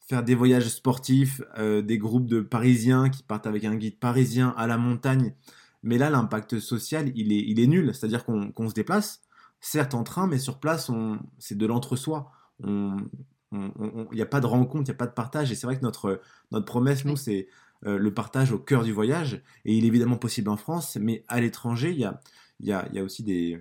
faire 0.08 0.24
des 0.24 0.36
voyages 0.36 0.68
sportifs, 0.70 1.42
des 1.60 1.98
groupes 1.98 2.28
de 2.28 2.42
Parisiens 2.42 3.10
qui 3.10 3.22
partent 3.22 3.46
avec 3.46 3.66
un 3.66 3.76
guide 3.76 4.00
parisien 4.00 4.56
à 4.58 4.66
la 4.66 4.78
montagne. 4.78 5.34
Mais 5.84 5.98
là, 5.98 6.10
l'impact 6.10 6.60
social, 6.60 7.12
il 7.16 7.32
est, 7.32 7.44
il 7.48 7.60
est 7.60 7.68
nul. 7.68 7.94
C'est-à-dire 7.94 8.26
qu'on 8.26 8.70
se 8.70 8.74
déplace, 8.74 9.22
certes 9.60 9.94
en 9.94 10.04
train, 10.04 10.28
mais 10.28 10.40
sur 10.40 10.60
place, 10.60 10.90
c'est 11.38 11.58
de 11.58 11.66
l'entre-soi. 11.66 12.32
Il 12.64 14.08
n'y 14.12 14.22
a 14.22 14.26
pas 14.26 14.40
de 14.40 14.46
rencontre, 14.46 14.90
il 14.90 14.92
n'y 14.92 14.96
a 14.96 14.98
pas 14.98 15.08
de 15.08 15.14
partage. 15.14 15.52
Et 15.52 15.56
c'est 15.56 15.68
vrai 15.68 15.78
que 15.78 15.84
notre, 15.84 16.22
notre 16.52 16.66
promesse, 16.66 17.06
nous, 17.06 17.16
c'est 17.16 17.48
euh, 17.86 17.98
le 17.98 18.14
partage 18.14 18.52
au 18.52 18.60
cœur 18.60 18.84
du 18.84 18.92
voyage. 18.92 19.42
Et 19.66 19.76
il 19.78 19.86
est 19.86 19.88
évidemment 19.88 20.18
possible 20.18 20.50
en 20.50 20.58
France, 20.58 20.98
mais 21.00 21.24
à 21.28 21.40
l'étranger, 21.40 21.92
il 21.92 22.00
y 22.00 22.06
a, 22.06 22.20
il 22.60 22.68
y, 22.68 22.72
a, 22.72 23.04
aussi 23.04 23.22
des, 23.24 23.60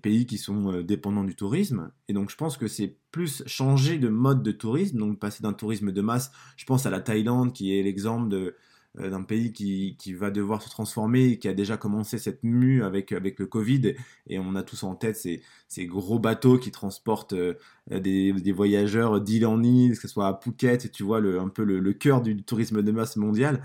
pays 0.00 0.24
qui 0.24 0.38
sont 0.38 0.72
euh, 0.72 0.82
dépendants 0.84 1.24
du 1.24 1.34
tourisme. 1.34 1.90
Et 2.08 2.12
donc, 2.12 2.30
je 2.30 2.36
pense 2.36 2.56
que 2.56 2.68
c'est 2.68 2.96
plus 3.10 3.42
changer 3.46 3.98
de 3.98 4.08
mode 4.08 4.42
de 4.44 4.52
tourisme, 4.52 4.98
donc 4.98 5.18
passer 5.18 5.42
d'un 5.42 5.52
tourisme 5.52 5.90
de 5.90 6.00
masse. 6.00 6.30
Je 6.56 6.64
pense 6.64 6.86
à 6.86 6.90
la 6.90 7.00
Thaïlande, 7.00 7.52
qui 7.52 7.76
est 7.76 7.82
l'exemple 7.82 8.32
euh, 8.34 9.10
d'un 9.10 9.24
pays 9.24 9.52
qui, 9.52 9.96
qui, 9.98 10.14
va 10.14 10.30
devoir 10.30 10.62
se 10.62 10.70
transformer, 10.70 11.40
qui 11.40 11.48
a 11.48 11.54
déjà 11.54 11.76
commencé 11.76 12.18
cette 12.18 12.44
mue 12.44 12.84
avec, 12.84 13.10
avec 13.10 13.40
le 13.40 13.46
Covid, 13.46 13.94
et 14.28 14.38
on 14.38 14.54
a 14.54 14.62
tous 14.62 14.84
en 14.84 14.94
tête 14.94 15.16
ces, 15.16 15.42
ces 15.66 15.86
gros 15.86 16.20
bateaux 16.20 16.56
qui 16.56 16.70
transportent 16.70 17.32
euh, 17.32 17.54
des, 17.90 18.52
voyageurs 18.52 19.20
d'île 19.20 19.46
en 19.46 19.60
île, 19.64 19.96
que 19.96 20.02
ce 20.02 20.08
soit 20.08 20.28
à 20.28 20.40
Phuket, 20.40 20.92
tu 20.92 21.02
vois, 21.02 21.18
le, 21.18 21.40
un 21.40 21.48
peu 21.48 21.64
le, 21.64 21.92
cœur 21.94 22.22
du 22.22 22.40
tourisme 22.44 22.80
de 22.82 22.92
masse 22.92 23.16
mondial. 23.16 23.60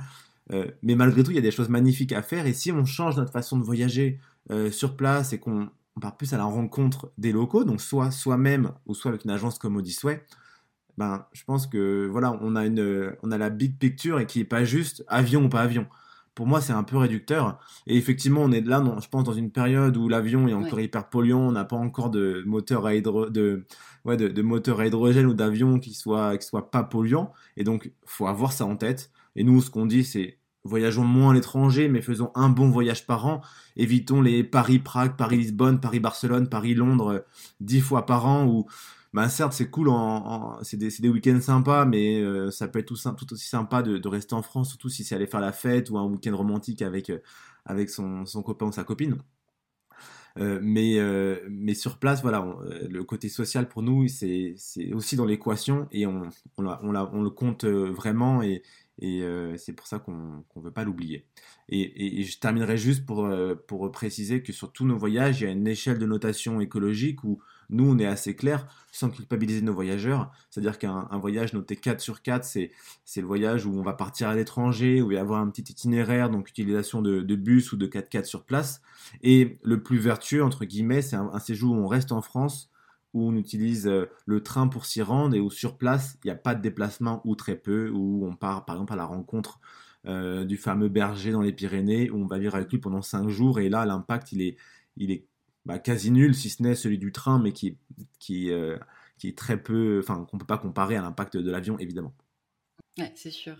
Mais 0.83 0.95
malgré 0.95 1.23
tout, 1.23 1.31
il 1.31 1.35
y 1.35 1.37
a 1.37 1.41
des 1.41 1.49
choses 1.51 1.69
magnifiques 1.69 2.11
à 2.11 2.21
faire, 2.21 2.45
et 2.45 2.51
si 2.51 2.73
on 2.73 2.83
change 2.83 3.15
notre 3.15 3.31
façon 3.31 3.57
de 3.57 3.63
voyager 3.63 4.19
sur 4.71 4.97
place 4.97 5.33
et 5.33 5.39
qu'on 5.39 5.69
part 5.99 6.17
plus 6.17 6.33
à 6.33 6.37
la 6.37 6.45
rencontre 6.45 7.11
des 7.17 7.31
locaux, 7.31 7.63
donc 7.63 7.81
soit 7.81 8.11
soi-même 8.11 8.71
ou 8.85 8.93
soit 8.93 9.09
avec 9.09 9.23
une 9.23 9.31
agence 9.31 9.59
comme 9.59 9.75
Odyssey, 9.75 10.25
ben, 10.97 11.25
je 11.33 11.43
pense 11.45 11.67
que 11.67 12.07
voilà, 12.11 12.37
on 12.41 12.55
a, 12.55 12.65
une, 12.65 13.15
on 13.23 13.31
a 13.31 13.37
la 13.37 13.49
big 13.49 13.77
picture 13.77 14.19
et 14.19 14.25
qui 14.25 14.39
n'est 14.39 14.45
pas 14.45 14.63
juste 14.63 15.03
avion 15.07 15.45
ou 15.45 15.49
pas 15.49 15.61
avion. 15.61 15.87
Pour 16.35 16.47
moi, 16.47 16.61
c'est 16.61 16.73
un 16.73 16.83
peu 16.83 16.97
réducteur. 16.97 17.59
Et 17.87 17.97
effectivement, 17.97 18.41
on 18.41 18.51
est 18.51 18.61
là, 18.61 18.83
je 19.01 19.07
pense, 19.07 19.23
dans 19.23 19.33
une 19.33 19.51
période 19.51 19.97
où 19.97 20.07
l'avion 20.07 20.47
est 20.47 20.53
encore 20.53 20.79
hyper 20.79 21.09
polluant, 21.09 21.41
on 21.41 21.51
n'a 21.51 21.65
pas 21.65 21.75
encore 21.75 22.09
de 22.09 22.43
moteur 22.45 22.85
à, 22.85 22.93
de, 22.93 23.65
ouais, 24.05 24.17
de, 24.17 24.41
moteur 24.41 24.79
à 24.79 24.87
hydrogène 24.87 25.25
ou 25.25 25.33
d'avion 25.33 25.79
qui 25.79 25.93
soit, 25.93 26.37
qui 26.37 26.47
soit 26.47 26.71
pas 26.71 26.83
polluant. 26.83 27.33
Et 27.57 27.63
donc, 27.63 27.91
faut 28.05 28.27
avoir 28.27 28.53
ça 28.53 28.65
en 28.65 28.77
tête. 28.77 29.11
Et 29.35 29.43
nous, 29.43 29.61
ce 29.61 29.69
qu'on 29.69 29.85
dit, 29.85 30.03
c'est 30.05 30.39
voyageons 30.63 31.03
moins 31.03 31.31
à 31.31 31.33
l'étranger, 31.33 31.87
mais 31.87 32.01
faisons 32.01 32.31
un 32.35 32.49
bon 32.49 32.69
voyage 32.69 33.05
par 33.05 33.25
an. 33.25 33.41
Évitons 33.77 34.21
les 34.21 34.43
Paris-Prague, 34.43 35.15
Paris-Lisbonne, 35.17 35.79
Paris-Barcelone, 35.79 36.49
Paris-Londres 36.49 37.07
euh, 37.11 37.19
dix 37.59 37.81
fois 37.81 38.05
par 38.05 38.25
an 38.25 38.45
ou 38.45 38.65
bah 39.13 39.27
certes 39.27 39.51
c'est 39.51 39.69
cool, 39.69 39.89
en, 39.89 40.63
c'est 40.63 40.77
des, 40.77 41.09
week-ends 41.09 41.41
sympas, 41.41 41.83
mais 41.83 42.21
euh, 42.21 42.49
ça 42.49 42.69
peut 42.69 42.79
être 42.79 42.85
tout, 42.85 42.95
tout 42.95 43.33
aussi 43.33 43.47
sympa 43.47 43.81
de, 43.83 44.07
rester 44.07 44.35
en 44.35 44.41
France, 44.41 44.69
surtout 44.69 44.87
si 44.87 45.03
c'est 45.03 45.15
aller 45.15 45.27
faire 45.27 45.41
la 45.41 45.51
fête 45.51 45.89
ou 45.89 45.97
un 45.97 46.05
week-end 46.05 46.35
romantique 46.35 46.81
avec, 46.81 47.09
euh, 47.09 47.87
son, 47.87 48.41
copain 48.41 48.67
ou 48.67 48.71
sa 48.71 48.85
copine. 48.85 49.17
Mais, 50.37 50.97
mais 51.49 51.73
sur 51.73 51.97
place, 51.97 52.21
voilà, 52.21 52.55
le 52.89 53.03
côté 53.03 53.27
social 53.27 53.67
pour 53.67 53.83
nous, 53.83 54.07
c'est 54.07 54.55
aussi 54.93 55.17
dans 55.17 55.25
l'équation 55.25 55.89
et 55.91 56.07
on, 56.07 56.29
on, 56.57 57.21
le 57.21 57.29
compte 57.29 57.65
vraiment 57.65 58.41
et, 58.41 58.63
et 58.99 59.23
c'est 59.57 59.73
pour 59.73 59.87
ça 59.87 59.99
qu'on 59.99 60.43
ne 60.55 60.61
veut 60.61 60.71
pas 60.71 60.83
l'oublier. 60.83 61.25
Et, 61.69 62.23
je 62.23 62.39
terminerai 62.39 62.77
juste 62.77 63.05
pour, 63.05 63.29
pour 63.67 63.91
préciser 63.91 64.43
que 64.43 64.53
sur 64.53 64.71
tous 64.71 64.85
nos 64.85 64.97
voyages, 64.97 65.41
il 65.41 65.45
y 65.45 65.47
a 65.47 65.51
une 65.51 65.67
échelle 65.67 65.97
de 65.97 66.05
notation 66.05 66.61
écologique 66.61 67.23
où 67.23 67.41
nous, 67.71 67.89
on 67.89 67.97
est 67.99 68.05
assez 68.05 68.35
clair, 68.35 68.67
sans 68.91 69.09
culpabiliser 69.09 69.61
nos 69.61 69.73
voyageurs. 69.73 70.29
C'est-à-dire 70.49 70.77
qu'un 70.77 71.07
voyage 71.13 71.53
noté 71.53 71.77
4 71.77 72.01
sur 72.01 72.21
4, 72.21 72.43
c'est 72.43 72.71
le 73.15 73.25
voyage 73.25 73.65
où 73.65 73.73
on 73.73 73.81
va 73.81 73.93
partir 73.93 74.27
à 74.27 74.35
l'étranger, 74.35 75.01
où 75.01 75.11
il 75.11 75.15
va 75.15 75.19
y 75.19 75.23
avoir 75.23 75.39
un 75.39 75.49
petit 75.49 75.71
itinéraire, 75.71 76.29
donc 76.29 76.49
utilisation 76.49 77.01
de, 77.01 77.35
bus 77.35 77.71
ou 77.71 77.77
de 77.77 77.87
4x4 77.87 78.25
sur 78.25 78.43
place. 78.43 78.81
Et 79.23 79.57
le 79.63 79.81
plus 79.81 79.99
vertueux, 79.99 80.43
entre 80.43 80.65
guillemets, 80.65 81.01
c'est 81.01 81.15
un, 81.15 81.39
séjour 81.39 81.73
où 81.73 81.77
on 81.77 81.87
reste 81.87 82.11
en 82.11 82.21
France, 82.21 82.70
où 83.13 83.27
on 83.27 83.35
utilise 83.35 83.87
euh, 83.87 84.09
le 84.25 84.41
train 84.41 84.67
pour 84.67 84.85
s'y 84.85 85.01
rendre 85.01 85.35
et 85.35 85.39
où 85.39 85.49
sur 85.49 85.77
place, 85.77 86.17
il 86.23 86.27
n'y 86.27 86.31
a 86.31 86.35
pas 86.35 86.55
de 86.55 86.61
déplacement 86.61 87.21
ou 87.25 87.35
très 87.35 87.55
peu, 87.55 87.89
où 87.89 88.25
on 88.25 88.35
part 88.35 88.65
par 88.65 88.75
exemple 88.75 88.93
à 88.93 88.95
la 88.95 89.05
rencontre 89.05 89.59
euh, 90.07 90.45
du 90.45 90.57
fameux 90.57 90.89
berger 90.89 91.31
dans 91.31 91.41
les 91.41 91.53
Pyrénées, 91.53 92.09
où 92.09 92.17
on 92.17 92.25
va 92.25 92.39
vivre 92.39 92.55
avec 92.55 92.71
lui 92.71 92.79
pendant 92.79 93.03
5 93.03 93.29
jours. 93.29 93.59
Et 93.59 93.69
là, 93.69 93.85
l'impact, 93.85 94.31
il 94.31 94.41
est, 94.41 94.57
il 94.97 95.11
est 95.11 95.25
bah, 95.65 95.77
quasi 95.77 96.09
nul, 96.09 96.33
si 96.33 96.49
ce 96.49 96.63
n'est 96.63 96.75
celui 96.75 96.97
du 96.97 97.11
train, 97.11 97.39
mais 97.39 97.51
qui, 97.51 97.77
qui, 98.17 98.51
euh, 98.51 98.77
qui 99.19 99.27
est 99.27 99.37
très 99.37 99.61
peu, 99.61 99.99
enfin, 100.01 100.25
qu'on 100.29 100.37
ne 100.37 100.39
peut 100.39 100.47
pas 100.47 100.57
comparer 100.57 100.95
à 100.95 101.01
l'impact 101.01 101.37
de 101.37 101.51
l'avion, 101.51 101.77
évidemment. 101.77 102.15
Ouais, 102.97 103.11
c'est 103.15 103.31
sûr. 103.31 103.55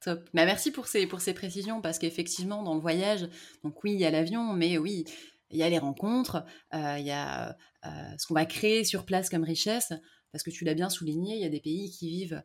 Top. 0.00 0.28
Bah, 0.34 0.44
merci 0.44 0.72
pour 0.72 0.88
ces, 0.88 1.06
pour 1.06 1.20
ces 1.20 1.32
précisions, 1.32 1.80
parce 1.80 2.00
qu'effectivement, 2.00 2.64
dans 2.64 2.74
le 2.74 2.80
voyage, 2.80 3.28
donc 3.62 3.84
oui, 3.84 3.92
il 3.92 4.00
y 4.00 4.04
a 4.04 4.10
l'avion, 4.10 4.54
mais 4.54 4.78
oui, 4.78 5.04
il 5.52 5.58
y 5.58 5.62
a 5.62 5.68
les 5.68 5.78
rencontres, 5.78 6.44
euh, 6.74 6.96
il 6.98 7.06
y 7.06 7.10
a 7.10 7.56
euh, 7.84 7.88
ce 8.18 8.26
qu'on 8.26 8.34
va 8.34 8.46
créer 8.46 8.84
sur 8.84 9.04
place 9.04 9.28
comme 9.28 9.44
richesse, 9.44 9.92
parce 10.32 10.42
que 10.42 10.50
tu 10.50 10.64
l'as 10.64 10.74
bien 10.74 10.88
souligné, 10.88 11.36
il 11.36 11.42
y 11.42 11.44
a 11.44 11.50
des 11.50 11.60
pays 11.60 11.90
qui 11.90 12.08
vivent 12.08 12.42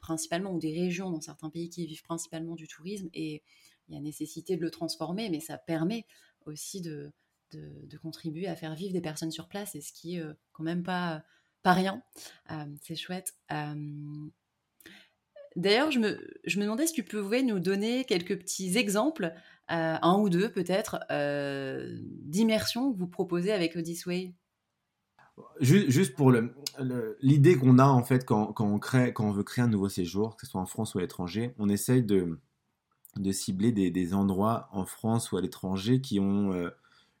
principalement, 0.00 0.52
ou 0.52 0.58
des 0.58 0.72
régions 0.72 1.10
dans 1.10 1.20
certains 1.20 1.48
pays 1.48 1.70
qui 1.70 1.86
vivent 1.86 2.02
principalement 2.02 2.54
du 2.54 2.68
tourisme, 2.68 3.08
et 3.14 3.42
il 3.88 3.94
y 3.94 3.98
a 3.98 4.00
nécessité 4.00 4.56
de 4.56 4.60
le 4.60 4.70
transformer, 4.70 5.30
mais 5.30 5.40
ça 5.40 5.56
permet 5.56 6.06
aussi 6.44 6.82
de, 6.82 7.10
de, 7.52 7.96
contribuer 7.96 8.48
à 8.48 8.56
faire 8.56 8.74
vivre 8.74 8.92
des 8.92 9.00
personnes 9.00 9.30
sur 9.30 9.48
place, 9.48 9.74
et 9.74 9.80
ce 9.80 9.92
qui 9.92 10.16
est 10.16 10.22
quand 10.52 10.62
même 10.62 10.82
pas, 10.82 11.22
pas 11.62 11.72
rien. 11.72 12.02
c'est 12.82 12.96
chouette. 12.96 13.34
D'ailleurs, 15.56 15.90
je 15.90 15.98
me, 15.98 16.38
je 16.44 16.58
me 16.58 16.64
demandais 16.64 16.86
si 16.86 16.92
tu 16.92 17.02
pouvais 17.02 17.42
nous 17.42 17.58
donner 17.58 18.04
quelques 18.04 18.38
petits 18.38 18.76
exemples, 18.76 19.34
un 19.68 20.18
ou 20.18 20.28
deux 20.28 20.50
peut-être, 20.50 20.98
d'immersion 22.24 22.92
que 22.92 22.98
vous 22.98 23.08
proposez 23.08 23.52
avec 23.52 23.76
Odyssey. 23.76 24.34
Juste 25.60 26.14
pour 26.14 26.32
l'idée 27.20 27.56
qu'on 27.56 27.78
a 27.78 27.86
en 27.86 28.02
fait 28.02 28.24
quand, 28.24 28.54
on 28.60 28.78
crée, 28.78 29.12
quand 29.12 29.24
on 29.24 29.32
veut 29.32 29.42
créer 29.42 29.64
un 29.64 29.68
nouveau 29.68 29.88
séjour, 29.88 30.36
que 30.36 30.46
ce 30.46 30.52
soit 30.52 30.60
en 30.60 30.66
France 30.66 30.94
ou 30.94 30.98
à 30.98 31.00
l'étranger, 31.00 31.54
on 31.58 31.68
essaye 31.68 32.02
de, 32.02 32.38
cibler 33.32 33.72
des, 33.72 34.14
endroits 34.14 34.68
en 34.72 34.86
France 34.86 35.32
ou 35.32 35.36
à 35.36 35.40
l'étranger 35.40 36.00
qui 36.00 36.20
ont 36.20 36.52
euh, 36.52 36.70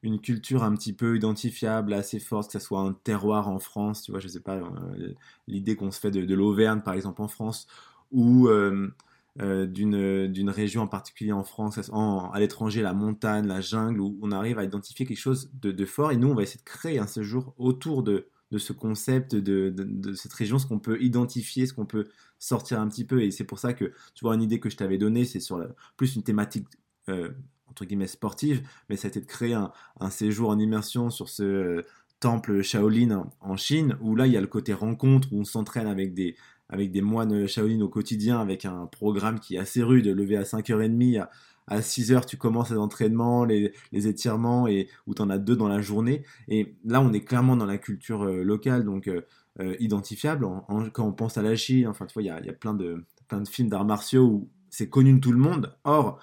une 0.02 0.20
culture 0.20 0.62
un 0.62 0.74
petit 0.74 0.92
peu 0.92 1.16
identifiable, 1.16 1.92
assez 1.92 2.20
forte, 2.20 2.52
que 2.52 2.58
ce 2.58 2.64
soit 2.64 2.80
un 2.80 2.92
terroir 2.92 3.48
en 3.48 3.58
France, 3.58 4.02
tu 4.02 4.12
vois, 4.12 4.20
je 4.20 4.28
sais 4.28 4.40
pas, 4.40 4.56
euh, 4.56 5.14
l'idée 5.48 5.74
qu'on 5.74 5.90
se 5.90 5.98
fait 5.98 6.12
de, 6.12 6.34
l'Auvergne 6.34 6.80
par 6.80 6.94
exemple 6.94 7.22
en 7.22 7.28
France, 7.28 7.66
ou 8.12 8.48
euh, 8.48 8.94
d'une 9.38 10.50
région 10.50 10.82
en 10.82 10.86
particulier 10.88 11.32
en 11.32 11.44
France, 11.44 11.78
à 11.78 12.40
l'étranger, 12.40 12.82
la 12.82 12.92
montagne, 12.92 13.46
la 13.46 13.60
jungle, 13.60 14.00
où 14.00 14.18
on 14.22 14.32
arrive 14.32 14.58
à 14.58 14.64
identifier 14.64 15.06
quelque 15.06 15.18
chose 15.18 15.50
de, 15.54 15.84
fort, 15.84 16.12
et 16.12 16.16
nous 16.16 16.28
on 16.28 16.34
va 16.34 16.42
essayer 16.42 16.58
de 16.58 16.64
créer 16.64 16.98
un 16.98 17.06
séjour 17.06 17.54
autour 17.56 18.02
de, 18.02 18.28
ce 18.56 18.72
concept, 18.72 19.34
de, 19.34 20.14
cette 20.14 20.32
région, 20.32 20.58
ce 20.58 20.66
qu'on 20.66 20.80
peut 20.80 21.00
identifier, 21.00 21.66
ce 21.66 21.72
qu'on 21.72 21.86
peut 21.86 22.08
sortir 22.38 22.80
un 22.80 22.88
petit 22.88 23.04
peu. 23.04 23.22
Et 23.22 23.30
c'est 23.30 23.44
pour 23.44 23.58
ça 23.58 23.74
que, 23.74 23.92
tu 24.14 24.22
vois, 24.22 24.34
une 24.34 24.42
idée 24.42 24.60
que 24.60 24.70
je 24.70 24.76
t'avais 24.76 24.98
donnée, 24.98 25.24
c'est 25.24 25.40
sur 25.40 25.64
plus 25.96 26.16
une 26.16 26.22
thématique, 26.22 26.66
euh, 27.08 27.30
entre 27.68 27.84
guillemets, 27.84 28.06
sportive, 28.06 28.66
mais 28.88 28.96
ça 28.96 29.06
a 29.06 29.10
été 29.10 29.20
de 29.20 29.26
créer 29.26 29.54
un, 29.54 29.70
séjour 30.10 30.50
en 30.50 30.58
immersion 30.58 31.10
sur 31.10 31.28
ce 31.28 31.42
euh, 31.42 31.86
temple 32.20 32.62
Shaolin 32.62 33.30
en, 33.40 33.56
Chine, 33.56 33.96
où 34.00 34.16
là, 34.16 34.26
il 34.26 34.32
y 34.32 34.36
a 34.36 34.40
le 34.40 34.46
côté 34.46 34.72
rencontre, 34.72 35.28
où 35.32 35.40
on 35.40 35.44
s'entraîne 35.44 35.86
avec 35.86 36.14
des, 36.14 36.34
avec 36.68 36.90
des 36.90 37.00
moines 37.00 37.46
Shaolin 37.46 37.80
au 37.80 37.88
quotidien, 37.88 38.40
avec 38.40 38.64
un 38.64 38.86
programme 38.86 39.40
qui 39.40 39.56
est 39.56 39.58
assez 39.58 39.82
rude, 39.82 40.06
levé 40.06 40.36
à 40.36 40.42
5h30, 40.42 41.20
à, 41.20 41.30
à 41.68 41.82
6 41.82 42.12
heures, 42.12 42.26
tu 42.26 42.36
commences 42.36 42.70
les 42.70 42.76
entraînements, 42.76 43.44
les, 43.44 43.72
étirements, 43.92 44.66
et 44.66 44.88
où 45.06 45.14
tu 45.14 45.22
en 45.22 45.30
as 45.30 45.38
deux 45.38 45.56
dans 45.56 45.68
la 45.68 45.80
journée. 45.80 46.24
Et 46.48 46.74
là, 46.84 47.00
on 47.00 47.12
est 47.12 47.20
clairement 47.20 47.56
dans 47.56 47.66
la 47.66 47.78
culture 47.78 48.22
euh, 48.22 48.42
locale, 48.42 48.84
donc 48.84 49.08
euh, 49.08 49.22
euh, 49.60 49.76
identifiable. 49.78 50.46
quand 50.92 51.06
on 51.06 51.12
pense 51.12 51.36
à 51.38 51.42
la 51.42 51.56
Chine, 51.56 51.86
enfin, 51.88 52.06
tu 52.06 52.14
vois, 52.14 52.22
il 52.22 52.26
y 52.26 52.30
a, 52.30 52.52
plein 52.52 52.74
de 52.74 53.04
films 53.48 53.68
d'arts 53.68 53.84
martiaux 53.84 54.24
où 54.24 54.50
c'est 54.70 54.88
connu 54.88 55.14
de 55.14 55.20
tout 55.20 55.32
le 55.32 55.38
monde. 55.38 55.76
Or, 55.84 56.18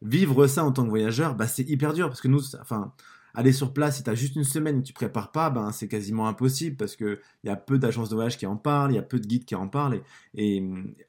vivre 0.00 0.46
ça 0.46 0.64
en 0.64 0.72
tant 0.72 0.84
que 0.84 0.90
voyageur, 0.90 1.34
bah, 1.34 1.46
c'est 1.48 1.68
hyper 1.68 1.92
dur, 1.92 2.08
parce 2.08 2.20
que 2.20 2.28
nous, 2.28 2.40
enfin, 2.60 2.92
aller 3.38 3.52
sur 3.52 3.72
place, 3.72 3.98
si 3.98 4.02
tu 4.02 4.16
juste 4.16 4.34
une 4.34 4.42
semaine 4.42 4.78
et 4.78 4.80
que 4.80 4.86
tu 4.88 4.92
prépares 4.92 5.30
pas, 5.30 5.48
ben, 5.48 5.70
c'est 5.70 5.86
quasiment 5.86 6.26
impossible 6.26 6.74
parce 6.76 6.96
qu'il 6.96 7.20
y 7.44 7.48
a 7.48 7.54
peu 7.54 7.78
d'agences 7.78 8.08
de 8.08 8.16
voyage 8.16 8.36
qui 8.36 8.46
en 8.46 8.56
parlent, 8.56 8.90
il 8.90 8.96
y 8.96 8.98
a 8.98 9.02
peu 9.02 9.20
de 9.20 9.26
guides 9.28 9.44
qui 9.44 9.54
en 9.54 9.68
parlent. 9.68 10.00
Et, 10.34 10.60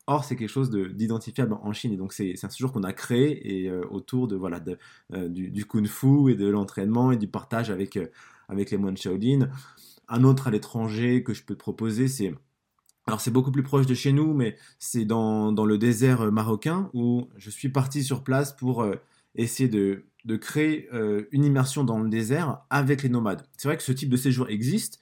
or, 0.06 0.24
c'est 0.24 0.36
quelque 0.36 0.48
chose 0.48 0.70
d'identifiable 0.70 1.54
en 1.54 1.74
Chine. 1.74 1.92
Et 1.92 1.98
donc, 1.98 2.14
c'est 2.14 2.36
un 2.44 2.50
séjour 2.50 2.72
qu'on 2.72 2.84
a 2.84 2.94
créé 2.94 3.64
et, 3.64 3.68
euh, 3.68 3.82
autour 3.90 4.28
de, 4.28 4.36
voilà, 4.36 4.62
euh, 5.14 5.28
du, 5.28 5.66
kung-fu 5.66 6.32
et 6.32 6.36
de 6.36 6.48
l'entraînement 6.48 7.12
et 7.12 7.18
du 7.18 7.28
partage 7.28 7.72
avec, 7.72 7.98
euh, 7.98 8.06
avec 8.48 8.70
les 8.70 8.78
moines 8.78 8.96
Shaolin. 8.96 9.50
Un 10.08 10.24
autre 10.24 10.50
à 10.50 10.52
l'étranger 10.52 11.24
que 11.24 11.34
je 11.34 11.44
peux 11.44 11.56
te 11.56 11.60
proposer, 11.60 12.08
c'est. 12.08 12.36
Alors 13.08 13.22
c'est 13.22 13.32
beaucoup 13.32 13.52
plus 13.52 13.64
proche 13.64 13.88
de 13.88 13.96
chez 13.96 14.12
nous, 14.12 14.36
mais 14.36 14.56
c'est 14.78 15.04
dans, 15.04 15.52
dans, 15.52 15.66
le 15.66 15.80
désert 15.80 16.32
marocain 16.32 16.92
où 16.94 17.28
je 17.38 17.50
suis 17.50 17.70
parti 17.70 18.04
sur 18.04 18.24
place 18.24 18.56
pour 18.56 18.86
essayer 19.36 19.70
de, 19.70 20.06
de 20.26 20.36
créer 20.36 20.90
euh, 20.94 21.28
une 21.32 21.46
immersion 21.46 21.84
dans 21.84 22.00
le 22.00 22.10
désert 22.10 22.62
avec 22.70 23.04
les 23.04 23.10
nomades. 23.10 23.44
C'est 23.58 23.68
vrai 23.68 23.78
que 23.78 23.84
ce 23.84 23.92
type 23.92 24.10
de 24.10 24.18
séjour 24.18 24.50
existe, 24.50 25.00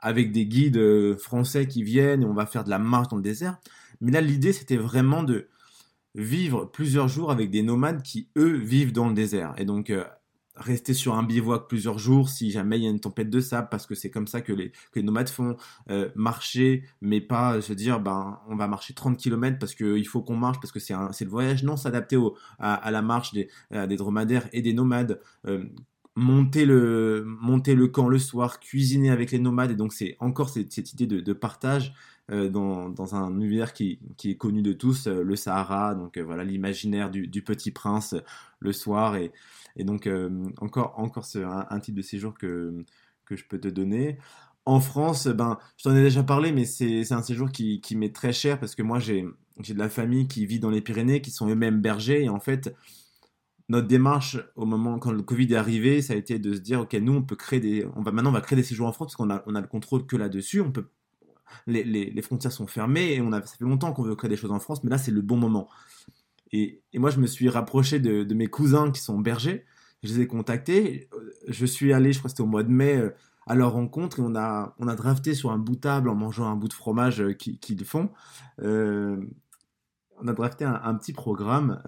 avec 0.00 0.32
des 0.32 0.46
guides 0.46 0.78
euh, 0.78 1.16
français 1.16 1.66
qui 1.66 1.82
viennent 1.82 2.22
et 2.22 2.26
on 2.26 2.34
va 2.34 2.46
faire 2.46 2.64
de 2.64 2.70
la 2.70 2.78
marche 2.78 3.08
dans 3.08 3.16
le 3.16 3.22
désert. 3.22 3.58
Mais 4.00 4.12
là, 4.12 4.20
l'idée, 4.20 4.52
c'était 4.52 4.76
vraiment 4.76 5.22
de 5.22 5.48
vivre 6.14 6.64
plusieurs 6.64 7.08
jours 7.08 7.30
avec 7.30 7.50
des 7.50 7.62
nomades 7.62 8.02
qui, 8.02 8.28
eux, 8.36 8.56
vivent 8.56 8.92
dans 8.92 9.08
le 9.08 9.14
désert. 9.14 9.54
Et 9.58 9.64
donc, 9.64 9.90
euh, 9.90 10.04
rester 10.60 10.94
sur 10.94 11.14
un 11.14 11.22
bivouac 11.22 11.66
plusieurs 11.68 11.98
jours 11.98 12.28
si 12.28 12.50
jamais 12.50 12.78
il 12.78 12.84
y 12.84 12.86
a 12.86 12.90
une 12.90 13.00
tempête 13.00 13.30
de 13.30 13.40
sable, 13.40 13.68
parce 13.70 13.86
que 13.86 13.94
c'est 13.94 14.10
comme 14.10 14.26
ça 14.26 14.40
que 14.40 14.52
les, 14.52 14.72
nomades 15.02 15.28
font. 15.28 15.56
Euh, 15.90 16.10
marcher, 16.14 16.84
mais 17.00 17.20
pas 17.20 17.60
se 17.60 17.72
dire, 17.72 18.00
ben, 18.00 18.38
on 18.48 18.56
va 18.56 18.68
marcher 18.68 18.94
30 18.94 19.16
km 19.16 19.58
parce 19.58 19.74
qu'il 19.74 20.06
faut 20.06 20.22
qu'on 20.22 20.36
marche, 20.36 20.60
parce 20.60 20.72
que 20.72 20.78
c'est 20.78 20.94
le 20.94 21.30
voyage. 21.30 21.64
Non, 21.64 21.76
s'adapter 21.76 22.18
à, 22.58 22.90
la 22.90 23.02
marche 23.02 23.32
des, 23.32 23.48
dromadaires 23.96 24.48
et 24.52 24.62
des 24.62 24.72
nomades. 24.72 25.20
Euh, 25.46 25.64
monter 26.16 26.66
le, 26.66 27.24
monter 27.24 27.76
camp 27.90 28.08
le 28.08 28.18
soir, 28.18 28.60
cuisiner 28.60 29.10
avec 29.10 29.30
les 29.30 29.38
nomades. 29.38 29.70
Et 29.70 29.76
donc, 29.76 29.92
c'est 29.92 30.16
encore 30.20 30.50
cette, 30.50 30.76
idée 30.92 31.06
de, 31.06 31.32
partage 31.32 31.94
euh, 32.30 32.48
dans, 32.50 32.90
dans, 32.90 33.14
un 33.14 33.32
univers 33.32 33.72
qui, 33.72 33.98
qui, 34.16 34.32
est 34.32 34.36
connu 34.36 34.60
de 34.60 34.72
tous, 34.72 35.06
le 35.06 35.36
Sahara. 35.36 35.94
Donc, 35.94 36.18
voilà, 36.18 36.44
l'imaginaire 36.44 37.10
du, 37.10 37.26
du, 37.26 37.42
petit 37.42 37.70
prince 37.70 38.14
le 38.58 38.72
soir. 38.72 39.16
Et, 39.16 39.32
et 39.80 39.84
donc, 39.84 40.06
euh, 40.06 40.28
encore, 40.58 40.94
encore 40.98 41.26
un, 41.34 41.80
type 41.80 41.94
de 41.94 42.02
séjour 42.02 42.34
que, 42.34 42.84
que 43.24 43.34
je 43.34 43.44
peux 43.46 43.58
te 43.58 43.68
donner. 43.68 44.18
En 44.66 44.78
France, 44.78 45.26
ben, 45.26 45.58
je 45.78 45.84
t'en 45.84 45.96
ai 45.96 46.02
déjà 46.02 46.22
parlé, 46.22 46.52
mais 46.52 46.66
c'est 46.66 47.12
un 47.12 47.22
séjour 47.22 47.50
qui, 47.50 47.80
qui 47.80 47.96
m'est 47.96 48.14
très 48.14 48.32
cher 48.32 48.60
parce 48.60 48.74
que 48.74 48.82
moi, 48.82 48.98
j'ai 48.98 49.24
de 49.56 49.78
la 49.78 49.88
famille 49.88 50.28
qui 50.28 50.44
vit 50.44 50.60
dans 50.60 50.68
les 50.68 50.82
Pyrénées, 50.82 51.22
qui 51.22 51.30
sont 51.30 51.48
eux-mêmes 51.48 51.80
bergers. 51.80 52.24
Et 52.24 52.28
en 52.28 52.40
fait, 52.40 52.74
notre 53.70 53.88
démarche 53.88 54.36
au 54.54 54.66
moment 54.66 54.98
quand 54.98 55.12
le 55.12 55.22
Covid 55.22 55.52
est 55.54 55.56
arrivé, 55.56 56.02
ça 56.02 56.12
a 56.12 56.16
été 56.16 56.38
de 56.38 56.54
se 56.54 56.60
dire, 56.60 56.80
OK, 56.80 56.92
nous, 56.94 57.14
on 57.14 57.22
peut 57.22 57.36
créer 57.36 57.60
des. 57.60 57.86
On 57.96 58.02
va, 58.02 58.12
maintenant, 58.12 58.30
on 58.30 58.34
va 58.34 58.42
créer 58.42 58.56
des 58.56 58.62
séjours 58.62 58.86
en 58.86 58.92
France 58.92 59.08
parce 59.08 59.16
qu'on 59.16 59.30
a, 59.30 59.42
on 59.46 59.54
a 59.54 59.62
le 59.62 59.66
contrôle 59.66 60.06
que 60.06 60.16
là-dessus. 60.16 60.60
On 60.60 60.70
peut. 60.70 60.88
Les, 61.66 61.82
les, 61.82 62.10
les, 62.10 62.22
frontières 62.22 62.52
sont 62.52 62.66
fermées 62.66 63.14
et 63.14 63.20
on 63.20 63.32
a, 63.32 63.40
ça 63.42 63.56
fait 63.56 63.64
longtemps 63.64 63.92
qu'on 63.92 64.04
veut 64.04 64.14
créer 64.14 64.28
des 64.28 64.36
choses 64.36 64.52
en 64.52 64.60
France, 64.60 64.84
mais 64.84 64.90
là, 64.90 64.98
c'est 64.98 65.10
le 65.10 65.20
bon 65.20 65.36
moment. 65.36 65.68
Et, 66.52 66.82
moi, 66.94 67.10
je 67.10 67.20
me 67.20 67.26
suis 67.26 67.48
rapproché 67.48 68.00
de, 68.00 68.34
mes 68.34 68.46
cousins 68.46 68.90
qui 68.90 69.00
sont 69.00 69.18
bergers. 69.18 69.64
Je 70.02 70.14
les 70.14 70.20
ai 70.20 70.26
contactés. 70.26 71.08
Je 71.48 71.66
suis 71.66 71.92
allé, 71.92 72.12
je 72.12 72.18
crois 72.18 72.28
que 72.28 72.32
c'était 72.32 72.42
au 72.42 72.46
mois 72.46 72.62
de 72.62 72.70
mai, 72.70 72.96
euh, 72.96 73.10
à 73.46 73.54
leur 73.54 73.72
rencontre 73.72 74.20
et 74.20 74.22
on 74.22 74.34
a, 74.34 74.74
on 74.78 74.86
a 74.86 74.94
drafté 74.94 75.34
sur 75.34 75.50
un 75.50 75.58
bout 75.58 75.74
de 75.74 75.80
table 75.80 76.08
en 76.08 76.14
mangeant 76.14 76.46
un 76.46 76.56
bout 76.56 76.68
de 76.68 76.72
fromage 76.72 77.20
euh, 77.20 77.32
qu'ils 77.32 77.84
font. 77.84 78.10
Euh, 78.62 79.16
on 80.22 80.28
a 80.28 80.32
drafté 80.32 80.64
un, 80.66 80.94
petit 80.96 81.14
programme 81.14 81.80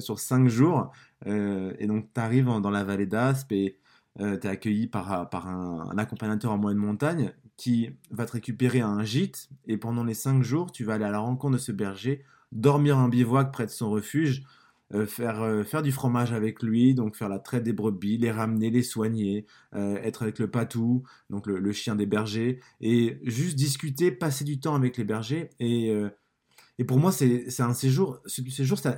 sur 0.00 0.18
cinq 0.18 0.46
jours. 0.46 0.92
et 1.24 1.86
donc, 1.86 2.12
tu 2.12 2.20
arrives 2.20 2.44
dans 2.44 2.68
la 2.68 2.84
vallée 2.84 3.06
d'Aspe 3.06 3.50
et 3.52 3.78
tu 4.18 4.24
es 4.24 4.46
accueilli 4.46 4.88
par, 4.88 5.30
par 5.30 5.48
un, 5.48 5.88
un, 5.90 5.96
accompagnateur 5.96 6.52
en 6.52 6.58
moyenne 6.58 6.78
montagne 6.78 7.32
qui 7.56 7.88
va 8.10 8.26
te 8.26 8.32
récupérer 8.32 8.82
à 8.82 8.88
un 8.88 9.04
gîte. 9.04 9.48
Et 9.66 9.78
pendant 9.78 10.04
les 10.04 10.12
cinq 10.12 10.42
jours, 10.42 10.70
tu 10.70 10.84
vas 10.84 10.94
aller 10.94 11.06
à 11.06 11.10
la 11.10 11.20
rencontre 11.20 11.54
de 11.54 11.58
ce 11.58 11.72
berger 11.72 12.26
dormir 12.52 12.98
en 12.98 13.08
bivouac 13.08 13.52
près 13.52 13.66
de 13.66 13.70
son 13.70 13.90
refuge, 13.90 14.44
euh, 14.94 15.04
faire, 15.04 15.42
euh, 15.42 15.64
faire 15.64 15.82
du 15.82 15.92
fromage 15.92 16.32
avec 16.32 16.62
lui, 16.62 16.94
donc 16.94 17.14
faire 17.14 17.28
la 17.28 17.38
traite 17.38 17.62
des 17.62 17.74
brebis, 17.74 18.16
les 18.16 18.30
ramener, 18.30 18.70
les 18.70 18.82
soigner, 18.82 19.44
euh, 19.74 19.96
être 19.96 20.22
avec 20.22 20.38
le 20.38 20.50
patou, 20.50 21.02
donc 21.28 21.46
le, 21.46 21.72
chien 21.72 21.94
des 21.94 22.06
bergers, 22.06 22.60
et 22.80 23.18
juste 23.22 23.54
discuter, 23.54 24.10
passer 24.10 24.44
du 24.44 24.60
temps 24.60 24.74
avec 24.74 24.96
les 24.96 25.04
bergers. 25.04 25.50
Et, 25.60 25.92
et 26.78 26.84
pour 26.84 26.98
moi, 26.98 27.12
c'est 27.12 27.60
un 27.60 27.74
séjour, 27.74 28.20
ce 28.24 28.42
séjour, 28.48 28.78
ça, 28.78 28.96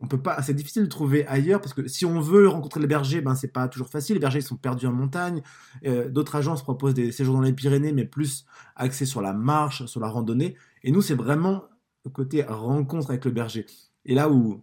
on 0.00 0.08
peut 0.08 0.20
pas, 0.20 0.42
c'est 0.42 0.54
difficile 0.54 0.82
de 0.82 0.88
trouver 0.88 1.26
ailleurs 1.28 1.60
parce 1.60 1.74
que 1.74 1.86
si 1.86 2.04
on 2.04 2.20
veut 2.20 2.48
rencontrer 2.48 2.80
les 2.80 2.86
bergers, 2.86 3.20
ben 3.20 3.34
c'est 3.34 3.52
pas 3.52 3.68
toujours 3.68 3.88
facile. 3.88 4.14
Les 4.14 4.20
bergers 4.20 4.40
ils 4.40 4.42
sont 4.42 4.56
perdus 4.56 4.86
en 4.86 4.92
montagne. 4.92 5.42
D'autres 5.84 6.36
agences 6.36 6.62
proposent 6.62 6.94
des 6.94 7.12
séjours 7.12 7.34
dans 7.34 7.42
les 7.42 7.52
Pyrénées, 7.52 7.92
mais 7.92 8.04
plus 8.04 8.46
axés 8.74 9.06
sur 9.06 9.22
la 9.22 9.32
marche, 9.32 9.86
sur 9.86 10.00
la 10.00 10.08
randonnée. 10.08 10.56
Et 10.82 10.90
nous, 10.90 11.02
c'est 11.02 11.14
vraiment 11.14 11.64
côté 12.10 12.42
rencontre 12.42 13.10
avec 13.10 13.24
le 13.24 13.30
berger. 13.30 13.66
Et 14.04 14.14
là 14.14 14.30
où, 14.30 14.62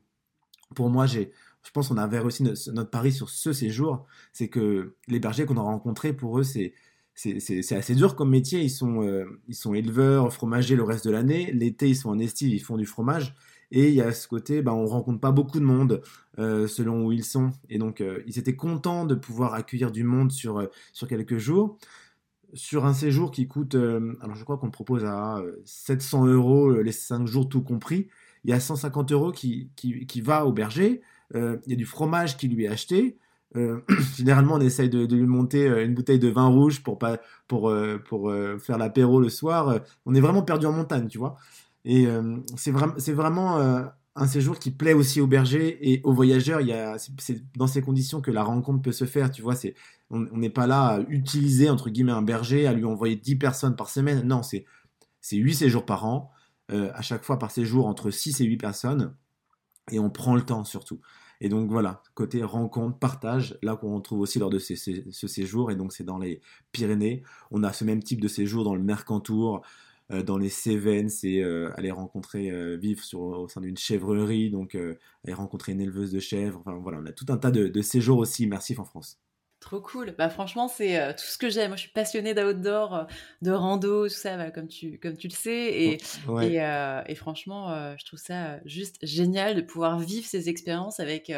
pour 0.76 0.90
moi, 0.90 1.06
j'ai, 1.06 1.32
je 1.64 1.72
pense 1.72 1.90
qu'on 1.90 1.98
avait 1.98 2.20
réussi 2.20 2.44
notre, 2.44 2.90
pari 2.90 3.12
sur 3.12 3.30
ce 3.30 3.54
séjour, 3.54 4.06
c'est 4.34 4.50
que 4.50 4.96
les 5.08 5.20
bergers 5.20 5.46
qu'on 5.46 5.58
a 5.58 5.62
rencontrés, 5.62 6.14
pour 6.14 6.40
eux, 6.40 6.44
c'est 6.44 6.74
c'est 7.18 7.76
assez 7.76 7.96
dur 7.96 8.16
comme 8.16 8.30
métier. 8.30 8.62
Ils 8.62 8.70
sont, 8.70 9.02
euh, 9.02 9.40
ils 9.48 9.56
sont 9.56 9.74
éleveurs, 9.74 10.34
fromagers 10.34 10.76
le 10.76 10.84
reste 10.84 11.06
de 11.06 11.12
l'année. 11.12 11.50
L'été, 11.54 11.88
ils 11.88 11.96
sont 11.96 12.10
en 12.10 12.20
estive, 12.20 12.54
ils 12.54 12.60
font 12.60 12.76
du 12.76 12.86
fromage. 12.86 13.36
Et 13.72 13.88
il 13.88 13.96
y 13.96 14.02
a 14.02 14.12
ce 14.12 14.28
côté, 14.28 14.62
ben, 14.62 14.74
on 14.74 14.86
rencontre 14.86 15.22
pas 15.22 15.32
beaucoup 15.32 15.60
de 15.60 15.66
monde 15.66 16.02
euh, 16.40 16.68
selon 16.68 17.06
où 17.06 17.14
ils 17.14 17.24
sont. 17.24 17.52
Et 17.70 17.78
donc, 17.78 18.02
euh, 18.02 18.22
ils 18.28 18.38
étaient 18.38 18.58
contents 18.58 19.06
de 19.06 19.16
pouvoir 19.16 19.54
accueillir 19.54 19.92
du 19.92 20.04
monde 20.04 20.32
sur, 20.32 20.68
sur 20.92 21.08
quelques 21.08 21.38
jours 21.38 21.78
sur 22.54 22.86
un 22.86 22.94
séjour 22.94 23.32
qui 23.32 23.48
coûte, 23.48 23.76
euh, 23.76 24.18
alors 24.22 24.36
je 24.36 24.44
crois 24.44 24.58
qu'on 24.58 24.72
propose 24.72 25.06
à 25.06 25.42
700 25.66 26.26
euh, 26.26 26.34
euros 26.34 26.82
les 26.82 26.92
5 26.92 27.28
jours 27.28 27.50
tout 27.50 27.62
compris, 27.62 28.08
il 28.44 28.52
y 28.52 28.54
a 28.54 28.60
150 28.60 29.12
euros 29.12 29.32
qui, 29.32 29.70
qui, 29.76 30.22
va 30.22 30.46
au 30.46 30.52
berger, 30.52 31.02
euh, 31.36 31.58
il 31.66 31.72
y 31.72 31.74
a 31.74 31.78
du 31.78 31.86
fromage 31.86 32.38
qui 32.38 32.48
lui 32.48 32.66
est 32.66 32.70
acheté, 32.70 33.18
généralement 34.18 34.56
on 34.56 34.60
essaye 34.60 34.90
de, 34.90 35.06
lui 35.06 35.26
monter 35.26 35.66
une 35.82 35.94
bouteille 35.94 36.20
de 36.20 36.28
vin 36.28 36.48
rouge 36.48 36.84
pour, 36.84 37.00
pas, 37.00 37.20
pour, 37.48 37.74
pour 38.10 38.34
faire 38.60 38.78
l'apéro 38.78 39.22
le 39.22 39.30
soir, 39.30 39.80
on 40.06 40.14
est 40.14 40.20
vraiment 40.20 40.42
perdu 40.42 40.66
en 40.66 40.74
montagne, 40.74 41.08
tu 41.08 41.18
vois. 41.18 41.38
Et 41.86 42.06
c'est 42.58 42.74
c'est 42.98 43.14
vraiment 43.14 43.88
un 44.16 44.28
séjour 44.28 44.60
qui 44.60 44.72
plaît 44.72 44.94
aussi 44.94 45.20
aux 45.20 45.28
bergers 45.28 45.78
et 45.82 46.02
aux 46.04 46.14
voyageurs. 46.14 46.62
Il 46.62 46.68
y 46.68 46.74
a, 46.74 46.98
c'est 46.98 47.44
dans 47.58 47.68
ces 47.68 47.82
conditions 47.82 48.22
que 48.22 48.32
la 48.32 48.44
rencontre 48.44 48.82
peut 48.82 48.92
se 48.92 49.06
faire. 49.06 49.30
Tu 49.30 49.42
vois, 49.42 49.56
c'est, 49.56 49.76
on 50.10 50.38
n'est 50.38 50.50
pas 50.50 50.68
là 50.68 50.86
à 50.86 51.00
utiliser 51.10 51.70
entre 51.70 51.90
guillemets 51.90 52.14
un 52.14 52.22
berger, 52.22 52.68
à 52.68 52.74
lui 52.74 52.86
envoyer 52.86 53.16
10 53.16 53.36
personnes 53.36 53.76
par 53.76 53.90
semaine. 53.90 54.26
Non, 54.26 54.42
c'est, 54.42 54.66
c'est 55.22 55.36
8 55.36 55.56
séjours 55.56 55.86
par 55.86 56.06
an, 56.06 56.32
à 56.70 57.02
chaque 57.02 57.24
fois 57.24 57.40
par 57.40 57.52
séjour 57.52 57.88
entre 57.88 58.10
6 58.10 58.40
et 58.42 58.46
8 58.46 58.58
personnes. 58.58 59.16
Et 59.92 60.00
on 60.00 60.10
prend 60.10 60.36
le 60.36 60.42
temps 60.42 60.64
surtout. 60.64 61.02
Et 61.42 61.50
donc 61.50 61.70
voilà, 61.70 62.02
côté 62.14 62.44
rencontre, 62.44 62.98
partage, 62.98 63.58
là 63.62 63.76
qu'on 63.76 63.96
retrouve 63.96 64.22
aussi 64.22 64.40
lors 64.40 64.50
de 64.50 64.58
ce 64.58 65.28
séjour, 65.28 65.70
et 65.70 65.76
donc 65.76 65.92
c'est 65.92 66.06
dans 66.06 66.18
les 66.18 66.42
Pyrénées. 66.72 67.24
On 67.52 67.64
a 67.64 67.74
ce 67.74 67.84
même 67.84 68.02
type 68.02 68.22
de 68.22 68.30
séjour 68.30 68.64
dans 68.64 68.74
le 68.74 68.82
Mercantour, 68.82 69.62
euh, 70.12 70.24
dans 70.24 70.38
les 70.38 70.50
Cévennes, 70.50 71.10
c'est 71.10 71.40
euh, 71.40 71.72
aller 71.78 71.92
rencontrer, 71.92 72.52
euh, 72.52 72.76
vivre 72.76 73.04
sur, 73.04 73.22
au 73.22 73.48
sein 73.48 73.62
d'une 73.62 73.78
chèvrerie, 73.78 74.52
donc 74.52 74.76
aller 74.76 75.34
rencontrer 75.34 75.72
une 75.72 75.82
éleveuse 75.82 76.12
de 76.12 76.20
chèvres. 76.20 76.60
Enfin 76.60 76.78
voilà, 76.82 77.00
on 77.02 77.06
a 77.06 77.12
tout 77.12 77.26
un 77.30 77.38
tas 77.38 77.52
de, 77.52 77.82
séjours 77.82 78.20
aussi 78.20 78.44
immersifs 78.44 78.80
en 78.80 78.86
France. 78.86 79.20
Trop 79.60 79.82
cool. 79.82 80.14
Bah 80.18 80.30
franchement, 80.30 80.68
c'est 80.68 81.16
tout 81.16 81.24
ce 81.24 81.40
que 81.40 81.50
j'aime. 81.50 81.70
Moi, 81.70 81.76
je 81.76 81.84
suis 81.84 81.92
passionnée 81.92 82.36
d'outdoor, 82.36 83.08
de 83.42 83.52
rando, 83.52 84.08
tout 84.08 84.14
ça, 84.14 84.52
comme 84.52 84.68
tu 84.68 85.00
comme 85.00 85.18
tu 85.18 85.28
le 85.28 85.34
sais. 85.34 85.74
Et 85.74 85.98
et, 87.08 87.16
franchement, 87.16 87.96
je 87.98 88.06
trouve 88.06 88.20
ça 88.20 88.60
juste 88.66 88.98
génial 89.02 89.56
de 89.56 89.62
pouvoir 89.62 89.98
vivre 90.00 90.28
ces 90.28 90.50
expériences 90.50 91.00
avec 91.00 91.32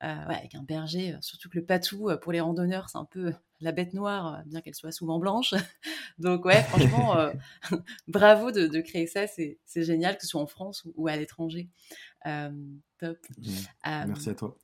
avec 0.00 0.54
un 0.54 0.62
berger. 0.62 1.16
Surtout 1.20 1.48
que 1.48 1.58
le 1.58 1.64
patou 1.64 2.10
pour 2.22 2.32
les 2.32 2.40
randonneurs, 2.40 2.88
c'est 2.90 2.98
un 2.98 3.04
peu 3.04 3.32
la 3.60 3.72
bête 3.72 3.94
noire, 3.94 4.42
bien 4.46 4.60
qu'elle 4.60 4.74
soit 4.74 4.92
souvent 4.92 5.18
blanche. 5.18 5.54
Donc 6.18 6.44
ouais, 6.44 6.62
franchement, 6.62 7.16
euh, 7.16 7.32
bravo 8.08 8.50
de, 8.50 8.80
créer 8.80 9.06
ça, 9.06 9.26
c'est 9.26 9.58
génial, 9.74 10.16
que 10.16 10.22
ce 10.22 10.28
soit 10.28 10.40
en 10.40 10.46
France 10.46 10.86
ou, 10.94 11.08
à 11.08 11.16
l'étranger. 11.16 11.68
Euh, 12.26 12.50
top. 12.98 13.18
Merci 13.84 14.30
à 14.30 14.34
toi. 14.34 14.56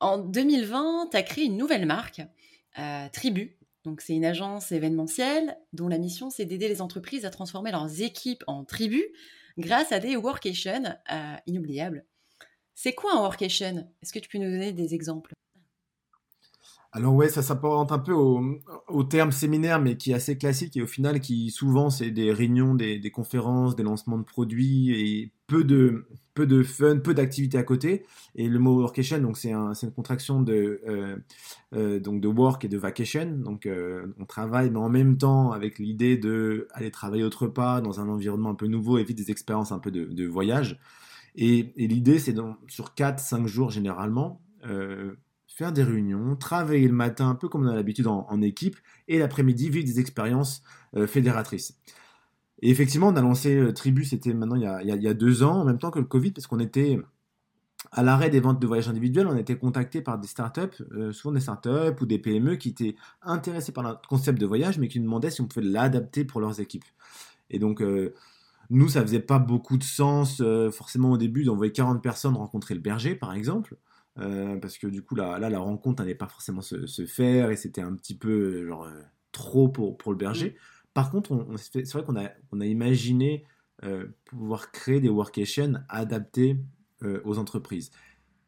En 0.00 0.18
2020, 0.18 1.08
tu 1.10 1.16
as 1.16 1.22
créé 1.22 1.44
une 1.44 1.56
nouvelle 1.56 1.86
marque, 1.86 2.22
euh, 2.78 3.08
Tribu. 3.12 3.56
Donc 3.84 4.00
c'est 4.00 4.14
une 4.14 4.24
agence 4.24 4.70
événementielle 4.70 5.56
dont 5.72 5.88
la 5.88 5.98
mission 5.98 6.30
c'est 6.30 6.44
d'aider 6.44 6.68
les 6.68 6.82
entreprises 6.82 7.24
à 7.24 7.30
transformer 7.30 7.70
leurs 7.70 8.02
équipes 8.02 8.44
en 8.46 8.64
tribus 8.64 9.04
grâce 9.56 9.92
à 9.92 9.98
des 9.98 10.14
workations 10.16 10.84
inoubliables. 11.46 12.04
C'est 12.80 12.92
quoi 12.92 13.12
un 13.12 13.22
workation 13.22 13.88
Est-ce 14.00 14.12
que 14.12 14.20
tu 14.20 14.28
peux 14.28 14.38
nous 14.38 14.52
donner 14.52 14.72
des 14.72 14.94
exemples? 14.94 15.32
Alors 16.92 17.12
ouais, 17.12 17.28
ça 17.28 17.42
s'apparente 17.42 17.90
un 17.90 17.98
peu 17.98 18.12
au, 18.12 19.02
terme 19.02 19.32
séminaire, 19.32 19.80
mais 19.80 19.96
qui 19.96 20.12
est 20.12 20.14
assez 20.14 20.38
classique 20.38 20.76
et 20.76 20.82
au 20.82 20.86
final 20.86 21.18
qui 21.18 21.50
souvent 21.50 21.90
c'est 21.90 22.12
des 22.12 22.32
réunions, 22.32 22.76
des, 22.76 23.10
conférences, 23.10 23.74
des 23.74 23.82
lancements 23.82 24.16
de 24.16 24.22
produits 24.22 24.92
et 24.92 25.32
peu 25.48 25.64
de, 25.64 26.06
peu 26.34 26.46
de 26.46 26.62
fun, 26.62 26.98
peu 26.98 27.14
d'activités 27.14 27.58
à 27.58 27.64
côté. 27.64 28.06
Et 28.36 28.46
le 28.46 28.60
mot 28.60 28.80
workation, 28.80 29.18
donc 29.18 29.38
c'est 29.38 29.50
un, 29.50 29.72
une 29.72 29.90
contraction 29.90 30.40
de, 30.40 30.80
euh, 30.86 31.16
euh, 31.74 31.98
donc 31.98 32.20
de 32.20 32.28
work 32.28 32.64
et 32.64 32.68
de 32.68 32.78
vacation. 32.78 33.26
Donc 33.26 33.66
euh, 33.66 34.06
on 34.20 34.24
travaille, 34.24 34.70
mais 34.70 34.78
en 34.78 34.88
même 34.88 35.18
temps 35.18 35.50
avec 35.50 35.80
l'idée 35.80 36.16
de 36.16 36.68
aller 36.74 36.92
travailler 36.92 37.24
autre 37.24 37.48
part 37.48 37.82
dans 37.82 37.98
un 37.98 38.08
environnement 38.08 38.50
un 38.50 38.54
peu 38.54 38.68
nouveau 38.68 38.98
et 38.98 39.02
vivre 39.02 39.18
des 39.18 39.32
expériences 39.32 39.72
un 39.72 39.80
peu 39.80 39.90
de, 39.90 40.26
voyage. 40.26 40.78
Et, 41.34 41.72
l'idée 41.76 42.18
c'est 42.18 42.34
sur 42.68 42.94
4-5 42.94 43.46
jours 43.46 43.70
généralement 43.70 44.40
faire 45.58 45.72
des 45.72 45.82
réunions, 45.82 46.36
travailler 46.36 46.86
le 46.86 46.94
matin, 46.94 47.28
un 47.30 47.34
peu 47.34 47.48
comme 47.48 47.66
on 47.66 47.68
a 47.68 47.74
l'habitude 47.74 48.06
en, 48.06 48.40
équipe, 48.42 48.76
et 49.08 49.18
l'après-midi 49.18 49.70
vivre 49.70 49.84
des 49.84 49.98
expériences 49.98 50.62
euh, 50.96 51.08
fédératrices. 51.08 51.76
Et 52.62 52.70
effectivement, 52.70 53.08
on 53.08 53.16
a 53.16 53.22
lancé 53.22 53.56
euh, 53.56 53.72
Tribu, 53.72 54.04
c'était 54.04 54.32
maintenant 54.34 54.54
il 54.54 54.62
y, 54.62 55.08
a, 55.08 55.14
deux 55.14 55.42
ans, 55.42 55.60
en 55.60 55.64
même 55.64 55.78
temps 55.78 55.90
que 55.90 55.98
le 55.98 56.04
Covid, 56.04 56.30
parce 56.30 56.46
qu'on 56.46 56.60
était 56.60 57.00
à 57.90 58.04
l'arrêt 58.04 58.30
des 58.30 58.38
ventes 58.38 58.60
de 58.60 58.66
voyages 58.68 58.88
individuels, 58.88 59.26
on 59.26 59.36
était 59.36 59.56
contacté 59.56 60.00
par 60.00 60.18
des 60.18 60.28
startups, 60.28 60.84
euh, 60.92 61.12
souvent 61.12 61.34
des 61.34 61.40
startups 61.40 62.00
ou 62.00 62.06
des 62.06 62.20
PME 62.20 62.54
qui 62.54 62.68
étaient 62.68 62.94
intéressés 63.22 63.72
par 63.72 63.82
le 63.82 63.96
concept 64.08 64.40
de 64.40 64.46
voyage, 64.46 64.78
mais 64.78 64.86
qui 64.86 65.00
nous 65.00 65.06
demandaient 65.06 65.30
si 65.30 65.40
on 65.40 65.46
pouvait 65.46 65.66
l'adapter 65.66 66.24
pour 66.24 66.40
leurs 66.40 66.60
équipes. 66.60 66.84
Et 67.50 67.58
donc, 67.58 67.82
nous, 68.70 68.88
ça 68.88 69.02
faisait 69.02 69.20
pas 69.20 69.38
beaucoup 69.38 69.78
de 69.78 69.84
sens, 69.84 70.42
forcément 70.72 71.12
au 71.12 71.16
début, 71.16 71.44
d'envoyer 71.44 71.72
40 71.72 72.02
personnes 72.02 72.36
rencontrer 72.36 72.74
le 72.74 72.80
berger, 72.80 73.14
par 73.14 73.32
exemple. 73.34 73.76
Euh, 74.20 74.56
parce 74.56 74.78
que 74.78 74.88
du 74.88 75.02
coup 75.02 75.14
là, 75.14 75.38
là 75.38 75.48
la 75.48 75.60
rencontre 75.60 76.02
n'allait 76.02 76.14
pas 76.14 76.26
forcément 76.26 76.60
se, 76.60 77.06
faire 77.06 77.50
et 77.50 77.56
c'était 77.56 77.82
un 77.82 77.94
petit 77.94 78.16
peu 78.16 78.30
euh, 78.30 78.66
genre 78.66 78.84
euh, 78.84 79.02
trop 79.30 79.68
pour, 79.68 79.96
pour 79.96 80.12
le 80.12 80.18
berger. 80.18 80.50
Mm. 80.50 80.92
Par 80.94 81.10
contre, 81.10 81.32
on, 81.32 81.56
c'est 81.56 81.92
vrai 81.92 82.02
qu'on 82.02 82.16
a, 82.16 82.30
on 82.50 82.60
a 82.60 82.66
imaginé 82.66 83.44
pouvoir 84.24 84.72
créer 84.72 84.98
des 84.98 85.08
workations 85.08 85.74
adaptés 85.88 86.56
aux 87.24 87.38
entreprises. 87.38 87.92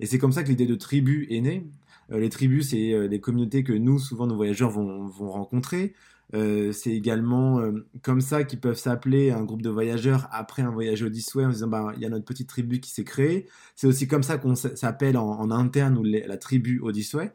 Et 0.01 0.07
c'est 0.07 0.19
comme 0.19 0.33
ça 0.33 0.43
que 0.43 0.49
l'idée 0.49 0.67
de 0.67 0.75
tribu 0.75 1.29
est 1.31 1.41
née. 1.41 1.71
les 2.09 2.29
tribus, 2.31 2.71
c'est 2.71 3.09
des 3.09 3.21
communautés 3.21 3.63
que 3.63 3.73
nous, 3.73 4.01
souvent, 4.01 4.27
nos 4.27 4.35
voyageurs 4.35 4.71
vont, 4.71 5.07
vont 5.07 5.31
rencontrer. 5.31 5.95
Euh, 6.35 6.73
c'est 6.73 6.93
également 6.93 7.59
euh, 7.59 7.87
comme 8.03 8.21
ça 8.21 8.45
qu'ils 8.45 8.61
peuvent 8.61 8.79
s'appeler 8.79 9.33
un 9.33 9.43
groupe 9.43 9.63
de 9.63 9.71
voyageurs 9.71 10.29
après 10.31 10.63
un 10.63 10.71
voyage 10.71 11.03
Odyssey 11.03 11.45
en 11.45 11.49
disant 11.49 11.67
bah, 11.67 11.93
il 11.97 12.03
y 12.03 12.07
a 12.07 12.09
notre 12.09 12.25
petite 12.25 12.49
tribu 12.49 12.81
qui 12.81 12.91
s'est 12.91 13.05
créée. 13.05 13.49
C'est 13.75 13.87
aussi 13.87 14.07
comme 14.07 14.23
ça 14.23 14.39
qu'on 14.39 14.55
s'appelle 14.55 15.17
en, 15.17 15.51
interne 15.51 15.99
ou 15.99 16.05
la 16.05 16.37
tribu 16.37 16.81
Odyssey. 16.81 17.33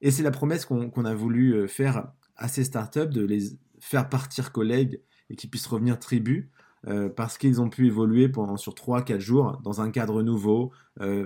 Et 0.00 0.10
c'est 0.10 0.22
la 0.22 0.30
promesse 0.30 0.64
qu'on 0.64 1.04
a 1.04 1.14
voulu 1.14 1.54
euh, 1.54 1.66
faire 1.66 2.12
à 2.36 2.48
ces 2.48 2.64
startups 2.64 3.06
de 3.06 3.24
les 3.24 3.56
faire 3.80 4.08
partir 4.08 4.52
collègues 4.52 5.00
et 5.30 5.36
qu'ils 5.36 5.50
puissent 5.50 5.66
revenir 5.66 5.98
tribu. 5.98 6.50
parce 7.16 7.38
qu'ils 7.38 7.60
ont 7.60 7.70
pu 7.70 7.86
évoluer 7.86 8.28
pendant 8.28 8.56
sur 8.56 8.74
3-4 8.74 9.20
jours 9.20 9.60
dans 9.62 9.80
un 9.80 9.90
cadre 9.90 10.22
nouveau, 10.22 10.72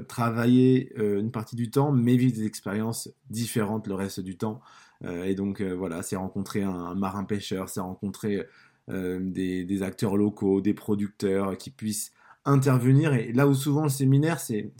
travailler 0.09 0.95
une 0.99 1.31
partie 1.31 1.57
du 1.57 1.71
temps, 1.71 1.93
mais 1.93 2.17
vivre 2.17 2.35
des 2.35 2.45
expériences 2.45 3.11
différentes 3.31 3.87
le 3.87 3.95
reste 3.95 4.21
du 4.21 4.37
temps. 4.37 4.61
Euh, 5.05 5.25
et 5.25 5.35
donc 5.35 5.61
euh, 5.61 5.75
voilà, 5.75 6.03
c'est 6.03 6.17
rencontrer 6.17 6.63
un, 6.63 6.95
marin 6.95 7.25
pêcheur, 7.25 7.69
c'est 7.69 7.81
rencontrer 7.81 8.47
euh, 8.89 9.19
des, 9.21 9.83
acteurs 9.83 10.17
locaux, 10.17 10.61
des 10.61 10.75
producteurs 10.75 11.57
qui 11.57 11.71
puissent 11.71 12.13
intervenir. 12.45 13.15
Et 13.15 13.33
là 13.33 13.47
où 13.47 13.55
souvent 13.55 13.85
le 13.85 13.89
séminaire, 13.89 14.41
c'est 14.41 14.73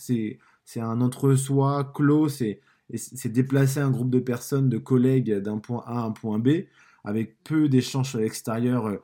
un 0.77 1.01
entre-soi 1.01 1.93
clos, 1.95 2.29
c'est 2.29 2.61
déplacer 3.27 3.81
un 3.81 3.91
groupe 3.91 4.11
de 4.11 4.21
personnes, 4.21 4.69
de 4.69 4.79
collègues 4.79 5.35
d'un 5.39 5.59
point 5.59 5.83
A 5.87 6.01
à 6.01 6.05
un 6.05 6.12
point 6.12 6.39
B, 6.39 6.67
avec 7.05 7.43
peu 7.45 7.69
d'échanges 7.69 8.14
à 8.14 8.21
l'extérieur 8.21 9.01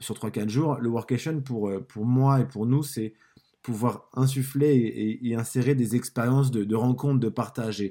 sur 0.00 0.14
3-4 0.14 0.48
jours. 0.48 0.76
Le 0.80 0.88
workation, 0.88 1.40
pour, 1.40 1.72
pour 1.88 2.04
moi 2.04 2.40
et 2.40 2.44
pour 2.46 2.66
nous, 2.66 2.82
c'est 2.82 3.14
pouvoir 3.64 4.10
insuffler 4.12 5.18
et, 5.22 5.34
insérer 5.34 5.74
des 5.74 5.96
expériences 5.96 6.50
de, 6.50 6.76
rencontres, 6.76 7.18
de 7.18 7.30
partage. 7.30 7.82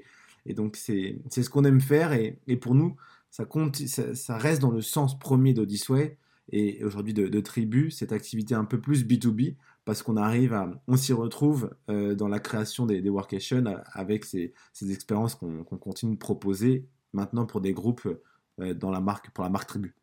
Donc, 0.47 0.75
c'est 0.75 1.21
ce 1.29 1.49
qu'on 1.49 1.63
aime 1.63 1.79
faire. 1.79 2.11
Et, 2.11 2.39
et, 2.47 2.57
pour 2.57 2.75
nous, 2.75 2.97
ça, 3.31 3.45
compte, 3.45 3.77
ça, 3.77 4.37
reste 4.37 4.61
dans 4.61 4.71
le 4.71 4.81
sens 4.81 5.17
premier 5.17 5.53
d'Odyssey 5.53 6.17
et 6.51 6.83
aujourd'hui 6.83 7.13
de, 7.13 7.39
Tribu, 7.39 7.89
cette 7.89 8.11
activité 8.11 8.53
un 8.53 8.65
peu 8.65 8.81
plus 8.81 9.05
B2B, 9.05 9.55
parce 9.85 10.03
qu'on 10.03 10.17
arrive 10.17 10.57
on 10.87 10.97
s'y 10.97 11.13
retrouve 11.13 11.73
euh, 11.89 12.15
dans 12.15 12.27
la 12.27 12.39
création 12.39 12.85
des, 12.85 13.01
des 13.01 13.09
workations 13.09 13.63
avec 13.93 14.25
ces, 14.25 14.53
ces 14.73 14.91
expériences 14.91 15.35
qu'on 15.35 15.63
continue 15.63 16.15
de 16.15 16.19
proposer 16.19 16.85
maintenant 17.13 17.45
pour 17.45 17.61
des 17.61 17.73
groupes 17.73 18.07
euh, 18.59 18.73
dans 18.73 18.91
la 18.91 18.99
marque, 18.99 19.31
pour 19.31 19.43
la 19.43 19.49
marque 19.49 19.67
Tribu. 19.69 19.95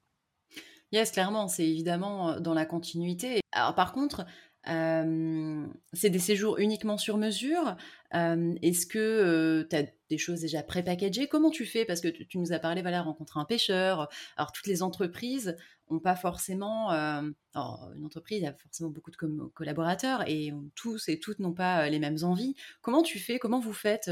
Yes, 0.92 1.12
clairement, 1.12 1.46
c'est 1.46 1.68
évidemment 1.68 2.30
euh, 2.30 2.40
dans 2.40 2.54
la 2.54 2.66
continuité. 2.66 3.40
Alors 3.52 3.74
par 3.74 3.92
contre, 3.92 4.26
c'est 4.64 6.10
des 6.10 6.18
séjours 6.18 6.58
uniquement 6.58 6.98
sur 6.98 7.16
mesure. 7.16 7.76
Est-ce 8.12 8.86
que 8.86 9.66
tu 9.68 9.76
as 9.76 9.84
des 10.08 10.18
choses 10.18 10.40
déjà 10.40 10.62
pré-packagées? 10.62 11.28
Comment 11.28 11.50
tu 11.50 11.64
fais? 11.64 11.84
Parce 11.84 12.00
que 12.00 12.08
tu, 12.08 12.38
nous 12.38 12.52
as 12.52 12.58
parlé, 12.58 12.82
voilà, 12.82 13.02
rencontrer 13.02 13.40
un 13.40 13.44
pêcheur. 13.44 14.08
Alors, 14.36 14.52
toutes 14.52 14.66
les 14.66 14.82
entreprises 14.82 15.56
n'ont 15.90 16.00
pas 16.00 16.16
forcément. 16.16 16.90
une 16.90 18.04
entreprise 18.04 18.44
a 18.44 18.52
forcément 18.52 18.90
beaucoup 18.90 19.10
de 19.10 19.16
collaborateurs 19.54 20.28
et 20.28 20.52
tous 20.74 21.08
et 21.08 21.18
toutes 21.18 21.38
n'ont 21.38 21.54
pas 21.54 21.88
les 21.88 21.98
mêmes 21.98 22.18
envies. 22.22 22.54
Comment 22.82 23.02
tu 23.02 23.18
fais? 23.18 23.38
Comment 23.38 23.60
vous 23.60 23.72
faites 23.72 24.10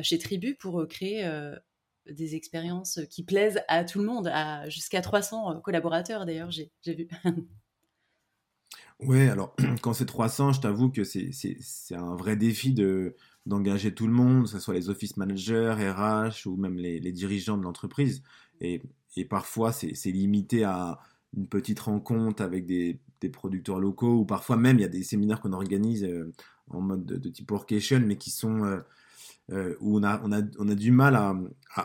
chez 0.00 0.18
Tribu 0.18 0.54
pour 0.54 0.86
créer 0.88 1.28
des 2.06 2.36
expériences 2.36 3.00
qui 3.10 3.24
plaisent 3.24 3.60
à 3.68 3.84
tout 3.84 3.98
le 3.98 4.06
monde, 4.06 4.28
à 4.32 4.68
jusqu'à 4.68 5.00
300 5.00 5.60
collaborateurs? 5.60 6.24
D'ailleurs, 6.24 6.50
j'ai 6.50 6.70
vu. 6.86 7.08
Ouais, 9.00 9.28
alors 9.28 9.54
quand 9.82 9.92
c'est 9.92 10.06
300, 10.06 10.52
je 10.52 10.60
t'avoue 10.60 10.90
que 10.90 11.04
c'est 11.04 11.30
un 11.94 12.16
vrai 12.16 12.36
défi 12.36 12.72
de 12.72 13.14
d'engager 13.46 13.94
tout 13.94 14.06
le 14.06 14.12
monde, 14.12 14.42
que 14.44 14.50
ce 14.50 14.58
soit 14.58 14.74
les 14.74 14.90
office 14.90 15.16
managers, 15.16 15.72
RH 15.72 16.46
ou 16.46 16.56
même 16.56 16.76
les, 16.76 17.00
dirigeants 17.12 17.56
de 17.56 17.62
l'entreprise. 17.62 18.22
Et, 18.60 18.82
parfois, 19.30 19.72
c'est 19.72 20.10
limité 20.10 20.64
à 20.64 20.98
une 21.34 21.46
petite 21.48 21.80
rencontre 21.80 22.42
avec 22.42 22.66
des, 22.66 23.00
producteurs 23.32 23.80
locaux, 23.80 24.18
ou 24.18 24.24
parfois 24.26 24.56
même, 24.56 24.78
il 24.78 24.82
y 24.82 24.84
a 24.84 24.88
des 24.88 25.02
séminaires 25.02 25.40
qu'on 25.40 25.52
organise 25.52 26.04
euh, 26.04 26.32
en 26.68 26.80
mode 26.80 27.06
de, 27.06 27.28
type 27.30 27.50
workation, 27.50 28.00
mais 28.00 28.16
qui 28.16 28.30
sont, 28.30 28.64
euh, 28.64 28.80
où 29.50 29.98
on 29.98 30.02
a, 30.02 30.20
on, 30.24 30.32
a, 30.32 30.42
on 30.58 30.68
a 30.68 30.74
du 30.74 30.90
mal 30.90 31.16
à, 31.16 31.34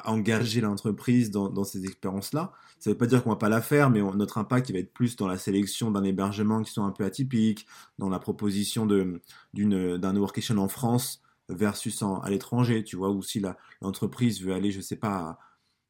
engager 0.05 0.61
l'entreprise 0.61 1.31
dans, 1.31 1.63
ces 1.63 1.83
expériences-là. 1.85 2.51
Ça 2.79 2.89
ne 2.89 2.93
veut 2.93 2.97
pas 2.97 3.05
dire 3.05 3.23
qu'on 3.23 3.29
va 3.29 3.35
pas 3.35 3.49
la 3.49 3.61
faire, 3.61 3.89
mais 3.89 4.01
notre 4.01 4.37
impact 4.37 4.71
va 4.71 4.79
être 4.79 4.93
plus 4.93 5.15
dans 5.15 5.27
la 5.27 5.37
sélection 5.37 5.91
d'un 5.91 6.03
hébergement 6.03 6.61
qui 6.61 6.71
sont 6.71 6.83
un 6.83 6.91
peu 6.91 7.05
atypiques, 7.05 7.67
dans 7.99 8.09
la 8.09 8.19
proposition 8.19 8.85
d'un 8.85 10.15
workation 10.17 10.57
en 10.57 10.67
France 10.67 11.21
versus 11.49 12.01
à 12.01 12.29
l'étranger, 12.29 12.83
tu 12.83 12.95
vois, 12.95 13.11
ou 13.11 13.21
si 13.21 13.41
l'entreprise 13.81 14.41
veut 14.41 14.53
aller, 14.53 14.71
je 14.71 14.81
sais 14.81 14.95
pas, 14.95 15.37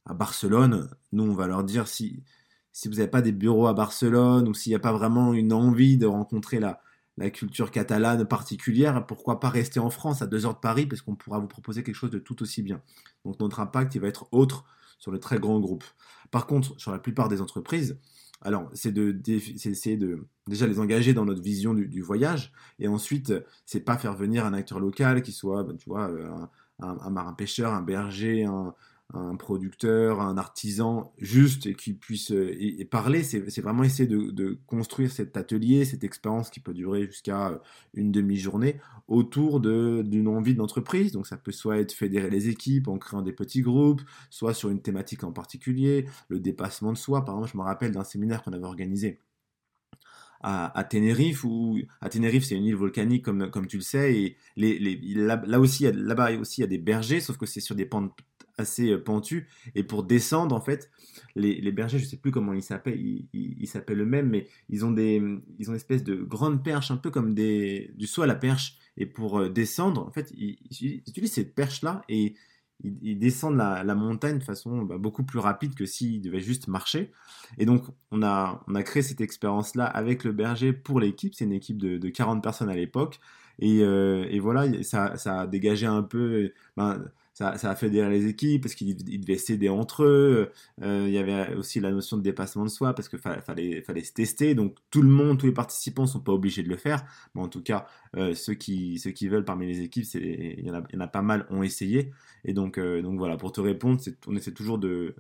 à, 0.06 0.12
à, 0.12 0.14
Barcelone, 0.14 0.90
nous 1.12 1.24
on 1.24 1.34
va 1.34 1.48
leur 1.48 1.64
dire 1.64 1.88
si, 1.88 2.24
si 2.72 2.88
vous 2.88 2.96
n'avez 2.96 3.08
pas 3.08 3.22
des 3.22 3.32
bureaux 3.32 3.68
à 3.68 3.74
Barcelone 3.74 4.48
ou 4.48 4.54
s'il 4.54 4.72
n'y 4.72 4.76
a 4.76 4.80
pas 4.80 4.92
vraiment 4.92 5.34
une 5.34 5.54
envie 5.54 5.98
de 5.98 6.08
rencontrer 6.08 6.60
la, 6.60 6.82
la 7.18 7.30
culture 7.30 7.72
catalane 7.72 8.26
particulière, 8.26 9.06
pourquoi 9.06 9.40
pas 9.40 9.50
rester 9.50 9.80
en 9.80 9.90
France 9.90 10.22
à 10.22 10.28
deux 10.28 10.46
heures 10.46 10.56
de 10.56 10.60
Paris 10.60 10.86
parce 10.86 11.02
qu'on 11.02 11.16
pourra 11.16 11.40
vous 11.40 11.48
proposer 11.48 11.84
quelque 11.84 11.96
chose 11.96 12.10
de 12.10 12.20
tout 12.20 12.42
aussi 12.42 12.62
bien. 12.64 12.82
Donc 13.26 13.40
notre 13.40 13.60
impact 13.60 13.96
il 13.96 14.02
va 14.02 14.08
être 14.08 14.28
autre 14.32 14.66
sur 15.00 15.12
le 15.12 15.20
très 15.20 15.40
grand 15.40 15.60
groupe. 15.60 15.84
Par 16.32 16.48
contre, 16.48 16.80
sur 16.80 16.92
la 16.92 17.00
plupart 17.00 17.30
des 17.30 17.42
entreprises, 17.42 18.00
alors 18.42 18.70
c'est 18.74 18.92
de 18.92 19.12
d'essayer 19.12 19.96
de 19.96 20.28
déjà 20.48 20.68
les 20.68 20.80
engager 20.80 21.14
dans 21.14 21.26
notre 21.26 21.42
vision 21.42 21.74
du, 21.74 22.02
voyage 22.02 22.52
et 22.80 22.88
ensuite 22.88 23.34
c'est 23.66 23.80
pas 23.80 23.98
faire 23.98 24.16
venir 24.16 24.46
un 24.46 24.54
acteur 24.54 24.80
local 24.80 25.22
qui 25.22 25.32
soit 25.32 25.64
ben, 25.64 25.78
tu 25.78 25.90
vois 25.90 26.10
euh, 26.10 26.30
un, 26.80 26.98
un 27.00 27.10
marin 27.10 27.34
pêcheur, 27.34 27.74
un 27.74 27.82
berger, 27.82 28.44
un, 28.44 28.74
un 29.14 29.36
producteur, 29.36 30.22
un 30.22 30.38
artisan 30.38 31.14
juste 31.20 31.68
et 31.68 31.76
qui 31.76 31.94
puisse 31.94 32.32
euh, 32.32 32.56
parler, 32.90 33.24
c'est 33.24 33.62
vraiment 33.62 33.84
essayer 33.84 34.08
de, 34.08 34.58
construire 34.66 35.12
cet 35.12 35.38
atelier, 35.38 35.86
cette 35.86 36.04
expérience 36.04 36.50
qui 36.50 36.60
peut 36.60 36.74
durer 36.74 37.06
jusqu'à 37.06 37.50
euh, 37.50 37.58
une 37.94 38.12
demi-journée 38.12 38.80
autour 39.08 39.60
d'une 39.60 40.28
envie 40.28 40.56
d'entreprise. 40.56 41.12
Donc 41.12 41.28
ça 41.28 41.38
peut 41.38 41.52
soit 41.52 41.78
être 41.78 41.94
fédérer 41.94 42.30
les 42.30 42.50
équipes 42.50 42.88
en 42.88 42.98
créant 42.98 43.22
des 43.22 43.34
petits 43.34 43.62
groupes, 43.62 44.02
soit 44.30 44.54
sur 44.54 44.70
une 44.70 44.82
thématique 44.82 45.24
en 45.24 45.32
particulier, 45.32 46.08
le 46.30 46.40
dépassement 46.40 46.92
de 46.92 46.98
soi. 46.98 47.26
Par 47.26 47.36
exemple, 47.36 47.52
je 47.54 47.58
me 47.58 47.64
rappelle 47.64 47.92
d'un 47.92 48.04
séminaire 48.04 48.42
qu'on 48.44 48.54
avait 48.54 48.66
organisé 48.66 49.20
à, 50.44 50.84
Tenerife, 50.84 51.46
où 51.46 51.80
à 52.02 52.10
Tenerife 52.10 52.44
c'est 52.44 52.56
une 52.56 52.66
île 52.66 52.76
volcanique 52.76 53.24
comme, 53.24 53.68
tu 53.68 53.78
le 53.78 53.84
sais, 53.84 54.14
et 54.14 54.38
là, 54.58 55.42
là 55.46 55.60
aussi 55.60 55.90
là-bas 55.90 56.38
aussi 56.38 56.60
il 56.60 56.64
y 56.64 56.66
a 56.66 56.68
des 56.68 56.78
bergers, 56.78 57.22
sauf 57.22 57.38
que 57.38 57.46
c'est 57.46 57.62
sur 57.62 57.76
des 57.76 57.86
pentes 57.86 58.14
assez 58.58 58.92
euh, 58.92 59.04
pentu. 59.04 59.48
Et 59.76 59.84
pour 59.84 60.04
descendre, 60.04 60.56
en 60.56 60.62
fait, 60.62 60.90
les, 61.36 61.72
bergers, 61.72 62.00
je 62.00 62.06
sais 62.06 62.18
plus 62.18 62.32
comment 62.32 62.54
ils 62.54 62.64
s'appellent, 62.64 63.00
ils 63.34 63.68
s'appellent 63.68 64.02
eux-mêmes, 64.02 64.30
mais 64.30 64.48
ils 64.70 64.86
ont 64.86 64.92
des, 64.92 65.22
ils 65.60 65.70
ont 65.70 65.74
une 65.74 65.78
espèce 65.78 66.04
de 66.04 66.16
grandes 66.16 66.64
perches, 66.64 66.92
un 66.92 66.98
peu 66.98 67.12
comme 67.12 67.34
des, 67.34 67.92
du 67.96 68.08
saut 68.08 68.22
à 68.22 68.28
la 68.28 68.36
perche. 68.36 68.78
Et 68.98 69.06
pour 69.06 69.40
euh, 69.40 69.50
descendre, 69.50 70.06
en 70.06 70.12
fait, 70.12 70.32
ils, 70.36 70.58
utilisent 71.08 71.34
cette 71.34 71.56
perche-là 71.56 72.04
et 72.10 72.36
ils, 72.84 73.18
descendent 73.18 73.58
la, 73.58 73.96
montagne 73.96 74.40
de 74.40 74.44
façon 74.44 74.84
bah, 74.84 74.98
beaucoup 74.98 75.24
plus 75.24 75.40
rapide 75.40 75.74
que 75.74 75.86
s'ils 75.86 76.22
devaient 76.22 76.42
juste 76.42 76.68
marcher. 76.68 77.12
Et 77.58 77.66
donc, 77.66 77.86
on 78.12 78.22
a, 78.24 78.64
on 78.68 78.76
a 78.76 78.84
créé 78.84 79.02
cette 79.02 79.22
expérience-là 79.22 79.86
avec 79.86 80.24
le 80.24 80.32
berger 80.32 80.74
pour 80.74 81.00
l'équipe. 81.00 81.34
C'est 81.34 81.46
une 81.46 81.54
équipe 81.54 81.78
de, 81.78 81.98
de 81.98 82.10
40 82.10 82.44
personnes 82.44 82.70
à 82.70 82.76
l'époque. 82.76 83.20
Et, 83.60 83.82
euh, 83.82 84.26
et, 84.30 84.40
voilà, 84.40 84.84
ça, 84.84 85.16
ça, 85.18 85.42
a 85.42 85.48
dégagé 85.48 85.86
un 85.86 86.04
peu. 86.04 86.52
Ben, 86.76 87.06
ça, 87.34 87.58
ça 87.58 87.72
a 87.72 87.76
fédéré 87.76 88.12
les 88.12 88.28
équipes 88.28 88.62
parce 88.62 88.76
qu'ils 88.76 88.96
devaient 88.96 89.40
s'aider 89.40 89.68
entre 89.68 90.04
eux. 90.04 90.52
Euh, 90.84 91.06
il 91.08 91.14
y 91.14 91.18
avait 91.18 91.56
aussi 91.56 91.80
la 91.80 91.92
notion 91.92 92.16
de 92.16 92.22
dépassement 92.22 92.64
de 92.64 92.70
soi 92.70 92.94
parce 92.94 93.10
qu'il 93.10 93.18
fallait, 93.18 93.82
fallait 93.82 94.04
se 94.04 94.14
tester. 94.14 94.54
Donc 94.54 94.78
tout 94.92 95.02
le 95.02 95.10
monde, 95.10 95.40
tous 95.40 95.48
les 95.48 95.52
participants 95.52 96.06
sont 96.06 96.20
pas 96.20 96.32
obligés 96.32 96.62
de 96.62 96.70
le 96.70 96.78
faire. 96.78 97.04
Mais 97.34 97.42
en 97.42 97.48
tout 97.48 97.64
cas, 97.64 97.88
euh, 98.16 98.36
ceux, 98.36 98.54
qui, 98.54 99.00
ceux 99.00 99.10
qui 99.10 99.28
veulent 99.28 99.46
parmi 99.46 99.66
les 99.66 99.82
équipes, 99.82 100.06
il 100.14 100.64
y, 100.64 100.70
en 100.70 101.00
a, 101.00 101.08
pas 101.08 101.24
mal 101.24 101.48
ont 101.50 101.64
essayé. 101.64 102.12
Et 102.46 102.54
donc, 102.54 102.78
euh, 102.78 103.02
donc 103.02 103.18
voilà, 103.18 103.36
pour 103.36 103.52
te 103.52 103.62
répondre, 103.62 104.00
on 104.28 104.36
essaie 104.36 104.54
toujours 104.54 104.78
de, 104.78 105.16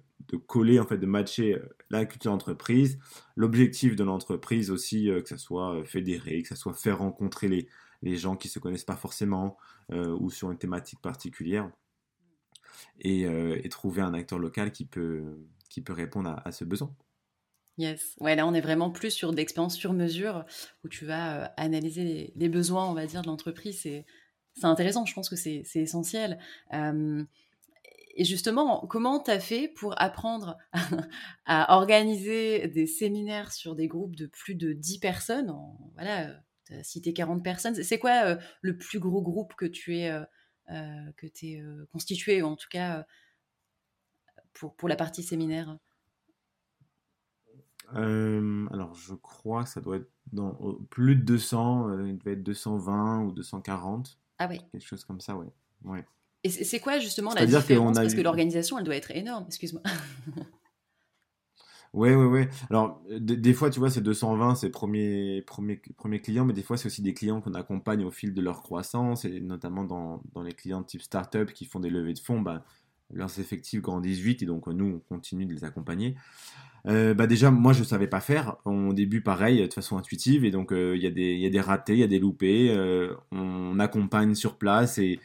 coller, 0.47 0.79
en 0.79 0.85
fait, 0.85 0.99
de 0.99 1.07
matcher 1.07 1.57
la 1.89 2.05
culture 2.05 2.31
d'entreprise, 2.31 2.99
l'objectif 3.35 3.95
de 3.95 4.03
l'entreprise 4.03 4.69
aussi, 4.69 5.09
que 5.23 5.29
ça 5.29 5.37
soit 5.37 5.83
fédéré, 5.85 6.43
que 6.43 6.47
ça 6.47 6.55
soit 6.55 6.73
faire 6.73 6.99
rencontrer 6.99 7.47
les, 7.47 7.67
les 8.03 8.15
gens 8.17 8.35
qui 8.35 8.49
se 8.49 8.59
connaissent 8.59 8.83
pas 8.83 8.95
forcément 8.95 9.57
ou 9.91 10.29
sur 10.29 10.51
une 10.51 10.57
thématique 10.57 11.01
particulière. 11.01 11.69
Euh, 13.05 13.59
et, 13.63 13.69
trouver 13.69 14.01
un 14.01 14.13
acteur 14.13 14.39
local 14.39 14.71
qui 14.71 14.85
peut, 14.85 15.45
qui 15.69 15.81
peut 15.81 15.93
répondre 15.93 16.41
à, 16.45 16.51
ce 16.51 16.63
besoin. 16.63 16.93
Yes. 17.77 18.15
Ouais, 18.19 18.35
là, 18.35 18.47
on 18.47 18.53
est 18.53 18.61
vraiment 18.61 18.91
plus 18.91 19.11
sur 19.11 19.33
d'expériences 19.33 19.75
sur 19.75 19.93
mesure 19.93 20.45
où 20.83 20.89
tu 20.89 21.05
vas 21.05 21.43
euh, 21.43 21.47
analyser 21.57 22.31
les, 22.35 22.49
besoins, 22.49 22.87
on 22.87 22.93
va 22.93 23.05
dire, 23.05 23.21
de 23.21 23.27
l'entreprise. 23.27 23.81
C'est, 23.81 24.05
intéressant, 24.61 25.05
je 25.05 25.13
pense 25.13 25.29
que 25.29 25.35
c'est, 25.35 25.65
essentiel. 25.75 26.39
Euh, 26.73 27.23
et 28.15 28.23
justement, 28.23 28.85
comment 28.87 29.19
tu 29.19 29.31
as 29.31 29.39
fait 29.39 29.67
pour 29.67 29.99
apprendre 29.99 30.57
à, 31.45 31.75
organiser 31.75 32.67
des 32.67 32.85
séminaires 32.85 33.51
sur 33.51 33.75
des 33.75 33.87
groupes 33.87 34.15
de 34.15 34.27
plus 34.27 34.55
de 34.55 34.71
10 34.71 34.99
personnes 34.99 35.53
Voilà, 35.95 36.39
tu 36.67 36.75
as 36.75 36.83
cité 36.83 37.11
40 37.11 37.43
personnes. 37.43 37.75
C'est 37.75 37.97
quoi 37.99 38.37
le 38.61 38.77
plus 38.77 38.99
gros 38.99 39.23
groupe 39.23 39.55
que 39.55 39.65
tu 39.65 39.97
es 39.97 40.11
que 40.67 41.27
tu 41.27 41.51
es 41.51 41.61
euh, 41.61 41.85
constitué, 41.91 42.41
ou 42.41 42.47
en 42.47 42.55
tout 42.55 42.67
cas 42.69 42.99
euh, 42.99 43.03
pour, 44.53 44.75
pour 44.75 44.89
la 44.89 44.95
partie 44.95 45.23
séminaire 45.23 45.77
alors, 47.95 48.95
je 48.95 49.13
crois 49.13 49.65
que 49.65 49.69
ça 49.69 49.79
doit 49.79 49.97
être 49.97 50.09
dans 50.31 50.55
plus 50.89 51.15
de 51.15 51.21
200, 51.21 52.05
il 52.05 52.17
devait 52.17 52.31
être 52.31 52.41
220 52.41 53.25
ou 53.25 53.31
240. 53.33 54.17
Ah 54.39 54.47
oui. 54.49 54.59
Quelque 54.71 54.83
chose 54.83 55.05
comme 55.05 55.21
ça, 55.21 55.35
oui. 55.35 55.45
Ouais. 55.83 56.03
Et 56.43 56.49
c'est 56.49 56.79
quoi 56.79 56.97
justement 56.97 57.35
la 57.35 57.45
différence? 57.45 57.95
Parce 57.95 58.15
que 58.15 58.21
l'organisation, 58.21 58.79
elle 58.79 58.83
doit 58.83 58.95
être 58.95 59.11
énorme, 59.11 59.45
excuse-moi. 59.47 59.83
Ouais, 61.93 62.15
ouais, 62.15 62.25
ouais. 62.25 62.49
Alors, 62.71 63.03
des 63.19 63.53
fois, 63.53 63.69
tu 63.69 63.79
vois, 63.79 63.91
c'est 63.91 64.01
220, 64.01 64.55
c'est 64.55 64.71
premier, 64.71 65.43
premier, 65.45 65.79
premier 65.95 66.19
client, 66.21 66.43
mais 66.43 66.53
des 66.53 66.63
fois, 66.63 66.75
c'est 66.75 66.87
aussi 66.87 67.03
des 67.03 67.13
clients 67.13 67.39
qu'on 67.39 67.53
accompagne 67.53 68.03
au 68.03 68.09
fil 68.09 68.33
de 68.33 68.41
leur 68.41 68.63
croissance, 68.63 69.25
et 69.25 69.39
notamment 69.39 69.83
dans, 69.83 70.23
les 70.43 70.53
clients 70.53 70.81
type 70.81 71.03
startup 71.03 71.53
qui 71.53 71.65
font 71.65 71.79
des 71.79 71.91
levées 71.91 72.13
de 72.13 72.19
fonds, 72.19 72.41
bah, 72.41 72.63
leurs 73.13 73.39
effectifs 73.39 73.79
grandissent 73.81 74.19
vite, 74.19 74.41
et 74.41 74.47
donc 74.47 74.65
nous, 74.67 74.85
on 74.85 74.99
continue 74.99 75.45
de 75.45 75.53
les 75.53 75.65
accompagner. 75.65 76.15
Euh, 76.87 77.13
bah 77.13 77.27
déjà, 77.27 77.51
moi, 77.51 77.73
je 77.73 77.83
savais 77.83 78.07
pas 78.07 78.21
faire. 78.21 78.57
Au 78.65 78.93
début, 78.93 79.21
pareil, 79.21 79.65
de 79.67 79.73
façon 79.73 79.97
intuitive, 79.97 80.45
et 80.45 80.51
donc 80.51 80.73
euh, 80.73 80.97
il 80.97 81.03
y, 81.03 81.45
a 81.45 81.49
des 81.49 81.61
ratés, 81.61 81.93
il 81.93 81.99
y 81.99 82.03
a 82.03 82.07
des 82.07 82.19
loupés. 82.19 82.71
Euh, 82.71 83.13
on 83.31 83.79
accompagne 83.79 84.33
sur 84.33 84.57
place, 84.57 84.97
et 84.97 85.19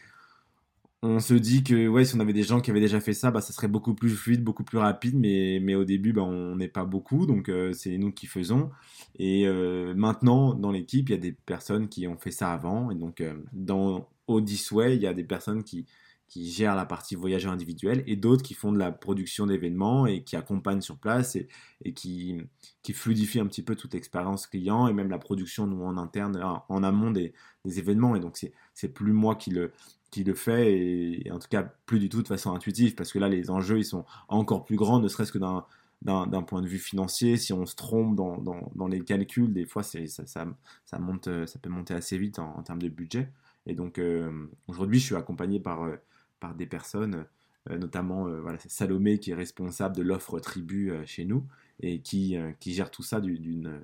on 1.02 1.20
se 1.20 1.34
dit 1.34 1.62
que 1.62 1.86
ouais, 1.86 2.04
si 2.04 2.16
on 2.16 2.20
avait 2.20 2.32
des 2.32 2.42
gens 2.42 2.60
qui 2.60 2.70
avaient 2.70 2.80
déjà 2.80 3.00
fait 3.00 3.12
ça, 3.12 3.30
bah, 3.30 3.40
ça 3.40 3.52
serait 3.52 3.68
beaucoup 3.68 3.94
plus 3.94 4.10
fluide, 4.10 4.42
beaucoup 4.42 4.64
plus 4.64 4.78
rapide, 4.78 5.14
mais, 5.16 5.60
mais 5.62 5.76
au 5.76 5.84
début, 5.84 6.12
bah, 6.12 6.22
on 6.22 6.56
n'est 6.56 6.68
pas 6.68 6.84
beaucoup, 6.84 7.24
donc 7.26 7.48
euh, 7.48 7.72
c'est 7.72 7.96
nous 7.98 8.10
qui 8.12 8.26
faisons. 8.26 8.70
Et 9.18 9.46
euh, 9.46 9.94
maintenant, 9.94 10.54
dans 10.54 10.72
l'équipe, 10.72 11.08
il 11.08 11.12
y 11.12 11.14
a 11.14 11.18
des 11.18 11.32
personnes 11.32 11.88
qui 11.88 12.08
ont 12.08 12.18
fait 12.18 12.32
ça 12.32 12.52
avant, 12.52 12.90
et 12.90 12.96
donc 12.96 13.20
euh, 13.20 13.34
dans 13.52 14.08
Odyssey, 14.26 14.96
il 14.96 15.02
y 15.02 15.06
a 15.06 15.14
des 15.14 15.22
personnes 15.24 15.62
qui, 15.62 15.86
qui 16.26 16.50
gèrent 16.50 16.74
la 16.74 16.84
partie 16.84 17.14
voyageur 17.14 17.52
individuel 17.52 18.02
et 18.06 18.16
d'autres 18.16 18.42
qui 18.42 18.54
font 18.54 18.72
de 18.72 18.78
la 18.78 18.92
production 18.92 19.46
d'événements 19.46 20.06
et 20.06 20.22
qui 20.22 20.36
accompagnent 20.36 20.82
sur 20.82 20.98
place 20.98 21.36
et, 21.36 21.48
et 21.84 21.94
qui, 21.94 22.42
qui 22.82 22.92
fluidifient 22.92 23.40
un 23.40 23.46
petit 23.46 23.62
peu 23.62 23.76
toute 23.76 23.94
l'expérience 23.94 24.46
client 24.46 24.88
et 24.88 24.92
même 24.92 25.10
la 25.10 25.18
production 25.18 25.66
nous 25.66 25.82
en 25.82 25.96
interne, 25.96 26.38
en 26.68 26.82
amont 26.82 27.10
des, 27.10 27.32
des 27.64 27.78
événements. 27.78 28.14
Et 28.14 28.20
donc 28.20 28.38
c'est 28.74 28.88
plus 28.88 29.12
moi 29.12 29.36
qui 29.36 29.50
le, 29.50 29.72
qui 30.10 30.24
le 30.24 30.34
fait 30.34 30.72
et, 30.72 31.30
en 31.30 31.38
tout 31.38 31.48
cas 31.48 31.62
plus 31.86 31.98
du 31.98 32.08
tout 32.08 32.22
de 32.22 32.28
façon 32.28 32.52
intuitive 32.52 32.94
parce 32.94 33.12
que 33.12 33.18
là 33.18 33.28
les 33.28 33.50
enjeux 33.50 33.78
ils 33.78 33.84
sont 33.84 34.04
encore 34.28 34.64
plus 34.64 34.76
grands 34.76 35.00
ne 35.00 35.08
serait-ce 35.08 35.32
que 35.32 35.38
d'un 35.38 35.64
d'un 36.02 36.42
point 36.42 36.62
de 36.62 36.68
vue 36.68 36.78
financier. 36.78 37.36
Si 37.36 37.52
on 37.52 37.66
se 37.66 37.74
trompe 37.74 38.14
dans, 38.14 38.38
dans, 38.38 38.86
les 38.86 39.00
calculs 39.00 39.52
des 39.52 39.66
fois 39.66 39.82
ça, 39.82 39.98
ça, 40.06 40.46
ça, 40.84 40.98
monte 40.98 41.28
ça 41.46 41.58
peut 41.58 41.70
monter 41.70 41.94
assez 41.94 42.16
vite 42.18 42.38
en, 42.38 42.62
termes 42.62 42.80
de 42.80 42.88
budget. 42.88 43.30
Et 43.66 43.74
donc 43.74 43.98
euh, 43.98 44.48
aujourd'hui 44.68 45.00
je 45.00 45.06
suis 45.06 45.16
accompagné 45.16 45.60
par 45.60 45.82
euh, 45.82 45.96
par 46.40 46.54
des 46.54 46.66
personnes 46.66 47.26
euh, 47.68 47.78
notamment 47.78 48.28
voilà 48.40 48.58
Salomé 48.60 49.18
qui 49.18 49.32
est 49.32 49.34
responsable 49.34 49.96
de 49.96 50.02
l'offre 50.02 50.38
tribu 50.38 50.92
chez 51.04 51.24
nous 51.24 51.44
et 51.80 52.00
qui 52.00 52.36
qui 52.60 52.74
gère 52.74 52.90
tout 52.90 53.02
ça 53.02 53.20
d'une 53.20 53.82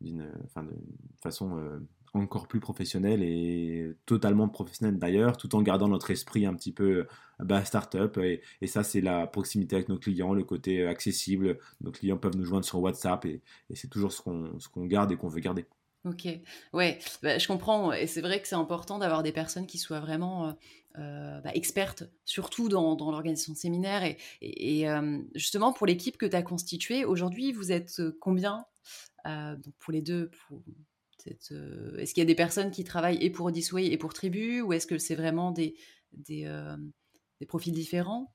d'une 0.00 0.32
façon 1.20 1.80
encore 2.12 2.48
plus 2.48 2.60
professionnel 2.60 3.22
et 3.22 3.92
totalement 4.06 4.48
professionnel 4.48 4.98
d'ailleurs, 4.98 5.36
tout 5.36 5.54
en 5.54 5.62
gardant 5.62 5.88
notre 5.88 6.10
esprit 6.10 6.46
un 6.46 6.54
petit 6.54 6.72
peu 6.72 7.06
bah, 7.38 7.64
start-up. 7.64 8.18
Et, 8.18 8.42
ça, 8.66 8.82
c'est 8.82 9.00
la 9.00 9.26
proximité 9.26 9.76
avec 9.76 9.88
nos 9.88 9.98
clients, 9.98 10.32
le 10.34 10.44
côté 10.44 10.86
accessible. 10.86 11.58
Nos 11.80 11.92
clients 11.92 12.18
peuvent 12.18 12.36
nous 12.36 12.44
joindre 12.44 12.64
sur 12.64 12.80
WhatsApp 12.80 13.24
et, 13.26 13.42
c'est 13.74 13.88
toujours 13.88 14.12
ce 14.12 14.22
qu'on 14.22 14.58
qu'on 14.72 14.86
garde 14.86 15.12
et 15.12 15.16
qu'on 15.16 15.28
veut 15.28 15.40
garder. 15.40 15.66
Ok, 16.06 16.26
ouais, 16.72 16.98
bah, 17.22 17.36
je 17.36 17.46
comprends. 17.46 17.92
Et 17.92 18.06
c'est 18.06 18.22
vrai 18.22 18.40
que 18.40 18.48
c'est 18.48 18.54
important 18.54 18.98
d'avoir 18.98 19.22
des 19.22 19.32
personnes 19.32 19.66
qui 19.66 19.76
soient 19.76 20.00
vraiment 20.00 20.48
euh, 20.48 20.52
euh, 20.98 21.40
bah, 21.42 21.50
expertes, 21.52 22.04
surtout 22.24 22.70
dans, 22.70 22.94
dans 22.94 23.10
l'organisation 23.10 23.52
de 23.52 23.58
séminaires. 23.58 24.14
Et, 24.40 24.88
euh, 24.88 25.18
justement, 25.34 25.74
pour 25.74 25.86
l'équipe 25.86 26.16
que 26.16 26.24
tu 26.24 26.36
as 26.36 26.42
constituée, 26.42 27.04
aujourd'hui, 27.04 27.52
vous 27.52 27.70
êtes 27.72 28.00
combien 28.20 28.64
donc 29.26 29.74
pour 29.78 29.92
les 29.92 30.00
deux, 30.00 30.30
euh, 31.52 31.96
est-ce 31.98 32.14
qu'il 32.14 32.20
y 32.20 32.24
a 32.24 32.26
des 32.26 32.34
personnes 32.34 32.70
qui 32.70 32.84
travaillent 32.84 33.22
et 33.22 33.30
pour 33.30 33.50
Disway 33.52 33.86
et 33.86 33.96
pour 33.96 34.14
Tribu 34.14 34.60
ou 34.60 34.72
est-ce 34.72 34.86
que 34.86 34.98
c'est 34.98 35.14
vraiment 35.14 35.50
des, 35.50 35.74
des, 36.12 36.50
des 37.40 37.46
profils 37.46 37.72
différents, 37.72 38.32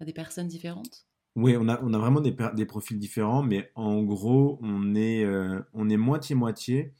des 0.00 0.12
personnes 0.12 0.48
différentes? 0.48 1.06
Oui, 1.36 1.56
on 1.56 1.68
a, 1.68 1.80
on 1.82 1.94
a 1.94 1.98
vraiment 1.98 2.20
des, 2.20 2.66
profils 2.66 2.98
différents, 2.98 3.42
mais 3.42 3.70
en 3.74 4.02
gros, 4.02 4.58
on 4.62 4.94
est, 4.94 5.20
est 5.22 5.96
moitié-moitié. 5.96 6.94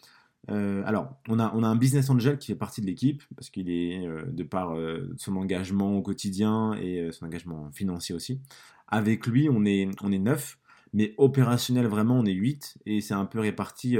Euh, 0.50 0.82
alors, 0.86 1.20
on 1.28 1.38
a, 1.38 1.52
on 1.54 1.62
a 1.62 1.68
un 1.68 1.76
business 1.76 2.08
angel 2.10 2.38
qui 2.38 2.48
fait 2.48 2.58
partie 2.58 2.80
de 2.80 2.86
l'équipe, 2.86 3.22
parce 3.36 3.50
qu'il 3.50 3.70
est, 3.70 4.06
euh, 4.06 4.24
de 4.26 4.42
par 4.42 4.74
euh, 4.74 5.12
son 5.16 5.36
engagement 5.36 5.96
au 5.96 6.02
quotidien 6.02 6.74
et 6.74 7.10
son 7.12 7.26
engagement 7.26 7.70
financier 7.72 8.14
aussi. 8.14 8.40
Avec 8.86 9.26
lui, 9.26 9.48
on 9.50 9.64
est, 9.64 9.88
on 10.02 10.10
est 10.10 10.18
9, 10.18 10.58
mais 10.92 11.14
opérationnel, 11.18 11.86
vraiment, 11.86 12.18
on 12.18 12.24
est 12.24 12.32
8, 12.32 12.78
et 12.86 13.00
c'est 13.00 13.14
un 13.14 13.26
peu 13.26 13.40
réparti 13.40 13.96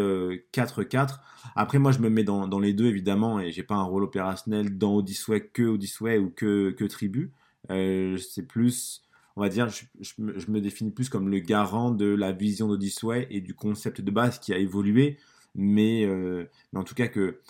4-4. 0.53 1.21
Après, 1.57 1.79
moi, 1.79 1.93
je 1.93 1.99
me 1.99 2.09
mets 2.09 2.25
dans, 2.25 2.49
dans 2.49 2.61
les 2.61 2.73
deux, 2.73 2.87
évidemment, 2.87 3.41
et 3.41 3.53
j'ai 3.53 3.63
pas 3.63 3.75
un 3.75 3.83
rôle 3.83 4.05
opérationnel 4.05 4.79
dans 4.79 4.95
Odyssey 4.97 5.51
que 5.53 5.63
Odyssey 5.63 6.19
ou 6.19 6.31
que, 6.31 6.71
que 6.71 6.85
Tribu. 6.85 7.33
c'est 7.69 8.47
plus 8.47 9.03
on 9.37 9.41
va 9.41 9.49
dire, 9.49 9.69
je, 9.69 10.15
me, 10.19 10.61
définis 10.61 10.91
plus 10.91 11.09
comme 11.09 11.29
le 11.29 11.39
garant 11.39 11.93
de 11.93 12.07
la 12.07 12.33
vision 12.33 12.67
d'Odyssey 12.67 13.29
et 13.31 13.41
du 13.41 13.55
concept 13.55 14.01
de 14.01 14.11
base 14.11 14.41
qui 14.41 14.53
a 14.53 14.59
évolué 14.59 15.17
mais, 15.55 16.05
euh, 16.07 16.49
en 16.75 16.85
tout 16.85 16.95
cas 16.95 17.09
que 17.09 17.41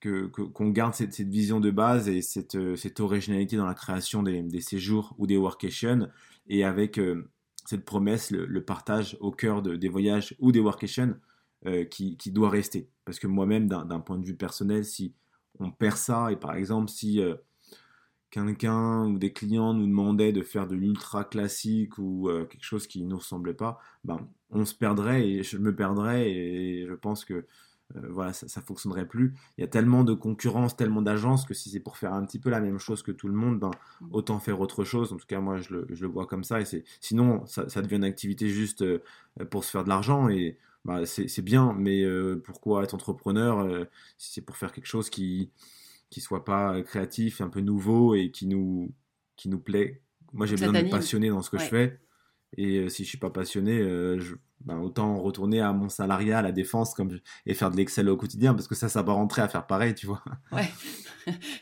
qu'on 0.00 0.68
garde 0.68 0.94
cette, 0.94 1.18
vision 1.20 1.58
de 1.58 1.72
base 1.72 2.08
et 2.08 2.22
cette, 2.22 2.54
euh, 2.54 2.76
cette 2.76 3.00
originalité 3.00 3.56
dans 3.56 3.66
la 3.66 3.74
création 3.74 4.22
des, 4.22 4.40
des, 4.40 4.60
séjours 4.60 5.16
ou 5.18 5.26
des 5.26 5.36
workations 5.36 6.08
et 6.48 6.62
avec 6.62 6.98
euh, 6.98 7.28
cette 7.66 7.84
promesse, 7.84 8.30
le, 8.30 8.64
partage 8.64 9.16
au 9.20 9.30
cœur 9.30 9.62
de, 9.62 9.76
des 9.76 9.88
voyages 9.88 10.34
ou 10.38 10.52
des 10.52 10.60
workations 10.60 11.16
qui, 11.90 12.16
qui, 12.16 12.30
doit 12.30 12.48
rester. 12.48 12.88
Parce 13.04 13.18
que 13.18 13.26
moi-même, 13.26 13.66
d'un 13.66 14.00
point 14.00 14.18
de 14.18 14.24
vue 14.24 14.36
personnel, 14.36 14.84
si 14.84 15.14
on 15.58 15.72
perd 15.72 15.96
ça 15.96 16.30
et 16.30 16.36
par 16.36 16.54
exemple 16.54 16.88
si 16.88 17.20
quelqu'un 18.30 19.06
ou 19.06 19.18
des 19.18 19.32
clients 19.32 19.74
nous 19.74 19.86
demandaient 19.86 20.32
de 20.32 20.42
faire 20.42 20.68
de 20.68 20.76
l'ultra 20.76 21.24
classique 21.24 21.98
ou 21.98 22.28
quelque 22.48 22.64
chose 22.64 22.86
qui 22.86 23.02
ne 23.02 23.08
nous 23.08 23.18
ressemblait 23.18 23.54
pas, 23.54 23.80
ben, 24.04 24.28
on 24.50 24.64
se 24.64 24.74
perdrait 24.74 25.28
et 25.28 25.42
je 25.42 25.58
me 25.58 25.74
perdrais 25.74 26.30
et 26.30 26.86
je 26.86 26.94
pense 26.94 27.24
que 27.24 27.46
euh, 27.94 28.00
voilà, 28.10 28.32
ça, 28.32 28.48
ça 28.48 28.60
fonctionnerait 28.60 29.06
plus. 29.06 29.34
Il 29.56 29.60
y 29.60 29.64
a 29.64 29.68
tellement 29.68 30.02
de 30.02 30.14
concurrence, 30.14 30.76
tellement 30.76 31.02
d'agences 31.02 31.44
que 31.44 31.54
si 31.54 31.70
c'est 31.70 31.80
pour 31.80 31.96
faire 31.96 32.12
un 32.12 32.24
petit 32.24 32.38
peu 32.38 32.50
la 32.50 32.60
même 32.60 32.78
chose 32.78 33.02
que 33.02 33.12
tout 33.12 33.28
le 33.28 33.34
monde, 33.34 33.60
ben, 33.60 33.70
mm. 34.00 34.08
autant 34.12 34.38
faire 34.40 34.60
autre 34.60 34.84
chose. 34.84 35.12
En 35.12 35.16
tout 35.16 35.26
cas, 35.26 35.40
moi, 35.40 35.60
je 35.60 35.74
le, 35.74 35.86
je 35.90 36.02
le 36.02 36.08
vois 36.08 36.26
comme 36.26 36.44
ça. 36.44 36.60
Et 36.60 36.64
c'est, 36.64 36.84
sinon, 37.00 37.46
ça, 37.46 37.68
ça, 37.68 37.82
devient 37.82 37.96
une 37.96 38.04
activité 38.04 38.48
juste 38.48 38.82
euh, 38.82 38.98
pour 39.50 39.64
se 39.64 39.70
faire 39.70 39.84
de 39.84 39.88
l'argent 39.88 40.28
et 40.28 40.58
bah, 40.84 41.06
c'est, 41.06 41.42
bien. 41.42 41.74
Mais 41.78 42.02
euh, 42.02 42.40
pourquoi 42.44 42.82
être 42.82 42.94
entrepreneur 42.94 43.86
si 44.18 44.32
c'est 44.32 44.40
pour 44.42 44.56
faire 44.56 44.72
quelque 44.72 44.86
chose 44.86 45.10
qui 45.10 45.50
qui 46.08 46.20
soit 46.20 46.44
pas 46.44 46.80
créatif, 46.82 47.40
un 47.40 47.48
peu 47.48 47.60
nouveau 47.60 48.14
et 48.14 48.30
qui 48.30 48.46
nous 48.46 48.92
qui 49.36 49.48
nous 49.48 49.58
plaît? 49.58 50.02
Moi, 50.32 50.46
j'ai 50.46 50.56
besoin 50.56 50.72
d'être 50.72 50.90
passionné 50.90 51.28
dans 51.28 51.42
ce 51.42 51.50
que 51.50 51.58
je 51.58 51.64
fais. 51.64 51.98
Et 52.56 52.78
euh, 52.78 52.88
si 52.88 53.04
je 53.04 53.08
suis 53.08 53.18
pas 53.18 53.30
passionné, 53.30 53.78
euh, 53.78 54.18
ben, 54.64 54.78
autant 54.78 55.20
retourner 55.20 55.60
à 55.60 55.72
mon 55.72 55.88
salariat, 55.88 56.38
à 56.38 56.42
la 56.42 56.52
défense, 56.52 56.94
comme 56.94 57.18
et 57.44 57.54
faire 57.54 57.70
de 57.70 57.76
l'Excel 57.76 58.08
au 58.08 58.16
quotidien, 58.16 58.54
parce 58.54 58.66
que 58.66 58.74
ça, 58.74 58.88
ça 58.88 59.02
va 59.02 59.12
rentrer 59.12 59.42
à 59.42 59.48
faire 59.48 59.66
pareil, 59.66 59.94
tu 59.94 60.06
vois. 60.06 60.22
Ouais. 60.52 60.68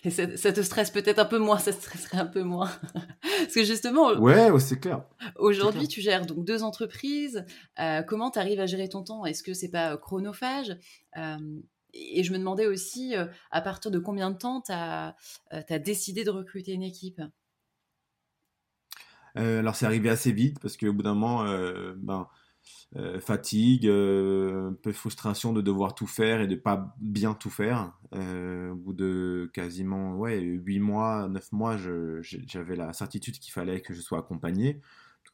Et 0.04 0.10
ça, 0.10 0.26
te 0.52 0.60
stresse 0.60 0.90
peut-être 0.90 1.18
un 1.18 1.24
peu 1.24 1.38
moins, 1.38 1.58
ça 1.58 1.72
te 1.72 1.80
stresserait 1.80 2.18
un 2.18 2.26
peu 2.26 2.42
moins. 2.42 2.70
parce 3.22 3.54
que 3.54 3.64
justement. 3.64 4.12
Ouais, 4.12 4.50
c'est 4.60 4.78
clair. 4.78 5.04
Aujourd'hui, 5.36 5.88
tu 5.88 6.02
gères 6.02 6.26
donc 6.26 6.44
deux 6.44 6.62
entreprises. 6.62 7.46
Euh, 7.80 8.02
comment 8.02 8.30
tu 8.30 8.38
arrives 8.38 8.60
à 8.60 8.66
gérer 8.66 8.90
ton 8.90 9.02
temps? 9.02 9.24
Est-ce 9.24 9.42
que 9.42 9.54
c'est 9.54 9.70
pas 9.70 9.96
chronophage? 9.96 10.76
Et 11.94 12.22
je 12.22 12.32
me 12.32 12.38
demandais 12.38 12.66
aussi, 12.66 13.14
à 13.50 13.60
partir 13.62 13.90
de 13.90 13.98
combien 13.98 14.30
de 14.30 14.36
temps 14.36 14.60
tu 14.60 14.72
as, 14.72 15.16
as, 15.50 15.78
décidé 15.78 16.24
de 16.24 16.30
recruter 16.30 16.72
une 16.72 16.82
équipe? 16.82 17.22
Euh, 19.36 19.60
alors 19.60 19.76
c'est 19.76 19.86
arrivé 19.86 20.08
assez 20.10 20.32
vite 20.32 20.60
parce 20.60 20.76
qu'au 20.76 20.92
bout 20.92 21.02
d'un 21.02 21.14
moment, 21.14 21.44
euh, 21.44 21.94
ben, 21.96 22.28
euh, 22.96 23.20
fatigue, 23.20 23.86
un 23.86 24.74
peu 24.82 24.92
frustration 24.92 25.52
de 25.52 25.60
devoir 25.60 25.94
tout 25.94 26.06
faire 26.06 26.40
et 26.40 26.46
de 26.46 26.56
pas 26.56 26.94
bien 27.00 27.34
tout 27.34 27.50
faire. 27.50 27.92
au 28.12 28.74
bout 28.76 28.92
de 28.92 29.50
quasiment 29.52 30.16
ouais, 30.16 30.40
8 30.40 30.80
mois, 30.80 31.28
9 31.28 31.52
mois, 31.52 31.76
j'avais 32.22 32.76
la 32.76 32.92
certitude 32.92 33.38
qu'il 33.38 33.52
fallait 33.52 33.80
que 33.80 33.94
je 33.94 34.00
sois 34.00 34.18
accompagné. 34.18 34.80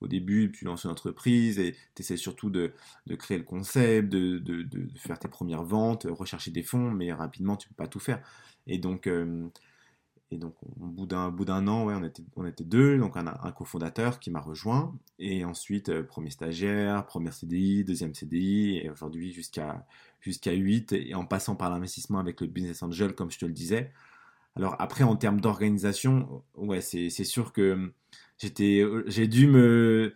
Au 0.01 0.09
début, 0.09 0.51
tu 0.51 0.65
lances 0.65 0.85
une 0.85 0.91
entreprise 0.91 1.59
et 1.59 1.77
tu 1.95 2.01
essaies 2.01 2.17
surtout 2.17 2.49
de, 2.49 2.73
de, 3.07 3.15
créer 3.17 3.37
le 3.37 3.45
concept, 3.45 4.09
de, 4.09 4.39
de, 4.39 4.89
faire 4.97 5.19
tes 5.19 5.29
premières 5.29 5.63
ventes, 5.63 6.07
rechercher 6.09 6.51
des 6.51 6.63
fonds, 6.63 6.91
mais 6.91 7.13
rapidement, 7.13 7.57
tu 7.57 7.69
peux 7.69 7.75
pas 7.75 7.87
tout 7.87 8.01
faire. 8.01 8.23
Et 8.67 8.79
donc, 8.79 9.07
et 10.33 10.39
donc, 10.39 10.55
au 10.63 10.87
bout 10.87 11.07
d'un, 11.07 11.31
bout 11.31 11.45
d'un 11.45 11.67
an, 11.67 11.85
ouais, 11.87 11.95
on, 11.95 12.05
était, 12.05 12.23
on 12.37 12.47
était 12.47 12.63
deux, 12.65 12.99
donc 12.99 13.17
un, 13.17 13.27
un 13.27 13.53
cofondateur 13.53 14.21
qui 14.21 14.31
m'a 14.31 14.41
rejoint, 14.41 14.97
et 15.19 15.45
ensuite, 15.45 15.89
euh, 15.89 16.05
premier 16.05 16.31
stagiaire, 16.31 17.05
premier 17.07 17.33
CDI, 17.33 17.85
deuxième 17.85 18.15
CDI, 18.15 18.79
et 18.79 18.91
aujourd'hui 18.91 19.33
jusqu'à 19.33 19.87
jusqu'à 20.21 20.53
8, 20.53 20.93
et 20.93 21.15
en 21.15 21.25
passant 21.25 21.57
par 21.57 21.71
l'investissement 21.71 22.19
avec 22.19 22.41
le 22.41 22.47
Business 22.47 22.83
Angel, 22.83 23.15
comme 23.15 23.31
je 23.31 23.39
te 23.39 23.47
le 23.47 23.53
disais. 23.53 23.93
Alors 24.57 24.77
après, 24.79 25.05
en 25.05 25.17
termes 25.17 25.41
d'organisation, 25.41 26.43
ouais, 26.57 26.81
c'est, 26.81 27.11
c'est 27.11 27.25
sûr 27.25 27.53
que 27.53 27.93
j'étais, 28.39 28.85
j'ai 29.07 29.27
dû 29.27 29.47
me 29.47 30.15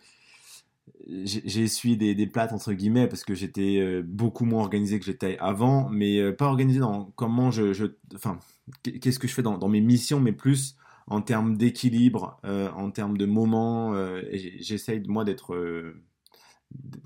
j'ai 1.06 1.62
essuyé 1.62 2.14
des, 2.14 2.26
plates 2.26 2.52
entre 2.52 2.72
guillemets 2.72 3.06
parce 3.06 3.24
que 3.24 3.34
j'étais 3.34 3.78
euh, 3.80 4.02
beaucoup 4.04 4.44
moins 4.44 4.62
organisé 4.62 4.98
que 4.98 5.04
j'étais 5.04 5.36
avant, 5.38 5.88
mais 5.88 6.18
euh, 6.18 6.32
pas 6.32 6.46
organisé 6.46 6.80
dans 6.80 7.12
comment 7.16 7.50
je, 7.50 7.92
enfin, 8.14 8.38
qu'est-ce 8.82 9.18
que 9.18 9.28
je 9.28 9.34
fais 9.34 9.42
dans, 9.42 9.68
mes 9.68 9.80
missions, 9.80 10.20
mais 10.20 10.32
plus 10.32 10.76
en 11.06 11.20
termes 11.20 11.56
d'équilibre, 11.56 12.38
euh, 12.44 12.70
en 12.72 12.90
termes 12.90 13.18
de 13.18 13.26
moments. 13.26 13.94
J'essaye 14.32 15.02
moi 15.06 15.24
d'être 15.24 15.94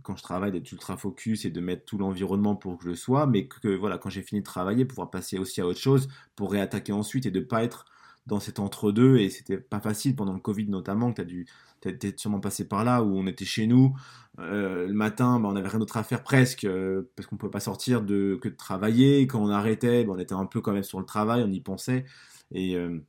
quand 0.03 0.16
je 0.16 0.22
travaille 0.22 0.53
d'être 0.53 0.70
ultra 0.72 0.97
focus 0.97 1.45
et 1.45 1.51
de 1.51 1.61
mettre 1.61 1.85
tout 1.85 1.99
l'environnement 1.99 2.57
pour 2.57 2.79
que 2.79 2.85
je 2.85 2.89
le 2.91 2.95
sois, 2.95 3.26
mais 3.26 3.47
que 3.49 3.68
voilà 3.68 3.99
quand 3.99 4.11
j'ai 4.11 4.22
fini 4.22 4.41
de 4.41 4.47
travailler, 4.47 4.85
pouvoir 4.85 5.11
passer 5.11 5.39
aussi 5.39 5.61
à 5.61 5.66
autre 5.66 5.81
chose 5.81 6.09
pour 6.37 6.53
réattaquer 6.53 6.93
ensuite 6.93 7.26
et 7.26 7.31
de 7.31 7.41
pas 7.41 7.64
être 7.64 7.85
dans 8.29 8.41
cet 8.41 8.61
entre-deux 8.61 9.16
et 9.16 9.31
c'était 9.31 9.57
pas 9.57 9.81
facile 9.81 10.14
pendant 10.14 10.35
le 10.35 10.39
Covid 10.39 10.68
notamment 10.68 11.11
que 11.11 11.16
tu 11.16 11.20
as 11.22 11.24
dû 11.24 11.47
t'es 11.81 12.14
sûrement 12.16 12.41
passé 12.41 12.66
par 12.66 12.85
là 12.85 13.03
où 13.03 13.16
on 13.16 13.26
était 13.26 13.45
chez 13.45 13.66
nous 13.66 13.95
euh, 14.41 14.87
le 14.87 14.93
matin 14.93 15.41
bah, 15.41 15.49
on 15.51 15.57
avait 15.57 15.68
rien 15.68 15.81
d'autre 15.81 15.97
à 15.97 16.05
faire 16.05 16.22
presque 16.22 16.64
euh, 16.64 17.11
parce 17.16 17.26
qu'on 17.26 17.37
pouvait 17.37 17.51
pas 17.51 17.61
sortir 17.61 18.03
de 18.03 18.39
que 18.41 18.49
de 18.49 18.55
travailler. 18.55 19.26
Quand 19.26 19.41
on 19.43 19.49
arrêtait 19.49 20.05
bah, 20.05 20.12
on 20.14 20.18
était 20.18 20.35
un 20.35 20.47
peu 20.47 20.61
quand 20.61 20.72
même 20.72 20.85
sur 20.85 21.01
le 21.01 21.07
travail 21.07 21.43
on 21.45 21.51
y 21.51 21.61
pensait. 21.61 22.05
Et 22.53 22.76
euh, 22.76 23.01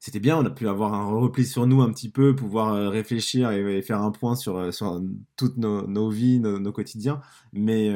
c'était 0.00 0.20
bien 0.20 0.36
on 0.36 0.44
a 0.44 0.50
pu 0.50 0.68
avoir 0.68 0.94
un 0.94 1.06
repli 1.06 1.46
sur 1.46 1.66
nous 1.66 1.80
un 1.80 1.92
petit 1.92 2.10
peu 2.10 2.34
pouvoir 2.36 2.90
réfléchir 2.90 3.50
et, 3.52 3.82
faire 3.82 4.02
un 4.02 4.10
point 4.10 4.34
sur, 4.34 4.74
sur 4.74 5.00
toutes 5.36 5.56
nos, 5.56 5.86
nos 5.86 6.10
vies 6.10 6.40
nos, 6.40 6.58
nos, 6.58 6.72
quotidiens. 6.72 7.20
Mais 7.52 7.90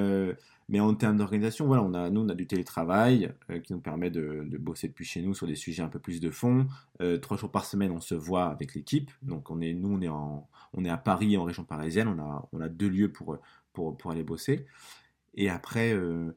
mais 0.68 0.80
en 0.80 0.94
termes 0.94 1.16
d'organisation, 1.16 1.66
voilà, 1.66 1.82
on 1.82 1.94
a, 1.94 2.10
nous, 2.10 2.22
on 2.22 2.28
a 2.28 2.34
du 2.34 2.46
télétravail 2.46 3.32
euh, 3.50 3.60
qui 3.60 3.72
nous 3.72 3.80
permet 3.80 4.10
de, 4.10 4.44
bosser 4.58 4.88
depuis 4.88 5.04
chez 5.04 5.22
nous 5.22 5.34
sur 5.34 5.46
des 5.46 5.54
sujets 5.54 5.82
un 5.82 5.88
peu 5.88 6.00
plus 6.00 6.20
de 6.20 6.30
fond. 6.30 6.66
Euh, 7.00 7.18
trois 7.18 7.36
jours 7.36 7.50
par 7.52 7.64
semaine, 7.64 7.92
on 7.92 8.00
se 8.00 8.14
voit 8.14 8.46
avec 8.46 8.74
l'équipe. 8.74 9.10
Donc, 9.22 9.50
on 9.50 9.60
est, 9.60 9.74
nous, 9.74 9.96
on 9.96 10.00
est, 10.00 10.08
en, 10.08 10.48
on 10.72 10.84
est 10.84 10.90
à 10.90 10.96
Paris, 10.96 11.36
en 11.36 11.44
région 11.44 11.64
parisienne. 11.64 12.08
On 12.08 12.18
a, 12.20 12.48
on 12.52 12.60
a 12.60 12.68
deux 12.68 12.88
lieux 12.88 13.12
pour, 13.12 13.38
pour, 13.72 13.96
pour 13.96 14.10
aller 14.10 14.24
bosser. 14.24 14.66
Et 15.36 15.50
après, 15.50 15.92
euh, 15.92 16.36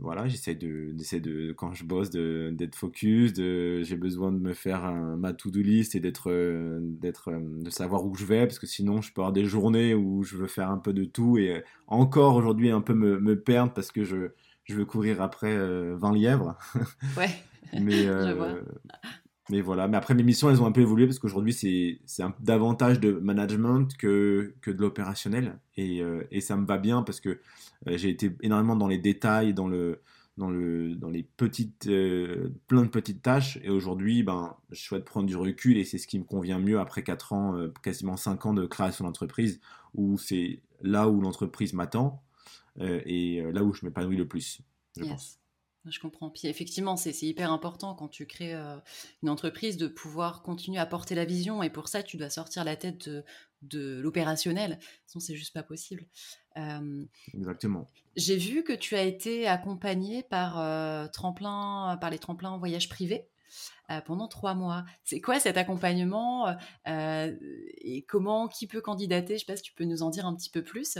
voilà, 0.00 0.28
j'essaie 0.28 0.54
de, 0.54 0.92
de, 0.92 1.52
quand 1.52 1.74
je 1.74 1.84
bosse, 1.84 2.10
d'être 2.10 2.74
focus, 2.74 3.32
de, 3.32 3.82
j'ai 3.82 3.96
besoin 3.96 4.32
de 4.32 4.38
me 4.38 4.54
faire 4.54 4.84
un, 4.84 5.16
ma 5.16 5.32
to-do 5.32 5.60
list 5.60 5.94
et 5.94 6.00
d'être, 6.00 6.30
euh, 6.30 6.78
d'être, 6.80 7.28
euh, 7.30 7.62
de 7.62 7.70
savoir 7.70 8.04
où 8.06 8.14
je 8.14 8.24
vais, 8.24 8.46
parce 8.46 8.58
que 8.58 8.66
sinon 8.66 9.02
je 9.02 9.12
peux 9.12 9.20
avoir 9.20 9.32
des 9.32 9.44
journées 9.44 9.94
où 9.94 10.22
je 10.22 10.36
veux 10.36 10.46
faire 10.46 10.70
un 10.70 10.78
peu 10.78 10.92
de 10.92 11.04
tout 11.04 11.38
et 11.38 11.62
encore 11.86 12.36
aujourd'hui 12.36 12.70
un 12.70 12.80
peu 12.80 12.94
me, 12.94 13.20
me 13.20 13.38
perdre 13.38 13.72
parce 13.72 13.92
que 13.92 14.04
je, 14.04 14.30
je 14.64 14.74
veux 14.74 14.84
courir 14.84 15.20
après 15.20 15.56
20 15.56 16.14
lièvres. 16.14 16.56
Ouais. 17.16 17.30
Mais, 17.80 18.02
je 18.04 18.32
vois. 18.32 18.54
Mais 19.48 19.60
voilà, 19.60 19.86
mais 19.86 19.96
après 19.96 20.14
mes 20.14 20.24
missions 20.24 20.50
elles 20.50 20.60
ont 20.60 20.66
un 20.66 20.72
peu 20.72 20.80
évolué 20.80 21.06
parce 21.06 21.20
qu'aujourd'hui 21.20 21.52
c'est, 21.52 22.00
c'est 22.04 22.24
davantage 22.40 22.98
de 22.98 23.12
management 23.12 23.96
que, 23.96 24.54
que 24.60 24.72
de 24.72 24.80
l'opérationnel 24.80 25.60
et, 25.76 26.02
et 26.32 26.40
ça 26.40 26.56
me 26.56 26.66
va 26.66 26.78
bien 26.78 27.02
parce 27.02 27.20
que 27.20 27.38
euh, 27.88 27.96
j'ai 27.96 28.10
été 28.10 28.36
énormément 28.42 28.76
dans 28.76 28.88
les 28.88 28.98
détails, 28.98 29.54
dans 29.54 29.68
le, 29.68 30.00
dans, 30.36 30.50
le, 30.50 30.94
dans 30.94 31.10
les 31.10 31.22
petites, 31.22 31.86
euh, 31.86 32.50
plein 32.66 32.82
de 32.82 32.88
petites 32.88 33.22
tâches. 33.22 33.58
Et 33.62 33.70
aujourd'hui, 33.70 34.22
ben, 34.22 34.56
je 34.70 34.80
souhaite 34.80 35.04
prendre 35.04 35.26
du 35.26 35.36
recul 35.36 35.76
et 35.76 35.84
c'est 35.84 35.98
ce 35.98 36.06
qui 36.06 36.18
me 36.18 36.24
convient 36.24 36.58
mieux 36.58 36.80
après 36.80 37.02
4 37.02 37.32
ans, 37.32 37.56
euh, 37.56 37.72
quasiment 37.82 38.16
5 38.16 38.46
ans 38.46 38.54
de 38.54 38.66
création 38.66 39.04
d'entreprise, 39.04 39.60
où 39.94 40.18
c'est 40.18 40.60
là 40.82 41.08
où 41.08 41.20
l'entreprise 41.20 41.72
m'attend 41.72 42.22
et 42.78 43.42
là 43.54 43.64
où 43.64 43.72
je 43.72 43.86
m'épanouis 43.86 44.18
le 44.18 44.28
plus, 44.28 44.60
je 44.98 45.04
pense. 45.06 45.40
Je 45.88 46.00
comprends. 46.00 46.30
Puis 46.30 46.48
effectivement, 46.48 46.96
c'est 46.96 47.12
hyper 47.22 47.52
important 47.52 47.94
quand 47.94 48.08
tu 48.08 48.26
crées 48.26 48.54
une 49.22 49.28
entreprise 49.28 49.76
de 49.76 49.86
pouvoir 49.86 50.42
continuer 50.42 50.78
à 50.78 50.86
porter 50.86 51.14
la 51.14 51.24
vision. 51.24 51.62
Et 51.62 51.70
pour 51.70 51.88
ça, 51.88 52.02
tu 52.02 52.16
dois 52.16 52.30
sortir 52.30 52.64
la 52.64 52.74
tête 52.76 53.08
de, 53.08 53.24
de 53.62 54.00
l'opérationnel. 54.00 54.78
Sinon, 55.06 55.20
c'est 55.20 55.36
juste 55.36 55.54
pas 55.54 55.62
possible. 55.62 56.06
Exactement. 57.34 57.86
J'ai 58.16 58.36
vu 58.36 58.64
que 58.64 58.72
tu 58.72 58.96
as 58.96 59.02
été 59.02 59.46
accompagné 59.46 60.22
par, 60.24 60.54
tremplin, 61.12 61.96
par 62.00 62.10
les 62.10 62.18
tremplins 62.18 62.50
en 62.50 62.58
voyage 62.58 62.88
privé. 62.88 63.28
pendant 64.04 64.28
trois 64.28 64.54
mois. 64.54 64.84
C'est 65.04 65.20
quoi 65.20 65.40
cet 65.40 65.56
accompagnement 65.56 66.54
et 66.86 68.04
comment, 68.08 68.48
qui 68.48 68.66
peut 68.66 68.80
candidater? 68.80 69.34
Je 69.34 69.40
sais 69.40 69.46
pas 69.46 69.56
si 69.56 69.62
tu 69.62 69.72
peux 69.74 69.84
nous 69.84 70.02
en 70.02 70.10
dire 70.10 70.26
un 70.26 70.34
petit 70.34 70.50
peu 70.50 70.62
plus. 70.62 70.98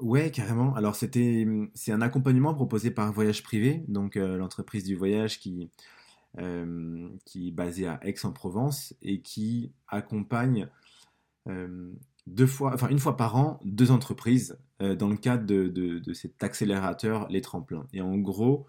Ouais, 0.00 0.30
carrément. 0.30 0.74
Alors 0.74 0.94
c'était, 0.94 1.46
c'est 1.74 1.92
un 1.92 2.02
accompagnement 2.02 2.54
proposé 2.54 2.90
par 2.90 3.12
Voyage 3.12 3.42
Privé, 3.42 3.82
donc 3.88 4.16
l'entreprise 4.16 4.84
du 4.84 4.94
voyage 4.94 5.40
qui, 5.40 5.70
qui 7.24 7.48
est 7.48 7.52
basée 7.52 7.86
à 7.86 7.98
Aix-en-Provence 8.02 8.94
et 9.00 9.20
qui 9.22 9.72
accompagne 9.88 10.68
deux 12.26 12.46
fois, 12.46 12.74
enfin 12.74 12.88
une 12.88 12.98
fois 12.98 13.16
par 13.16 13.36
an, 13.36 13.58
deux 13.64 13.90
entreprises 13.90 14.58
dans 14.80 15.08
le 15.08 15.16
cadre 15.16 15.46
de, 15.46 15.68
de, 15.68 16.12
cet 16.12 16.42
accélérateur 16.42 17.26
Les 17.30 17.40
Tremplins. 17.40 17.86
Et 17.94 18.02
en 18.02 18.18
gros, 18.18 18.66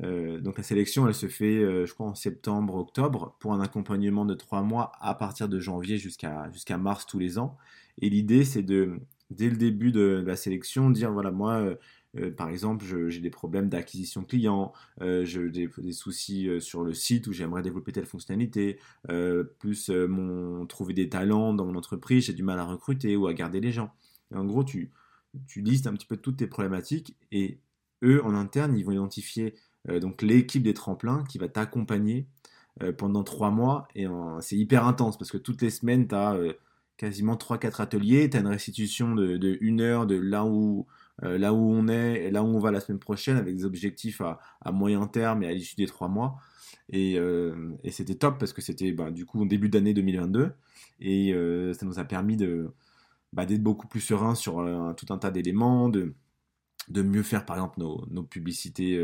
donc 0.00 0.58
la 0.58 0.64
sélection, 0.64 1.06
elle 1.06 1.14
se 1.14 1.28
fait, 1.28 1.60
je 1.86 1.94
crois, 1.94 2.08
en 2.08 2.16
septembre, 2.16 2.74
octobre, 2.74 3.36
pour 3.38 3.52
un 3.52 3.60
accompagnement 3.60 4.24
de 4.24 4.34
trois 4.34 4.62
mois 4.62 4.90
à 5.00 5.14
partir 5.14 5.48
de 5.48 5.60
janvier 5.60 5.96
jusqu'à 5.98 6.50
jusqu'à 6.50 6.76
mars 6.76 7.06
tous 7.06 7.20
les 7.20 7.38
ans. 7.38 7.56
Et 7.98 8.10
l'idée, 8.10 8.44
c'est 8.44 8.62
de, 8.62 9.00
dès 9.30 9.50
le 9.50 9.56
début 9.56 9.92
de 9.92 10.22
la 10.26 10.36
sélection, 10.36 10.90
dire 10.90 11.12
voilà, 11.12 11.30
moi, 11.30 11.76
euh, 12.18 12.30
par 12.30 12.48
exemple, 12.48 12.84
j'ai 13.08 13.20
des 13.20 13.30
problèmes 13.30 13.68
d'acquisition 13.68 14.24
client, 14.24 14.72
euh, 15.00 15.24
j'ai 15.24 15.50
des, 15.50 15.68
soucis 15.92 16.48
euh, 16.48 16.60
sur 16.60 16.82
le 16.82 16.94
site 16.94 17.26
où 17.26 17.32
j'aimerais 17.32 17.62
développer 17.62 17.92
telle 17.92 18.06
fonctionnalité, 18.06 18.78
plus 19.58 19.90
mon, 19.90 20.66
trouver 20.66 20.94
des 20.94 21.08
talents 21.08 21.54
dans 21.54 21.64
mon 21.64 21.76
entreprise, 21.76 22.26
j'ai 22.26 22.32
du 22.32 22.42
mal 22.42 22.58
à 22.58 22.64
recruter 22.64 23.16
ou 23.16 23.26
à 23.26 23.34
garder 23.34 23.60
les 23.60 23.72
gens. 23.72 23.92
en 24.34 24.44
gros, 24.44 24.64
tu, 24.64 24.90
tu 25.46 25.60
listes 25.60 25.86
un 25.86 25.92
petit 25.94 26.06
peu 26.06 26.16
toutes 26.16 26.38
tes 26.38 26.46
problématiques 26.46 27.16
et 27.32 27.60
eux, 28.02 28.22
en 28.24 28.34
interne, 28.34 28.76
ils 28.76 28.84
vont 28.84 28.92
identifier 28.92 29.54
donc 30.00 30.22
l'équipe 30.22 30.62
des 30.62 30.74
tremplins 30.74 31.24
qui 31.28 31.38
va 31.38 31.48
t'accompagner 31.48 32.26
pendant 32.98 33.22
trois 33.22 33.50
mois. 33.50 33.88
Et 33.94 34.06
c'est 34.40 34.56
hyper 34.56 34.86
intense 34.86 35.16
parce 35.16 35.30
que 35.30 35.38
toutes 35.38 35.62
les 35.62 35.70
semaines, 35.70 36.08
tu 36.08 36.14
as 36.14 36.36
quasiment 36.96 37.34
3-4 37.34 37.82
ateliers, 37.82 38.30
tu 38.30 38.36
as 38.36 38.40
une 38.40 38.46
restitution 38.46 39.14
de, 39.14 39.36
de, 39.36 39.58
une 39.60 39.80
heure 39.80 40.06
de 40.06 40.16
là 40.16 40.44
où 40.44 40.86
euh, 41.22 41.38
là 41.38 41.54
où 41.54 41.56
on 41.56 41.88
est 41.88 42.24
et 42.24 42.30
là 42.30 42.42
où 42.42 42.46
on 42.46 42.58
va 42.58 42.70
la 42.70 42.80
semaine 42.80 42.98
prochaine 42.98 43.36
avec 43.38 43.56
des 43.56 43.64
objectifs 43.64 44.20
à, 44.20 44.38
moyen 44.72 45.06
terme 45.06 45.42
et 45.42 45.46
à 45.48 45.52
l'issue 45.52 45.76
des 45.76 45.86
trois 45.86 46.08
mois. 46.08 46.36
Et, 46.90 47.18
euh, 47.18 47.72
c'était 47.90 48.14
top 48.16 48.38
parce 48.38 48.52
que 48.52 48.62
c'était 48.62 48.92
bah, 48.92 49.10
du 49.10 49.24
coup 49.26 49.42
au 49.42 49.46
début 49.46 49.68
d'année 49.68 49.94
2022 49.94 50.52
et 51.00 51.32
euh, 51.32 51.72
ça 51.72 51.86
nous 51.86 51.98
a 51.98 52.04
permis 52.04 52.36
bah, 53.32 53.46
d'être 53.46 53.62
beaucoup 53.62 53.88
plus 53.88 54.00
serein 54.00 54.34
sur 54.34 54.56
tout 54.96 55.06
un 55.10 55.18
tas 55.18 55.30
d'éléments, 55.30 55.90
de 56.88 57.02
mieux 57.02 57.22
faire 57.22 57.44
par 57.44 57.56
exemple 57.56 57.80
nos, 57.80 58.22
publicités, 58.22 58.96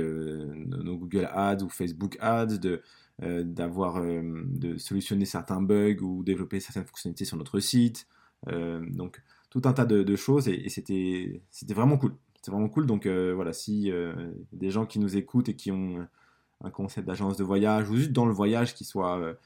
nos 0.67 0.97
Google 0.97 1.29
Ads 1.33 1.63
ou 1.63 1.69
Facebook 1.69 2.17
Ads, 2.21 2.59
de 2.59 2.83
d'avoir 3.21 4.03
de 4.03 4.77
solutionner 4.79 5.27
certains 5.27 5.61
bugs 5.61 6.01
ou 6.01 6.25
développer 6.25 6.61
certaines 6.61 6.85
fonctionnalités 6.85 7.25
sur 7.25 7.37
notre 7.37 7.61
site. 7.61 8.07
donc 8.47 9.23
tout 9.53 9.63
un 9.67 9.75
tas 9.75 9.85
de, 9.85 10.17
choses 10.17 10.49
et, 10.49 10.69
c'était 10.71 11.43
vraiment 11.75 11.99
cool. 11.99 12.15
C'était 12.37 12.51
vraiment 12.51 12.71
cool. 12.71 12.87
Donc 12.87 13.05
euh, 13.05 13.33
voilà, 13.35 13.53
si 13.53 13.93
euh, 13.93 14.15
des 14.53 14.71
gens 14.71 14.87
qui 14.87 14.99
nous 14.99 15.17
écoutent 15.17 15.51
et 15.51 15.55
qui 15.55 15.71
ont 15.71 16.09
un 16.65 16.71
concept 16.71 17.07
d'agence 17.07 17.37
de 17.37 17.45
voyage 17.45 17.91
ou 17.91 17.97
juste 17.97 18.13
dans 18.13 18.25
le 18.25 18.33
voyage 18.33 18.75
qui 18.75 18.85
soit, 18.85 19.37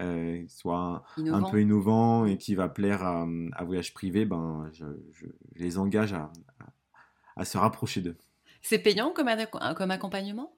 euh, 0.00 0.42
soit 0.48 1.04
un, 1.18 1.42
peu 1.42 1.60
innovant 1.60 2.24
et 2.24 2.38
qui 2.38 2.54
va 2.54 2.70
plaire 2.70 3.02
à, 3.04 3.26
voyage 3.64 3.92
privé, 3.92 4.24
ben, 4.24 4.70
je, 4.72 4.86
les 5.56 5.76
engage 5.76 6.14
à, 6.14 6.32
à, 7.40 7.44
se 7.44 7.58
rapprocher 7.58 8.00
d'eux. 8.00 8.16
C'est 8.62 8.78
payant 8.78 9.10
comme, 9.10 9.28
comme 9.76 9.90
accompagnement? 9.90 10.54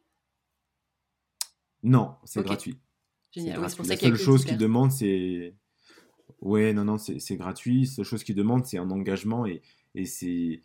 Non, 1.82 2.16
c'est 2.24 2.42
gratuit. 2.42 2.78
Génial. 3.32 3.60
la 3.60 3.68
seule 3.68 4.16
chose 4.16 4.44
qu'ils 4.44 4.58
demandent, 4.58 4.92
c'est 4.92 5.54
Ouais, 6.40 6.72
non, 6.72 6.84
non, 6.84 6.98
c'est 6.98 7.36
gratuit. 7.36 7.88
La 7.96 8.04
chose 8.04 8.24
qu'ils 8.24 8.34
demandent, 8.34 8.66
c'est 8.66 8.78
un 8.78 8.90
engagement 8.90 9.46
et, 9.46 9.62
et 9.94 10.06
c'est 10.06 10.60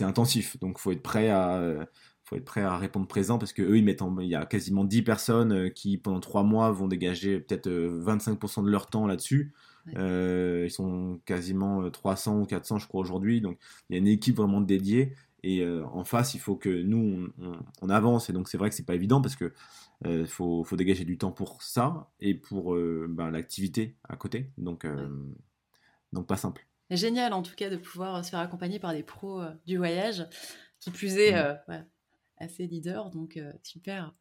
intensif. 0.00 0.58
Donc, 0.60 0.78
faut 0.78 0.92
être 0.92 1.02
prêt 1.02 1.30
à 1.30 1.88
faut 2.24 2.36
être 2.36 2.44
prêt 2.44 2.62
à 2.62 2.76
répondre 2.78 3.06
présent 3.06 3.38
parce 3.38 3.52
que 3.52 3.62
eux 3.62 3.76
ils 3.76 3.84
mettent 3.84 4.02
il 4.20 4.28
y 4.28 4.34
a 4.34 4.46
quasiment 4.46 4.84
10 4.84 5.02
personnes 5.02 5.52
euh, 5.52 5.68
qui 5.68 5.98
pendant 5.98 6.20
3 6.20 6.42
mois 6.42 6.70
vont 6.70 6.88
dégager 6.88 7.38
peut-être 7.38 7.68
25% 7.68 8.60
euh, 8.60 8.62
de 8.64 8.70
leur 8.70 8.88
temps 8.88 9.06
là-dessus. 9.06 9.52
Euh, 9.96 10.64
ils 10.66 10.70
sont 10.70 11.20
quasiment 11.24 11.90
300 11.90 12.40
ou 12.40 12.46
400 12.46 12.78
je 12.78 12.88
crois 12.88 13.00
aujourd'hui. 13.00 13.40
Donc 13.40 13.58
il 13.88 13.94
y 13.94 13.96
a 13.96 13.98
une 13.98 14.08
équipe 14.08 14.36
vraiment 14.36 14.60
dédiée 14.60 15.14
et 15.42 15.66
en 15.66 16.04
face 16.04 16.32
il 16.34 16.40
faut 16.40 16.56
que 16.56 16.70
nous 16.70 17.28
on, 17.82 17.90
avance 17.90 18.30
et 18.30 18.32
donc 18.32 18.48
c'est 18.48 18.56
vrai 18.56 18.70
que 18.70 18.74
c'est 18.74 18.86
pas 18.86 18.94
évident 18.94 19.20
parce 19.20 19.36
que 19.36 19.52
euh, 20.06 20.26
faut, 20.26 20.66
dégager 20.76 21.04
du 21.04 21.16
temps 21.16 21.30
pour 21.30 21.62
ça 21.62 22.10
et 22.20 22.34
pour 22.34 22.74
euh, 22.74 23.06
ben, 23.08 23.30
l'activité 23.30 23.96
à 24.08 24.16
côté. 24.16 24.50
Donc, 24.58 24.84
euh, 24.84 25.08
donc 26.12 26.26
pas 26.26 26.36
simple. 26.36 26.66
Génial 26.90 27.32
en 27.32 27.42
tout 27.42 27.54
cas 27.56 27.70
de 27.70 27.76
pouvoir 27.76 28.22
se 28.24 28.30
faire 28.30 28.40
accompagner 28.40 28.78
par 28.78 28.92
des 28.92 29.02
pros 29.02 29.42
du 29.66 29.78
voyage, 29.78 30.26
qui 30.80 30.90
plus 30.90 31.16
est 31.16 31.32
mmh. 31.32 31.84
Assez 32.38 32.66
leader, 32.66 33.10
donc 33.10 33.38
super. 33.62 34.12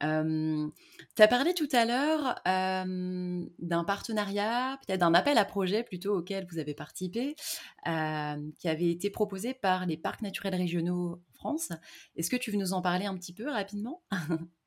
tu 0.00 0.06
as 0.06 1.28
parlé 1.28 1.54
tout 1.54 1.68
à 1.72 1.84
l'heure 1.84 2.40
d'un 2.44 3.84
partenariat, 3.84 4.78
peut-être 4.86 5.00
d'un 5.00 5.14
appel 5.14 5.38
à 5.38 5.44
projet 5.44 5.82
plutôt 5.82 6.16
auquel 6.16 6.46
vous 6.50 6.58
avez 6.58 6.74
participé, 6.74 7.36
qui 7.84 8.68
avait 8.68 8.90
été 8.90 9.10
proposé 9.10 9.54
par 9.54 9.86
les 9.86 9.96
parcs 9.96 10.22
naturels 10.22 10.54
régionaux 10.54 11.22
en 11.30 11.34
France. 11.34 11.72
Est-ce 12.16 12.30
que 12.30 12.36
tu 12.36 12.50
veux 12.50 12.58
nous 12.58 12.72
en 12.72 12.82
parler 12.82 13.06
un 13.06 13.16
petit 13.16 13.32
peu 13.32 13.48
rapidement? 13.48 14.02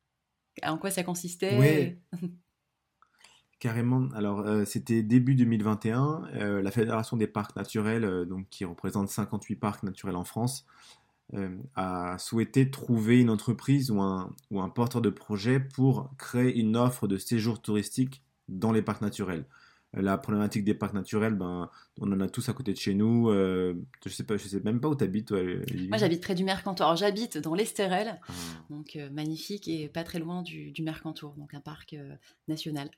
En 0.64 0.78
quoi 0.78 0.92
ça 0.92 1.04
consistait? 1.04 1.58
Oui. 2.12 2.20
Carrément. 3.62 4.10
Alors, 4.16 4.40
euh, 4.40 4.66
c'était 4.66 5.04
début 5.04 5.36
2021. 5.36 6.24
Euh, 6.34 6.64
la 6.64 6.72
Fédération 6.72 7.16
des 7.16 7.28
parcs 7.28 7.56
naturels, 7.56 8.04
euh, 8.04 8.26
donc, 8.26 8.48
qui 8.50 8.66
représente 8.66 9.08
58 9.08 9.56
parcs 9.56 9.84
naturels 9.84 10.16
en 10.16 10.24
France, 10.24 10.66
a 11.76 12.18
souhaité 12.18 12.70
trouver 12.70 13.20
une 13.20 13.30
entreprise 13.30 13.92
ou 13.92 14.02
un, 14.02 14.34
ou 14.50 14.62
un 14.62 14.70
porteur 14.70 15.02
de 15.02 15.10
projet 15.10 15.60
pour 15.60 16.12
créer 16.18 16.58
une 16.58 16.76
offre 16.76 17.08
de 17.08 17.18
séjour 17.18 17.62
touristique 17.62 18.24
dans 18.50 18.72
les 18.72 18.82
parcs 18.82 19.02
naturels 19.02 19.46
la 19.94 20.18
problématique 20.18 20.64
des 20.64 20.74
parcs 20.74 20.94
naturels, 20.94 21.36
ben, 21.36 21.70
on 22.00 22.12
en 22.12 22.20
a 22.22 22.30
tous 22.30 22.48
à 22.50 22.54
côté 22.54 22.72
de 22.74 22.78
chez 22.78 22.94
nous. 22.94 23.30
Euh, 23.30 23.74
je 24.06 24.10
sais 24.10 24.24
pas, 24.24 24.38
je 24.38 24.48
sais 24.48 24.62
même 24.62 24.80
pas 24.80 24.88
où 24.88 24.96
tu 24.96 25.04
habites. 25.04 25.32
Moi, 25.32 25.98
j'habite 25.98 26.22
près 26.22 26.36
du 26.36 26.44
Mercantour. 26.44 26.96
J'habite 26.96 27.38
dans 27.38 27.54
l'Estérel, 27.54 28.20
ah. 28.28 28.32
donc 28.70 28.96
euh, 28.96 29.10
magnifique 29.10 29.68
et 29.68 29.90
pas 29.90 30.04
très 30.04 30.20
loin 30.20 30.42
du, 30.44 30.72
du 30.72 30.82
Mercantour, 30.82 31.34
donc 31.36 31.54
un 31.54 31.60
parc 31.60 31.94
euh, 31.94 32.16
national. 32.48 32.90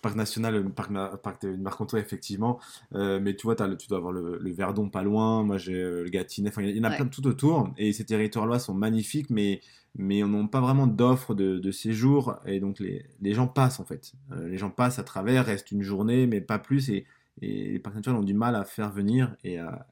Parc 0.00 0.16
national, 0.16 0.68
parc, 0.70 0.90
parc 1.22 1.42
de 1.42 1.56
Mercantour, 1.56 1.98
effectivement. 1.98 2.58
mais 2.92 3.34
tu 3.36 3.46
vois, 3.46 3.56
tu 3.56 3.88
dois 3.88 3.98
avoir 3.98 4.12
le, 4.12 4.52
Verdon 4.52 4.88
pas 4.88 5.02
loin. 5.02 5.42
Moi, 5.42 5.58
j'ai 5.58 5.72
le 5.72 6.08
Gâtinais. 6.08 6.50
il 6.58 6.76
y 6.76 6.80
en 6.80 6.84
a 6.84 6.90
plein 6.90 7.04
de 7.04 7.10
tout 7.10 7.26
autour. 7.26 7.70
Et 7.76 7.92
ces 7.92 8.04
territoires-là 8.04 8.58
sont 8.58 8.74
magnifiques, 8.74 9.30
mais 9.30 9.60
mais 9.98 10.22
on 10.22 10.28
n'a 10.28 10.48
pas 10.48 10.60
vraiment 10.60 10.86
d'offres 10.86 11.34
de, 11.34 11.70
séjour 11.70 12.36
et 12.46 12.60
donc 12.60 12.78
les, 12.80 13.34
gens 13.34 13.48
passent 13.48 13.80
en 13.80 13.84
fait. 13.84 14.12
Euh, 14.32 14.48
les 14.48 14.56
gens 14.56 14.70
passent 14.70 14.98
à 14.98 15.04
travers, 15.04 15.44
restent 15.44 15.72
une 15.72 15.82
journée, 15.82 16.26
mais 16.26 16.40
pas 16.40 16.58
plus 16.58 16.88
et, 16.90 17.06
les 17.40 17.78
parcs 17.78 17.94
naturels 17.94 18.18
ont 18.18 18.24
du 18.24 18.34
mal 18.34 18.56
à 18.56 18.64
faire 18.64 18.90
venir 18.90 19.36
et 19.44 19.58
à, 19.58 19.86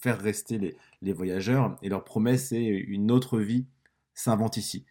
faire 0.00 0.20
rester 0.20 0.76
les, 1.00 1.12
voyageurs 1.12 1.78
et 1.80 1.88
leur 1.88 2.04
promesse 2.04 2.48
c'est 2.48 2.62
une 2.62 3.10
autre 3.10 3.38
vie 3.38 3.66
s'invente 4.12 4.56
ici. 4.56 4.84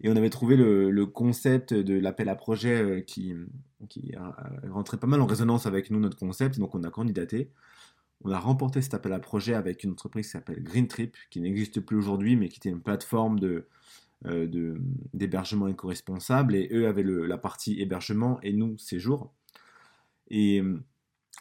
Et 0.00 0.10
on 0.10 0.16
avait 0.16 0.30
trouvé 0.30 0.56
le, 0.56 1.06
concept 1.06 1.74
de 1.74 1.98
l'appel 1.98 2.28
à 2.28 2.34
projet 2.34 2.82
euh, 2.82 3.00
qui, 3.00 3.34
rentrait 4.70 4.96
pas 4.96 5.06
mal 5.06 5.20
en 5.20 5.26
résonance 5.26 5.66
avec 5.66 5.90
nous, 5.90 6.00
notre 6.00 6.16
concept, 6.16 6.58
donc 6.58 6.74
on 6.74 6.82
a 6.84 6.90
candidaté. 6.90 7.50
On 8.24 8.30
a 8.30 8.38
remporté 8.38 8.82
cet 8.82 8.94
appel 8.94 9.12
à 9.12 9.18
projet 9.18 9.54
avec 9.54 9.82
une 9.82 9.92
entreprise 9.92 10.26
qui 10.26 10.32
s'appelle 10.32 10.62
Green 10.62 10.86
Trip, 10.86 11.16
qui 11.30 11.40
n'existe 11.40 11.80
plus 11.80 11.96
aujourd'hui, 11.96 12.36
mais 12.36 12.48
qui 12.48 12.58
était 12.58 12.68
une 12.68 12.80
plateforme 12.80 13.40
de, 13.40 13.66
euh, 14.26 14.78
d'hébergement 15.12 15.66
éco-responsable. 15.66 16.54
Et 16.54 16.68
eux 16.72 16.86
avaient 16.86 17.02
la 17.02 17.38
partie 17.38 17.80
hébergement 17.80 18.40
et 18.42 18.52
nous, 18.52 18.78
séjour. 18.78 19.32
Et 20.28 20.60
euh, 20.60 20.80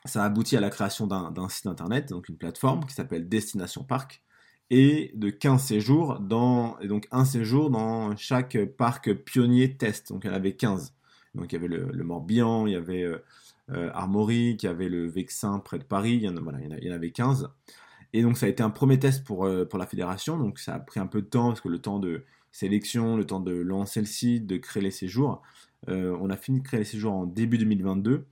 ça 0.05 0.23
a 0.23 0.25
abouti 0.25 0.57
à 0.57 0.59
la 0.59 0.71
création 0.71 1.05
d'un 1.05 1.49
site 1.49 1.67
internet, 1.67 2.09
donc 2.09 2.27
une 2.29 2.37
plateforme 2.37 2.85
qui 2.85 2.93
s'appelle 2.95 3.29
Destination 3.29 3.83
Park, 3.83 4.23
et 4.71 5.11
de 5.15 5.29
15 5.29 5.61
séjours, 5.61 6.19
dans, 6.21 6.77
donc 6.85 7.05
un 7.11 7.25
séjour 7.25 7.69
dans 7.69 8.15
chaque 8.15 8.57
parc 8.77 9.13
pionnier 9.13 9.75
test. 9.75 10.13
Donc 10.13 10.25
en 10.25 10.31
avait 10.31 10.53
15. 10.53 10.95
Donc 11.35 11.51
il 11.51 11.55
y 11.55 11.57
avait 11.57 11.67
le, 11.67 12.03
Morbihan, 12.05 12.65
il 12.65 12.73
y 12.73 12.75
avait 12.77 13.03
euh, 13.03 13.17
euh, 13.71 13.89
Armorique, 13.93 14.63
il 14.63 14.67
y 14.67 14.69
avait 14.69 14.87
le 14.87 15.07
Vexin 15.07 15.59
près 15.59 15.77
de 15.77 15.83
Paris, 15.83 16.13
il 16.13 16.23
y 16.23 16.29
en, 16.29 16.41
voilà, 16.41 16.59
il 16.61 16.87
y 16.87 16.89
en 16.89 16.95
avait 16.95 17.11
15. 17.11 17.49
Et 18.13 18.21
donc 18.21 18.37
ça 18.37 18.45
a 18.45 18.49
été 18.49 18.63
un 18.63 18.69
premier 18.69 18.97
test 18.97 19.25
pour, 19.25 19.45
euh, 19.45 19.65
pour 19.65 19.77
la 19.77 19.85
fédération, 19.85 20.37
donc 20.37 20.57
ça 20.57 20.75
a 20.75 20.79
pris 20.79 21.01
un 21.01 21.07
peu 21.07 21.21
de 21.21 21.27
temps, 21.27 21.49
parce 21.49 21.59
que 21.61 21.69
le 21.69 21.79
temps 21.79 21.99
de 21.99 22.23
sélection, 22.53 23.17
le 23.17 23.25
temps 23.25 23.41
de 23.41 23.53
lancer 23.53 23.99
le 23.99 24.05
site, 24.05 24.47
de 24.47 24.55
créer 24.55 24.83
les 24.83 24.91
séjours. 24.91 25.41
Euh, 25.89 26.15
on 26.21 26.29
a 26.29 26.37
fini 26.37 26.59
de 26.59 26.63
créer 26.63 26.79
les 26.79 26.85
séjours 26.85 27.13
en 27.13 27.25
début 27.25 27.57
2022 27.57 28.25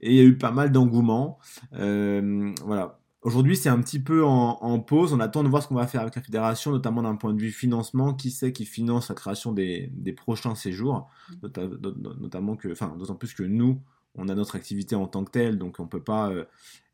et 0.00 0.10
il 0.10 0.16
y 0.16 0.20
a 0.20 0.24
eu 0.24 0.38
pas 0.38 0.50
mal 0.50 0.72
d'engouement. 0.72 1.38
voilà, 1.72 2.98
Aujourd'hui, 3.24 3.56
c'est 3.56 3.70
un 3.70 3.80
petit 3.80 4.00
peu 4.00 4.22
en, 4.22 4.78
pause. 4.80 5.14
On 5.14 5.20
attend 5.20 5.42
de 5.42 5.48
voir 5.48 5.62
ce 5.62 5.68
qu'on 5.68 5.74
va 5.74 5.86
faire 5.86 6.02
avec 6.02 6.14
la 6.14 6.20
fédération, 6.20 6.70
notamment 6.70 7.02
d'un 7.02 7.16
point 7.16 7.32
de 7.32 7.40
vue 7.40 7.52
financement. 7.52 8.12
Qui 8.12 8.30
sait 8.30 8.52
qui 8.52 8.66
finance 8.66 9.08
la 9.08 9.14
création 9.14 9.52
des, 9.52 9.90
prochains 10.14 10.54
séjours, 10.54 11.08
notamment 12.20 12.54
que, 12.54 12.70
enfin, 12.70 12.94
d'autant 12.98 13.14
plus 13.14 13.32
que 13.32 13.42
nous, 13.42 13.80
on 14.14 14.28
a 14.28 14.34
notre 14.34 14.56
activité 14.56 14.94
en 14.94 15.06
tant 15.06 15.24
que 15.24 15.30
telle, 15.30 15.58
donc 15.58 15.80
on 15.80 15.86
peut 15.86 16.02
pas 16.02 16.30
euh, 16.30 16.44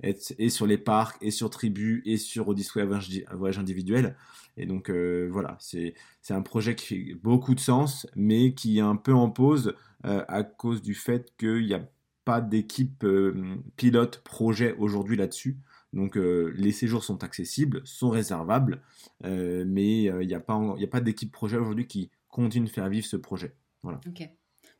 être 0.02 0.32
et 0.38 0.48
sur 0.50 0.66
les 0.66 0.78
parcs, 0.78 1.18
et 1.20 1.30
sur 1.30 1.50
Tribu, 1.50 2.02
et 2.06 2.16
sur 2.16 2.48
Odyssey 2.48 2.86
Voyage 3.32 3.58
individuel. 3.58 4.16
Et 4.56 4.66
donc 4.66 4.88
euh, 4.88 5.28
voilà, 5.30 5.56
c'est 5.58 5.94
un 6.30 6.42
projet 6.42 6.74
qui 6.76 6.86
fait 6.86 7.14
beaucoup 7.14 7.54
de 7.54 7.60
sens, 7.60 8.06
mais 8.14 8.54
qui 8.54 8.78
est 8.78 8.82
un 8.82 8.96
peu 8.96 9.12
en 9.12 9.30
pause 9.30 9.74
euh, 10.06 10.24
à 10.28 10.44
cause 10.44 10.80
du 10.80 10.94
fait 10.94 11.32
qu'il 11.38 11.66
n'y 11.66 11.74
a 11.74 11.82
pas 12.24 12.40
d'équipe 12.40 13.04
pilote 13.76 14.22
projet 14.24 14.74
aujourd'hui 14.78 15.16
là-dessus. 15.16 15.58
Donc 15.92 16.16
les 16.16 16.72
séjours 16.72 17.02
sont 17.02 17.24
accessibles, 17.24 17.82
sont 17.84 18.10
réservables, 18.10 18.80
mais 19.24 20.02
il 20.04 20.26
n'y 20.26 20.34
a 20.34 20.40
pas, 20.40 20.60
pas 20.90 21.00
d'équipe 21.00 21.32
projet 21.32 21.56
aujourd'hui 21.56 21.86
qui 21.86 22.10
continue 22.28 22.66
de 22.66 22.70
faire 22.70 22.88
vivre 22.88 23.06
ce 23.06 23.16
projet. 23.16 23.54
Voilà. 23.82 24.00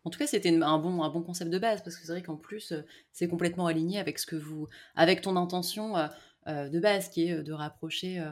En 0.04 0.10
tout 0.10 0.18
cas, 0.18 0.26
c'était 0.26 0.56
un 0.56 0.78
bon, 0.78 1.02
un 1.02 1.10
bon 1.10 1.22
concept 1.22 1.50
de 1.50 1.58
base 1.58 1.82
parce 1.82 1.96
que 1.96 2.06
c'est 2.06 2.12
vrai 2.12 2.22
qu'en 2.22 2.36
plus, 2.36 2.72
euh, 2.72 2.82
c'est 3.12 3.28
complètement 3.28 3.66
aligné 3.66 3.98
avec 3.98 4.18
ce 4.18 4.26
que 4.26 4.36
vous, 4.36 4.66
avec 4.94 5.20
ton 5.20 5.36
intention 5.36 5.96
euh, 5.96 6.06
euh, 6.46 6.68
de 6.68 6.80
base, 6.80 7.10
qui 7.10 7.28
est 7.28 7.42
de 7.42 7.52
rapprocher 7.52 8.24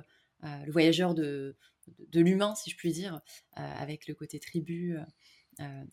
le 0.42 0.70
voyageur 0.70 1.14
de, 1.14 1.56
de, 1.98 2.20
l'humain, 2.20 2.54
si 2.54 2.70
je 2.70 2.76
puis 2.76 2.92
dire, 2.92 3.20
avec 3.54 4.06
le 4.06 4.14
côté 4.14 4.38
tribu 4.38 4.96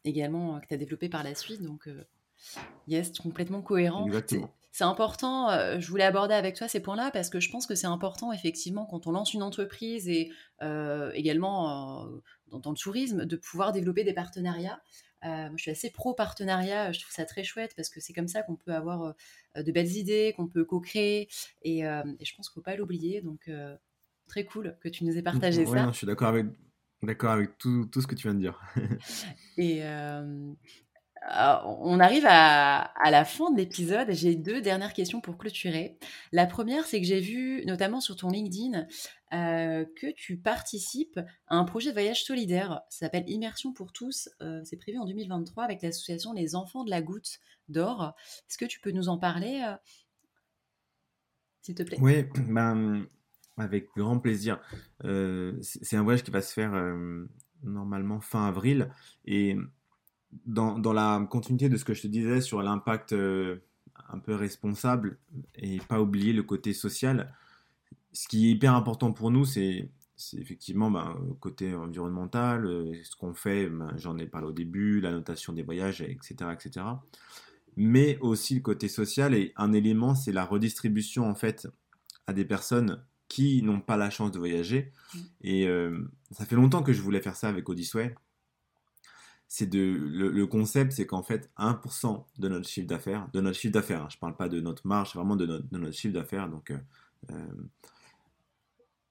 également 0.03 0.59
que 0.61 0.67
tu 0.67 0.73
as 0.75 0.77
développé 0.77 1.09
par 1.09 1.23
la 1.23 1.35
suite. 1.35 1.61
Donc, 1.61 1.89
yes, 2.87 3.17
complètement 3.19 3.61
cohérent. 3.61 4.07
C'est 4.71 4.83
important, 4.83 5.49
je 5.79 5.87
voulais 5.87 6.03
aborder 6.03 6.33
avec 6.33 6.55
toi 6.55 6.67
ces 6.67 6.81
points-là 6.81 7.09
parce 7.11 7.29
que 7.29 7.39
je 7.39 7.49
pense 7.49 7.65
que 7.65 7.75
c'est 7.75 7.87
important 7.87 8.33
effectivement 8.33 8.85
quand 8.85 9.07
on 9.07 9.11
lance 9.11 9.33
une 9.33 9.41
entreprise 9.41 10.09
et 10.09 10.31
également 11.13 12.05
dans, 12.47 12.59
dans, 12.59 12.71
le 12.71 12.77
tourisme 12.77 13.25
de 13.25 13.37
pouvoir 13.37 13.71
développer 13.71 14.03
des 14.03 14.13
partenariats 14.13 14.81
euh, 15.25 15.49
je 15.55 15.61
suis 15.61 15.71
assez 15.71 15.89
pro-partenariat, 15.89 16.91
je 16.91 16.99
trouve 16.99 17.13
ça 17.13 17.25
très 17.25 17.43
chouette 17.43 17.73
parce 17.75 17.89
que 17.89 17.99
c'est 17.99 18.13
comme 18.13 18.27
ça 18.27 18.43
qu'on 18.43 18.55
peut 18.55 18.73
avoir 18.73 19.15
euh, 19.57 19.63
de 19.63 19.71
belles 19.71 19.91
idées, 19.91 20.33
qu'on 20.35 20.47
peut 20.47 20.65
co-créer 20.65 21.27
et, 21.63 21.87
euh, 21.87 22.03
je 22.21 22.35
pense 22.35 22.49
qu'il 22.49 22.59
ne 22.59 22.61
faut 22.61 22.65
pas 22.65 22.75
l'oublier. 22.75 23.21
Donc, 23.21 23.49
très 24.27 24.45
cool 24.45 24.77
que 24.81 24.89
tu 24.89 25.03
nous 25.03 25.17
aies 25.17 25.23
partagé 25.23 25.65
ça. 25.65 25.87
je 25.91 25.97
suis 25.97 26.07
d'accord 26.07 26.27
avec, 26.27 26.45
d'accord 27.01 27.31
avec 27.31 27.57
tout, 27.57 27.85
tout, 27.91 28.01
ce 28.01 28.07
que 28.07 28.15
tu 28.15 28.27
viens 28.27 28.35
de 28.35 28.39
dire. 28.39 28.61
et 29.57 29.81
on 31.27 31.99
arrive 31.99 32.25
à, 32.27 32.91
la 33.09 33.25
fin 33.25 33.51
de 33.51 33.57
l'épisode. 33.57 34.11
J'ai 34.11 34.35
deux 34.35 34.61
dernières 34.61 34.93
questions 34.93 35.21
pour 35.21 35.37
clôturer. 35.37 35.97
La 36.31 36.45
première, 36.45 36.85
c'est 36.85 36.99
que 36.99 37.07
j'ai 37.07 37.19
vu, 37.19 37.63
notamment 37.65 38.01
sur 38.01 38.15
ton 38.15 38.29
LinkedIn, 38.29 38.87
euh, 39.33 39.85
que 39.99 40.11
tu 40.13 40.37
participes 40.37 41.19
à 41.47 41.55
un 41.55 41.63
projet 41.63 41.89
de 41.89 41.93
voyage 41.93 42.23
solidaire. 42.23 42.81
Ça 42.89 43.05
s'appelle 43.05 43.27
Immersion 43.27 43.73
pour 43.73 43.91
tous. 43.91 44.29
Euh, 44.41 44.61
c'est 44.63 44.77
prévu 44.77 44.97
en 44.97 45.05
2023 45.05 45.63
avec 45.63 45.81
l'association 45.81 46.33
Les 46.33 46.55
Enfants 46.55 46.83
de 46.83 46.89
la 46.89 47.01
Goutte 47.01 47.39
d'Or. 47.69 48.15
Est-ce 48.47 48.57
que 48.57 48.65
tu 48.65 48.79
peux 48.79 48.91
nous 48.91 49.09
en 49.09 49.17
parler, 49.17 49.63
euh, 49.65 49.75
s'il 51.61 51.75
te 51.75 51.83
plaît? 51.83 51.97
Oui, 51.99 52.23
ben, 52.47 53.07
avec 53.57 53.87
grand 53.95 54.19
plaisir. 54.19 54.59
c'est 55.01 55.95
un 55.95 56.03
voyage 56.03 56.23
qui 56.23 56.31
va 56.31 56.41
se 56.41 56.53
faire 56.53 56.73
normalement 57.63 58.19
fin 58.19 58.47
avril. 58.47 58.91
Et 59.25 59.55
dans, 60.45 60.77
dans, 60.79 60.93
la 60.93 61.25
continuité 61.29 61.69
de 61.69 61.77
ce 61.77 61.85
que 61.85 61.93
je 61.93 62.01
te 62.03 62.07
disais 62.07 62.41
sur 62.41 62.61
l'impact 62.61 63.13
euh, 63.13 63.57
un 64.09 64.19
peu 64.19 64.35
responsable 64.35 65.17
et 65.55 65.77
pas 65.87 66.01
oublier 66.01 66.33
le 66.33 66.43
côté 66.43 66.73
social, 66.73 67.33
ce 68.11 68.27
qui 68.27 68.47
est 68.47 68.51
hyper 68.51 68.73
important 68.73 69.11
pour 69.11 69.31
nous, 69.31 69.45
c'est 69.45 69.89
effectivement 70.33 70.89
ben, 70.89 71.17
le 71.27 71.33
côté 71.33 71.75
environnemental, 71.75 72.65
euh, 72.65 72.93
ce 73.03 73.15
qu'on 73.15 73.33
fait, 73.33 73.69
ben, 73.69 73.91
j'en 73.97 74.17
ai 74.17 74.25
parlé 74.25 74.47
au 74.47 74.53
début, 74.53 75.01
la 75.01 75.11
notation 75.11 75.53
des 75.53 75.63
voyages, 75.63 76.01
etc., 76.01 76.35
etc. 76.53 76.85
Mais 77.75 78.17
aussi 78.19 78.55
le 78.55 78.61
côté 78.61 78.87
social 78.87 79.33
et 79.33 79.51
un 79.57 79.73
élément, 79.73 80.15
c'est 80.15 80.31
la 80.31 80.45
redistribution 80.45 81.29
en 81.29 81.35
fait 81.35 81.67
à 82.27 82.33
des 82.33 82.45
personnes 82.45 83.03
qui 83.27 83.61
n'ont 83.63 83.81
pas 83.81 83.97
la 83.97 84.09
chance 84.09 84.31
de 84.31 84.39
voyager. 84.39 84.93
Mmh. 85.13 85.19
Et 85.41 85.67
euh, 85.67 86.09
ça 86.31 86.45
fait 86.45 86.55
longtemps 86.55 86.83
que 86.83 86.93
je 86.93 87.01
voulais 87.01 87.21
faire 87.21 87.35
ça 87.35 87.49
avec 87.49 87.67
Odyssey 87.67 88.15
c'est 89.55 89.67
de 89.67 89.79
le, 89.79 90.45
concept, 90.47 90.91
c'est 90.91 91.05
qu'en 91.05 91.23
fait 91.23 91.49
1% 91.57 92.25
de 92.39 92.49
notre 92.49 92.67
chiffre 92.67 92.87
d'affaires, 92.87 93.29
de 93.31 93.39
notre 93.39 93.57
chiffre 93.57 93.71
d'affaires, 93.71 94.01
hein, 94.01 94.07
je 94.09 94.17
ne 94.17 94.19
parle 94.19 94.35
pas 94.35 94.49
de 94.49 94.59
notre 94.59 94.85
marge, 94.85 95.15
vraiment 95.15 95.37
de 95.37 95.63
notre, 95.71 95.93
chiffre 95.93 96.13
d'affaires, 96.13 96.49
donc 96.49 96.71
euh, 96.71 96.77
euh, 97.31 97.63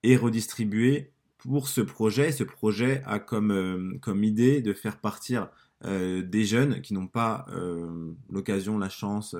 est 0.02 0.16
redistribué 0.16 1.12
pour 1.38 1.68
ce 1.68 1.80
projet. 1.80 2.30
Ce 2.30 2.44
projet 2.44 3.02
a 3.06 3.20
comme, 3.20 3.52
euh, 3.52 3.98
comme 4.02 4.22
idée 4.22 4.60
de 4.60 4.74
faire 4.74 5.00
partir 5.00 5.48
des 5.82 6.44
jeunes 6.44 6.80
qui 6.80 6.94
n'ont 6.94 7.08
pas 7.08 7.44
l'occasion, 8.30 8.78
la 8.78 8.88
chance, 8.88 9.36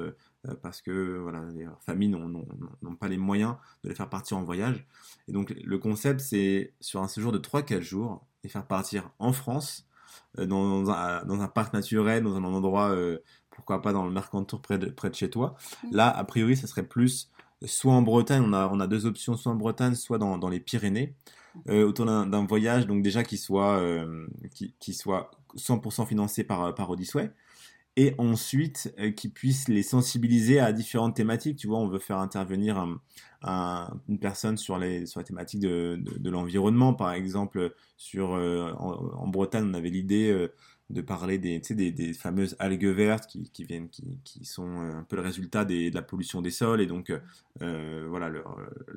parce 0.60 0.82
que 0.82 1.16
voilà, 1.16 1.42
les 1.54 1.66
familles 1.86 2.10
n'ont 2.10 2.96
pas 3.00 3.08
les 3.08 3.16
moyens 3.16 3.56
de 3.82 3.88
les 3.88 3.94
faire 3.94 4.10
partir 4.10 4.36
en 4.36 4.42
voyage. 4.42 4.86
Et 5.26 5.32
donc 5.32 5.54
le 5.58 5.78
concept, 5.78 6.20
c'est 6.20 6.74
sur 6.80 7.00
un 7.00 7.08
séjour 7.08 7.32
de 7.32 7.38
3-4 7.38 7.80
jours, 7.80 8.26
les 8.42 8.50
faire 8.50 8.66
partir 8.66 9.10
en 9.18 9.32
France 9.32 9.86
euh, 10.38 10.46
dans, 10.46 10.90
un, 10.90 11.24
dans, 11.24 11.40
un, 11.40 11.48
parc 11.48 11.72
naturel, 11.72 12.22
dans 12.22 12.36
un 12.36 12.44
endroit, 12.44 12.90
euh, 12.90 13.18
pourquoi 13.50 13.82
pas 13.82 13.92
dans 13.92 14.04
le 14.04 14.10
Mercantour 14.10 14.60
près 14.60 14.78
de, 14.78 14.86
près 14.86 15.10
de 15.10 15.14
chez 15.14 15.30
toi. 15.30 15.54
Mm. 15.84 15.96
Là, 15.96 16.08
a 16.08 16.24
priori, 16.24 16.56
ça 16.56 16.66
serait 16.66 16.86
plus 16.86 17.30
soit 17.64 17.94
en 17.94 18.02
Bretagne, 18.02 18.42
on 18.46 18.52
a, 18.52 18.68
on 18.70 18.80
a 18.80 18.86
deux 18.86 19.06
options, 19.06 19.36
soit 19.36 19.52
en 19.52 19.56
Bretagne, 19.56 19.94
soit 19.94 20.18
dans, 20.18 20.36
dans 20.36 20.48
les 20.48 20.60
Pyrénées, 20.60 21.14
euh, 21.68 21.86
autour 21.86 22.04
d'un 22.04 22.46
voyage, 22.46 22.86
donc 22.86 23.02
déjà 23.02 23.22
qui 23.22 23.38
soit, 23.38 23.82
qui, 24.54 24.74
qui, 24.78 24.92
soit 24.92 25.30
100% 25.56 26.06
financé 26.06 26.44
par, 26.44 26.74
par 26.74 26.90
Odyssey, 26.90 27.32
et 27.96 28.14
ensuite 28.18 28.94
qui 29.16 29.28
puisse 29.28 29.68
les 29.68 29.82
sensibiliser 29.82 30.58
à 30.58 30.72
différentes 30.72 31.14
thématiques. 31.14 31.58
Tu 31.58 31.68
vois, 31.68 31.78
on 31.78 31.88
veut 31.88 32.00
faire 32.00 32.18
intervenir 32.18 32.76
un, 32.76 33.00
une 34.08 34.18
personne 34.18 34.56
sur 34.56 34.78
les, 34.78 35.06
sur 35.06 35.22
thématiques 35.22 35.60
de, 35.60 36.00
de, 36.18 36.30
l'environnement. 36.30 36.94
Par 36.94 37.12
exemple, 37.12 37.74
sur, 37.96 38.34
euh, 38.34 38.72
en, 38.72 39.28
Bretagne, 39.28 39.68
on 39.70 39.74
avait 39.74 39.90
l'idée 39.90 40.30
euh, 40.30 40.52
de 40.90 41.00
parler 41.02 41.38
des, 41.38 41.60
des, 41.60 41.92
des, 41.92 42.14
fameuses 42.14 42.56
algues 42.58 42.86
vertes 42.86 43.26
qui, 43.26 43.50
qui 43.50 43.64
viennent, 43.64 43.88
qui, 43.88 44.18
qui, 44.24 44.44
sont 44.44 44.80
euh, 44.80 44.98
un 44.98 45.02
peu 45.02 45.16
le 45.16 45.22
résultat 45.22 45.64
des, 45.64 45.90
de 45.90 45.94
la 45.94 46.02
pollution 46.02 46.40
des 46.40 46.50
sols 46.50 46.80
et 46.80 46.86
donc 46.86 47.12
voilà, 47.60 48.30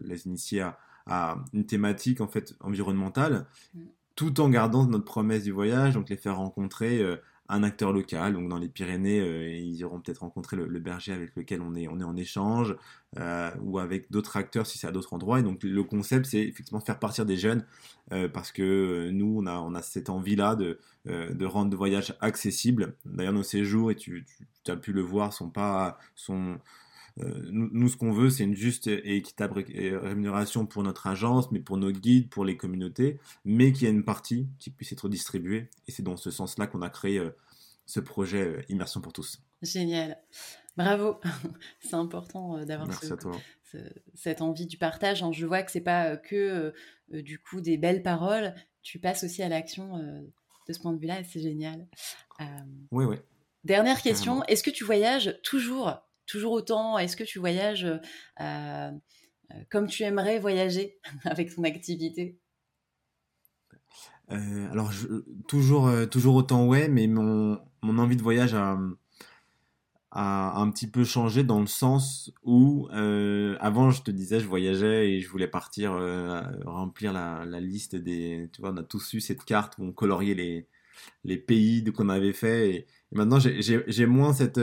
les 0.01 0.27
initier 0.27 0.61
à, 0.61 0.79
à, 1.07 1.37
une 1.53 1.65
thématique 1.65 2.21
en 2.21 2.27
fait 2.27 2.55
environnementale, 2.61 3.45
mm. 3.73 3.81
tout 4.15 4.39
en 4.39 4.49
gardant 4.49 4.85
notre 4.85 5.05
promesse 5.05 5.43
du 5.43 5.51
voyage, 5.51 5.93
donc 5.93 6.09
les 6.09 6.17
faire 6.17 6.37
rencontrer 6.37 7.03
un 7.49 7.63
acteur 7.63 7.93
local. 7.93 8.33
Donc 8.33 8.49
dans 8.49 8.57
les 8.57 8.67
Pyrénées, 8.67 9.19
euh, 9.19 9.49
ils 9.49 9.77
iront 9.77 9.99
peut-être 9.99 10.19
rencontrer 10.19 10.57
le, 10.57 10.79
berger 10.79 11.13
avec 11.13 11.35
lequel 11.35 11.61
on 11.61 11.75
est, 11.75 11.87
on 11.87 11.99
est 11.99 12.03
en 12.03 12.15
échange, 12.15 12.75
euh, 13.17 13.51
ou 13.61 13.79
avec 13.79 14.11
d'autres 14.11 14.37
acteurs 14.37 14.67
si 14.67 14.77
c'est 14.77 14.87
à 14.87 14.91
d'autres 14.91 15.13
endroits. 15.13 15.39
Et 15.39 15.43
donc 15.43 15.63
le 15.63 15.83
concept, 15.83 16.25
c'est 16.25 16.41
effectivement 16.41 16.81
faire 16.81 16.99
partir 16.99 17.25
des 17.25 17.37
jeunes, 17.37 17.65
euh, 18.11 18.27
parce 18.27 18.51
que 18.51 19.09
nous, 19.11 19.39
on 19.41 19.45
a, 19.45 19.57
on 19.59 19.75
a 19.75 19.81
cette 19.81 20.09
envie-là 20.09 20.55
de, 20.55 20.79
de 21.05 21.45
rendre 21.45 21.71
le 21.71 21.77
voyage 21.77 22.15
accessible. 22.21 22.95
D'ailleurs, 23.05 23.33
nos 23.33 23.43
séjours, 23.43 23.91
et 23.91 23.95
tu, 23.95 24.25
tu, 24.63 24.71
as 24.71 24.77
pu 24.77 24.93
le 24.93 25.01
voir, 25.01 25.33
sont 25.33 25.49
pas... 25.49 25.97
Sont, 26.15 26.59
euh, 27.19 27.41
nous, 27.51 27.89
ce 27.89 27.97
qu'on 27.97 28.11
veut, 28.11 28.29
c'est 28.29 28.43
une 28.43 28.55
juste 28.55 28.87
et 28.87 29.15
équitable 29.15 29.63
rémunération 29.63 30.65
pour 30.65 30.83
notre 30.83 31.07
agence, 31.07 31.51
mais 31.51 31.59
pour 31.59 31.77
nos 31.77 31.91
guides, 31.91 32.29
pour 32.29 32.45
les 32.45 32.57
communautés, 32.57 33.19
mais 33.45 33.71
qu'il 33.71 33.83
y 33.83 33.85
ait 33.89 33.93
une 33.93 34.03
partie 34.03 34.47
qui 34.59 34.69
puisse 34.69 34.91
être 34.91 35.09
distribuée. 35.09 35.69
Et 35.87 35.91
c'est 35.91 36.03
dans 36.03 36.17
ce 36.17 36.31
sens-là 36.31 36.67
qu'on 36.67 36.81
a 36.81 36.89
créé 36.89 37.17
euh, 37.17 37.35
ce 37.85 37.99
projet 37.99 38.41
euh, 38.41 38.61
Immersion 38.69 39.01
pour 39.01 39.13
tous. 39.13 39.41
Génial. 39.61 40.17
Bravo. 40.75 41.19
c'est 41.79 41.95
important 41.95 42.63
d'avoir 42.65 42.87
cette 44.13 44.41
envie 44.41 44.67
du 44.67 44.77
partage. 44.77 45.23
Je 45.31 45.45
vois 45.45 45.63
que 45.63 45.71
c'est 45.71 45.81
pas 45.81 46.17
que 46.17 46.73
du 47.11 47.39
coup 47.39 47.61
des 47.61 47.77
belles 47.77 48.03
paroles. 48.03 48.53
Tu 48.83 48.99
passes 48.99 49.23
aussi 49.23 49.41
à 49.41 49.49
l'action 49.49 49.97
de 49.97 50.73
ce 50.73 50.79
point 50.79 50.93
de 50.93 50.99
vue-là 50.99 51.21
et 51.21 51.23
c'est 51.23 51.39
génial. 51.39 51.87
oui, 52.91 53.05
oui. 53.05 53.15
Dernière 53.63 54.03
question. 54.03 54.43
Est-ce 54.43 54.61
que 54.61 54.69
tu 54.69 54.83
voyages 54.83 55.35
toujours 55.41 55.97
toujours 56.27 56.51
autant 56.51 56.99
Est-ce 56.99 57.17
que 57.17 57.23
tu 57.23 57.39
voyages 57.39 57.85
euh, 57.85 57.97
euh, 58.41 58.91
comme 59.71 59.87
tu 59.87 60.03
aimerais 60.03 60.39
voyager 60.39 60.99
avec 61.25 61.55
ton 61.55 61.63
activité? 61.63 62.37
Euh, 64.31 64.71
alors, 64.71 64.91
toujours, 65.47 66.35
autant, 66.35 66.67
ouais, 66.67 66.89
mais 66.89 67.07
mon, 67.07 67.59
envie 67.81 68.17
de 68.17 68.21
voyage 68.21 68.53
a, 68.53 68.77
un 70.11 70.71
petit 70.71 70.87
peu 70.87 71.03
changé 71.03 71.43
dans 71.43 71.61
le 71.61 71.67
sens 71.67 72.31
où, 72.43 72.89
avant, 72.91 73.89
je 73.91 74.01
te 74.01 74.11
disais, 74.11 74.41
je 74.41 74.47
voyageais 74.47 75.11
et 75.11 75.21
je 75.21 75.29
voulais 75.29 75.47
partir 75.47 75.93
remplir 76.65 77.13
la, 77.13 77.45
la, 77.45 77.61
liste 77.61 77.95
des. 77.95 78.49
Tu 78.51 78.61
vois, 78.61 78.71
on 78.71 78.77
a 78.77 78.83
tous 78.83 79.13
eu 79.13 79.21
cette 79.21 79.45
carte 79.45 79.77
où 79.77 79.83
on 79.85 79.93
coloriait 79.93 80.33
les, 80.33 80.67
les 81.23 81.37
pays 81.37 81.85
qu'on 81.85 82.09
avait 82.09 82.33
fait. 82.33 82.69
Et, 82.69 82.87
maintenant, 83.11 83.39
j'ai 83.39 84.05
moins 84.07 84.33
cette, 84.33 84.59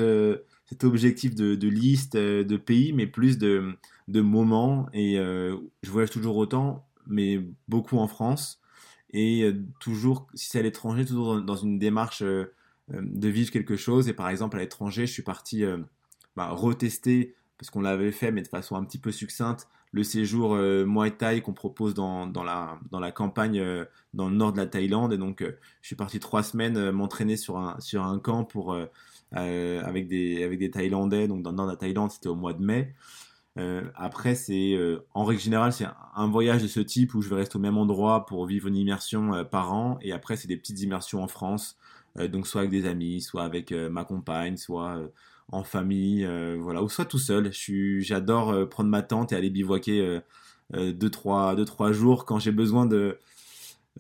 cet 0.67 0.85
objectif 0.85 1.35
de, 1.35 1.69
liste 1.69 2.17
de 2.17 2.57
pays, 2.57 2.93
mais 2.93 3.07
plus 3.07 3.39
de, 3.39 3.77
de 4.09 4.21
moments. 4.21 4.87
Et 4.93 5.17
je 5.17 5.91
voyage 5.91 6.11
toujours 6.11 6.37
autant, 6.37 6.87
mais 7.07 7.41
beaucoup 7.69 7.99
en 7.99 8.09
France. 8.09 8.61
Et 9.13 9.53
toujours, 9.79 10.27
si 10.35 10.49
c'est 10.49 10.61
à 10.61 10.63
l'étranger, 10.63 11.05
toujours 11.05 11.43
dans, 11.43 11.57
une 11.57 11.79
démarche 11.79 12.23
de 12.23 13.29
vivre 13.29 13.51
quelque 13.51 13.77
chose. 13.77 14.09
Et 14.09 14.15
par 14.15 14.29
exemple, 14.31 14.57
à 14.57 14.61
l'étranger, 14.61 15.07
je 15.07 15.13
suis 15.13 15.23
parti 15.23 15.65
bah, 16.35 16.49
retester, 16.51 17.35
parce 17.59 17.71
qu'on 17.71 17.83
l'avait 17.83 18.13
fait, 18.13 18.33
mais 18.33 18.43
de 18.43 18.49
façon 18.49 18.77
un 18.77 18.85
petit 18.85 18.99
peu 18.99 19.13
succincte, 19.13 19.69
le 19.95 20.03
séjour 20.03 20.55
euh, 20.55 20.85
Muay 20.85 21.13
Thai 21.13 21.41
qu'on 21.41 21.53
propose 21.53 21.95
dans, 21.95 22.27
dans, 22.27 22.43
la, 22.43 22.81
dans 22.91 22.99
la 22.99 23.13
campagne 23.13 23.61
euh, 23.61 23.85
dans 24.13 24.29
le 24.29 24.35
nord 24.35 24.53
de 24.53 24.59
la 24.59 24.67
Thaïlande. 24.67 25.13
Et 25.13 25.19
donc, 25.19 25.41
euh, 25.41 25.57
je 25.83 25.87
suis 25.87 25.97
parti 25.97 26.19
trois 26.19 26.43
semaines 26.43 26.77
euh, 26.77 26.91
m'entraîner 26.91 27.37
sur 27.37 27.59
un, 27.59 27.79
sur 27.79 28.03
un 28.03 28.19
camp 28.19 28.43
pour, 28.45 28.77
avec, 29.33 30.09
des, 30.09 30.45
avec 30.45 30.59
des 30.59 30.71
Thaïlandais. 30.71 31.29
Donc, 31.29 31.43
dans 31.43 31.51
le 31.51 31.57
nord 31.57 31.67
de 31.67 31.73
la 31.73 31.77
Thaïlande, 31.77 32.11
c'était 32.11 32.29
au 32.29 32.35
mois 32.35 32.53
de 32.53 32.63
mai. 32.63 32.95
après, 33.97 34.35
c'est 34.35 34.79
en 35.15 35.25
règle 35.25 35.41
générale, 35.41 35.73
c'est 35.73 35.87
un 36.15 36.29
voyage 36.29 36.63
de 36.63 36.69
ce 36.69 36.81
type 36.81 37.15
où 37.15 37.23
je 37.23 37.29
vais 37.29 37.37
rester 37.37 37.57
au 37.57 37.61
même 37.61 37.79
endroit 37.79 38.27
pour 38.27 38.47
vivre 38.47 38.69
une 38.69 38.77
immersion 38.77 39.45
par 39.45 39.73
an. 39.73 39.99
Et 40.03 40.13
après, 40.13 40.37
c'est 40.37 40.49
des 40.49 40.57
petites 40.57 40.81
immersions 40.83 41.23
en 41.23 41.29
France. 41.29 41.77
donc, 42.17 42.47
soit 42.47 42.63
avec 42.63 42.71
des 42.71 42.87
amis, 42.87 43.21
soit 43.21 43.45
avec 43.45 43.73
ma 43.73 44.05
compagne, 44.05 44.57
soit 44.57 45.01
en 45.49 45.65
famille, 45.65 46.25
euh, 46.25 46.57
voilà, 46.61 46.83
ou 46.83 46.89
soit 46.89 47.05
tout 47.05 47.19
seul. 47.19 47.51
J'adore 47.53 48.51
euh, 48.51 48.67
prendre 48.67 48.91
ma 48.91 49.03
tente 49.03 49.33
et 49.33 49.37
aller 49.37 49.51
bivouaquer 49.51 50.21
euh, 50.75 50.93
deux, 50.93 51.11
trois, 51.11 51.55
deux, 51.57 51.65
trois 51.65 51.93
jours 51.93 52.25
quand 52.25 52.39
j'ai 52.39 52.53
besoin 52.53 52.87
de, 52.87 53.19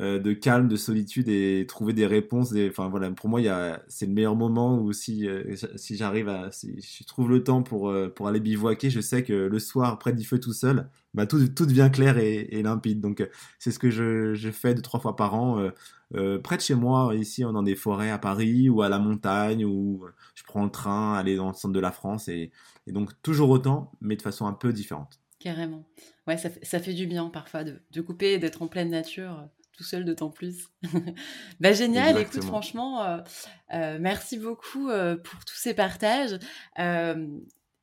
de 0.00 0.32
calme, 0.32 0.66
de 0.66 0.76
solitude 0.76 1.28
et 1.28 1.66
trouver 1.68 1.92
des 1.92 2.06
réponses. 2.06 2.52
enfin 2.68 2.88
voilà, 2.88 3.10
pour 3.10 3.28
moi, 3.28 3.40
c'est 3.86 4.06
le 4.06 4.12
meilleur 4.12 4.34
moment 4.34 4.78
où 4.80 4.92
si, 4.92 5.28
si 5.76 5.96
j'arrive 5.96 6.28
à, 6.28 6.50
si 6.50 6.80
je 6.80 7.04
trouve 7.04 7.30
le 7.30 7.44
temps 7.44 7.62
pour, 7.62 7.94
pour 8.14 8.26
aller 8.26 8.40
bivouaquer, 8.40 8.90
je 8.90 9.00
sais 9.00 9.22
que 9.22 9.32
le 9.32 9.58
soir, 9.60 9.98
près 9.98 10.12
du 10.12 10.24
feu 10.24 10.40
tout 10.40 10.52
seul, 10.52 10.88
bah, 11.14 11.26
tout, 11.26 11.46
tout 11.46 11.66
devient 11.66 11.90
clair 11.92 12.18
et, 12.18 12.62
limpide. 12.62 13.00
Donc 13.00 13.24
c'est 13.60 13.70
ce 13.70 13.78
que 13.78 13.90
je, 13.90 14.50
fais 14.50 14.74
deux, 14.74 14.82
trois 14.82 14.98
fois 14.98 15.14
par 15.14 15.34
an. 15.34 15.70
Euh, 16.14 16.38
près 16.38 16.56
de 16.56 16.62
chez 16.62 16.74
moi, 16.74 17.14
ici, 17.14 17.44
on 17.44 17.52
dans 17.52 17.62
des 17.62 17.74
forêts 17.74 18.10
à 18.10 18.18
Paris 18.18 18.68
ou 18.68 18.82
à 18.82 18.88
la 18.88 18.98
montagne, 18.98 19.64
ou 19.64 20.04
je 20.34 20.44
prends 20.44 20.64
le 20.64 20.70
train, 20.70 21.14
aller 21.14 21.36
dans 21.36 21.48
le 21.48 21.54
centre 21.54 21.74
de 21.74 21.80
la 21.80 21.92
France, 21.92 22.28
et, 22.28 22.52
donc 22.86 23.10
toujours 23.22 23.50
autant, 23.50 23.92
mais 24.00 24.16
de 24.16 24.22
façon 24.22 24.46
un 24.46 24.52
peu 24.52 24.72
différente. 24.72 25.20
Carrément. 25.38 25.84
Ouais, 26.26 26.36
ça, 26.36 26.48
ça 26.62 26.78
fait 26.78 26.94
du 26.94 27.06
bien 27.06 27.28
parfois 27.28 27.64
de, 27.64 27.80
de 27.90 28.00
couper, 28.00 28.38
d'être 28.38 28.62
en 28.62 28.68
pleine 28.68 28.90
nature, 28.90 29.38
euh, 29.38 29.46
tout 29.76 29.84
seul 29.84 30.04
d'autant 30.04 30.30
plus. 30.30 30.68
bah, 31.60 31.72
génial, 31.72 32.18
écoute, 32.18 32.44
franchement, 32.44 33.22
euh, 33.72 33.98
merci 34.00 34.38
beaucoup 34.38 34.88
pour 34.88 35.44
tous 35.44 35.56
ces 35.56 35.74
partages 35.74 36.38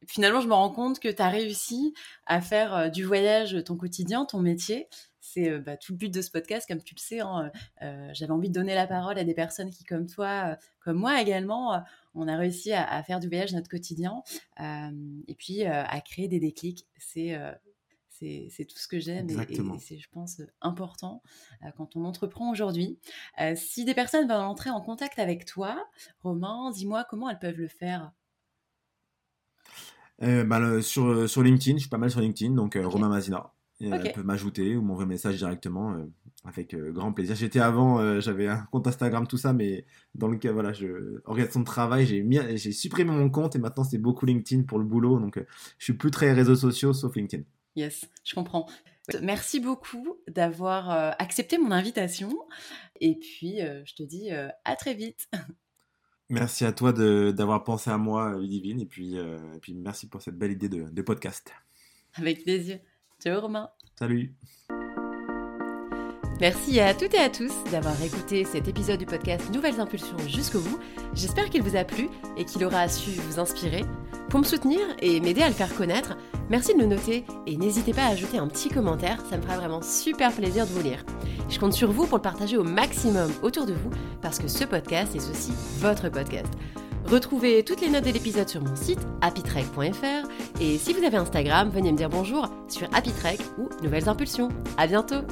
finalement, 0.08 0.42
je 0.42 0.48
me 0.48 0.54
rends 0.54 0.72
compte 0.72 1.00
que 1.00 1.10
tu 1.10 1.22
as 1.22 1.30
réussi 1.30 1.94
à 2.26 2.42
faire 2.42 2.90
du 2.90 3.04
voyage 3.04 3.64
ton 3.64 3.78
quotidien, 3.78 4.26
ton 4.26 4.40
métier, 4.40 4.88
c'est 5.22 5.50
euh, 5.50 5.60
bah, 5.60 5.78
tout 5.78 5.94
le 5.94 5.98
but 5.98 6.14
de 6.14 6.22
ce 6.22 6.30
podcast, 6.30 6.68
comme 6.68 6.84
tu 6.84 6.96
le 6.96 7.00
sais. 7.00 7.22
Hein, 7.22 7.52
euh, 7.82 7.86
euh, 7.86 8.10
j'avais 8.14 8.32
envie 8.32 8.50
de 8.50 8.54
donner 8.54 8.76
la 8.76 8.88
parole 8.88 9.18
à 9.18 9.24
des 9.24 9.34
personnes 9.34 9.70
qui, 9.70 9.86
comme 9.86 10.08
toi, 10.08 10.58
comme 10.80 10.98
moi 10.98 11.22
également, 11.22 11.82
on 12.16 12.28
a 12.28 12.36
réussi 12.36 12.74
à, 12.74 13.02
faire 13.04 13.20
du 13.20 13.28
voyage 13.28 13.54
notre 13.54 13.70
quotidien 13.70 14.24
et 14.60 15.36
puis 15.36 15.64
à 15.64 16.02
créer 16.02 16.28
des 16.28 16.40
déclics. 16.40 16.88
C'est 16.98 17.38
c'est 18.50 18.66
tout 18.66 18.78
ce 18.78 18.88
que 18.88 19.00
j'aime 19.00 19.30
et, 19.30 19.80
c'est, 19.80 19.98
je 19.98 20.10
pense, 20.10 20.42
important 20.62 21.22
quand 21.78 21.96
on 21.96 22.06
entreprend 22.06 22.52
aujourd'hui. 22.52 23.00
si 23.56 23.86
des 23.86 23.94
personnes 23.94 24.28
veulent 24.28 24.38
entrer 24.38 24.70
en 24.70 24.82
contact 24.82 25.20
avec 25.20 25.46
toi, 25.46 25.84
Romain, 26.24 26.72
dis-moi 26.72 27.06
comment 27.10 27.30
elles 27.30 27.40
peuvent 27.40 27.60
le 27.60 27.68
faire. 27.68 28.12
Bah, 30.20 30.82
sur, 30.82 31.28
sur 31.30 31.42
LinkedIn, 31.42 31.78
je 31.78 31.82
suis 31.82 31.90
pas 31.90 31.98
mal 31.98 32.12
sur 32.12 32.22
LinkedIn, 32.22 32.54
donc 32.54 32.78
Romain 32.82 33.10
Mazina. 33.10 33.52
Euh, 33.84 34.00
elle 34.04 34.14
peut 34.14 34.24
m'ajouter 34.24 34.76
ou 34.76 34.82
m'envoyer 34.82 35.06
un 35.06 35.10
message 35.10 35.38
directement 35.38 35.94
euh, 35.94 36.06
avec 36.46 36.74
euh, 36.74 36.92
grand 36.92 37.14
plaisir. 37.14 37.36
J'étais 37.36 37.60
avant, 37.60 38.20
j'avais 38.20 38.48
un 38.48 38.68
compte 38.72 38.88
Instagram, 38.88 39.28
tout 39.28 39.38
ça, 39.38 39.54
mais 39.54 39.86
dans 40.16 40.28
le 40.28 40.38
cas, 40.38 40.52
voilà, 40.52 40.74
je, 40.74 41.22
organisation 41.26 41.62
de 41.62 41.66
travail, 41.66 42.06
j'ai 42.06 42.72
supprimé 42.72 43.12
mon 43.12 43.30
compte 43.30 43.56
et 43.56 43.60
maintenant 43.60 43.84
c'est 43.84 43.98
beaucoup 43.98 44.26
LinkedIn 44.26 44.64
pour 44.64 44.80
le 44.80 44.86
boulot, 44.86 45.20
donc 45.20 45.44
je 45.78 45.84
suis 45.84 45.94
plus 45.94 46.12
très 46.12 46.34
réseaux 46.34 46.56
sociaux 46.56 46.94
sauf 46.94 47.16
LinkedIn. 47.16 47.44
Yes, 47.76 48.06
je 48.24 48.36
comprends. 48.36 48.68
Merci 49.22 49.60
beaucoup 49.60 50.18
d'avoir 50.28 50.90
accepté 51.20 51.58
mon 51.58 51.72
invitation 51.72 52.32
et 53.00 53.16
puis 53.16 53.60
je 53.60 53.96
te 53.96 54.04
dis 54.04 54.30
à 54.32 54.76
très 54.76 54.94
vite. 54.94 55.30
Merci 56.30 56.64
à 56.64 56.72
toi 56.72 56.94
d'avoir 56.94 57.64
pensé 57.66 57.90
à 57.90 57.98
moi, 57.98 58.38
Ludivine, 58.38 58.80
et 58.80 58.86
puis, 58.86 59.18
et 59.18 59.60
puis 59.62 59.74
merci 59.74 60.08
pour 60.08 60.22
cette 60.22 60.38
belle 60.38 60.52
idée 60.52 60.70
de, 60.70 60.84
de 60.90 61.02
podcast. 61.02 61.52
Avec 62.14 62.44
plaisir. 62.44 62.80
Ciao 63.22 63.42
Romain. 63.42 63.70
Salut. 64.00 64.34
Merci 66.42 66.80
à 66.80 66.96
toutes 66.96 67.14
et 67.14 67.20
à 67.20 67.30
tous 67.30 67.54
d'avoir 67.72 68.02
écouté 68.02 68.46
cet 68.46 68.68
épisode 68.68 68.98
du 68.98 69.06
podcast 69.06 69.54
Nouvelles 69.54 69.80
Impulsions 69.80 70.18
jusqu'au 70.28 70.60
bout. 70.60 70.80
J'espère 71.14 71.52
qu'il 71.52 71.62
vous 71.62 71.76
a 71.76 71.84
plu 71.84 72.10
et 72.36 72.46
qu'il 72.46 72.64
aura 72.66 72.88
su 72.88 73.12
vous 73.12 73.40
inspirer. 73.40 73.84
Pour 74.32 74.40
me 74.40 74.46
soutenir 74.46 74.80
et 75.02 75.20
m'aider 75.20 75.42
à 75.42 75.50
le 75.50 75.54
faire 75.54 75.76
connaître, 75.76 76.16
merci 76.50 76.74
de 76.74 76.80
le 76.80 76.86
noter 76.86 77.26
et 77.46 77.58
n'hésitez 77.58 77.92
pas 77.92 78.04
à 78.04 78.12
ajouter 78.12 78.38
un 78.38 78.48
petit 78.48 78.70
commentaire, 78.70 79.22
ça 79.30 79.36
me 79.36 79.42
fera 79.42 79.58
vraiment 79.58 79.82
super 79.82 80.32
plaisir 80.32 80.66
de 80.66 80.72
vous 80.72 80.82
lire. 80.82 81.04
Je 81.50 81.60
compte 81.60 81.74
sur 81.74 81.92
vous 81.92 82.08
pour 82.08 82.18
le 82.20 82.22
partager 82.22 82.56
au 82.56 82.64
maximum 82.64 83.30
autour 83.44 83.66
de 83.66 83.74
vous 83.74 83.90
parce 84.22 84.40
que 84.40 84.48
ce 84.48 84.64
podcast 84.64 85.14
est 85.18 85.30
aussi 85.30 85.52
votre 85.80 86.08
podcast. 86.08 86.48
Retrouvez 87.08 87.66
toutes 87.66 87.82
les 87.82 87.90
notes 87.90 88.06
de 88.06 88.12
l'épisode 88.12 88.48
sur 88.48 88.62
mon 88.62 88.78
site 88.78 89.06
happytrek.fr 89.20 90.62
et 90.62 90.78
si 90.78 90.94
vous 90.94 91.04
avez 91.04 91.18
Instagram, 91.18 91.70
venez 91.70 91.92
me 91.92 91.98
dire 91.98 92.08
bonjour 92.08 92.48
sur 92.70 92.88
happytrek 92.94 93.42
ou 93.58 93.68
Nouvelles 93.84 94.08
Impulsions. 94.08 94.48
À 94.78 94.88
bientôt 94.88 95.24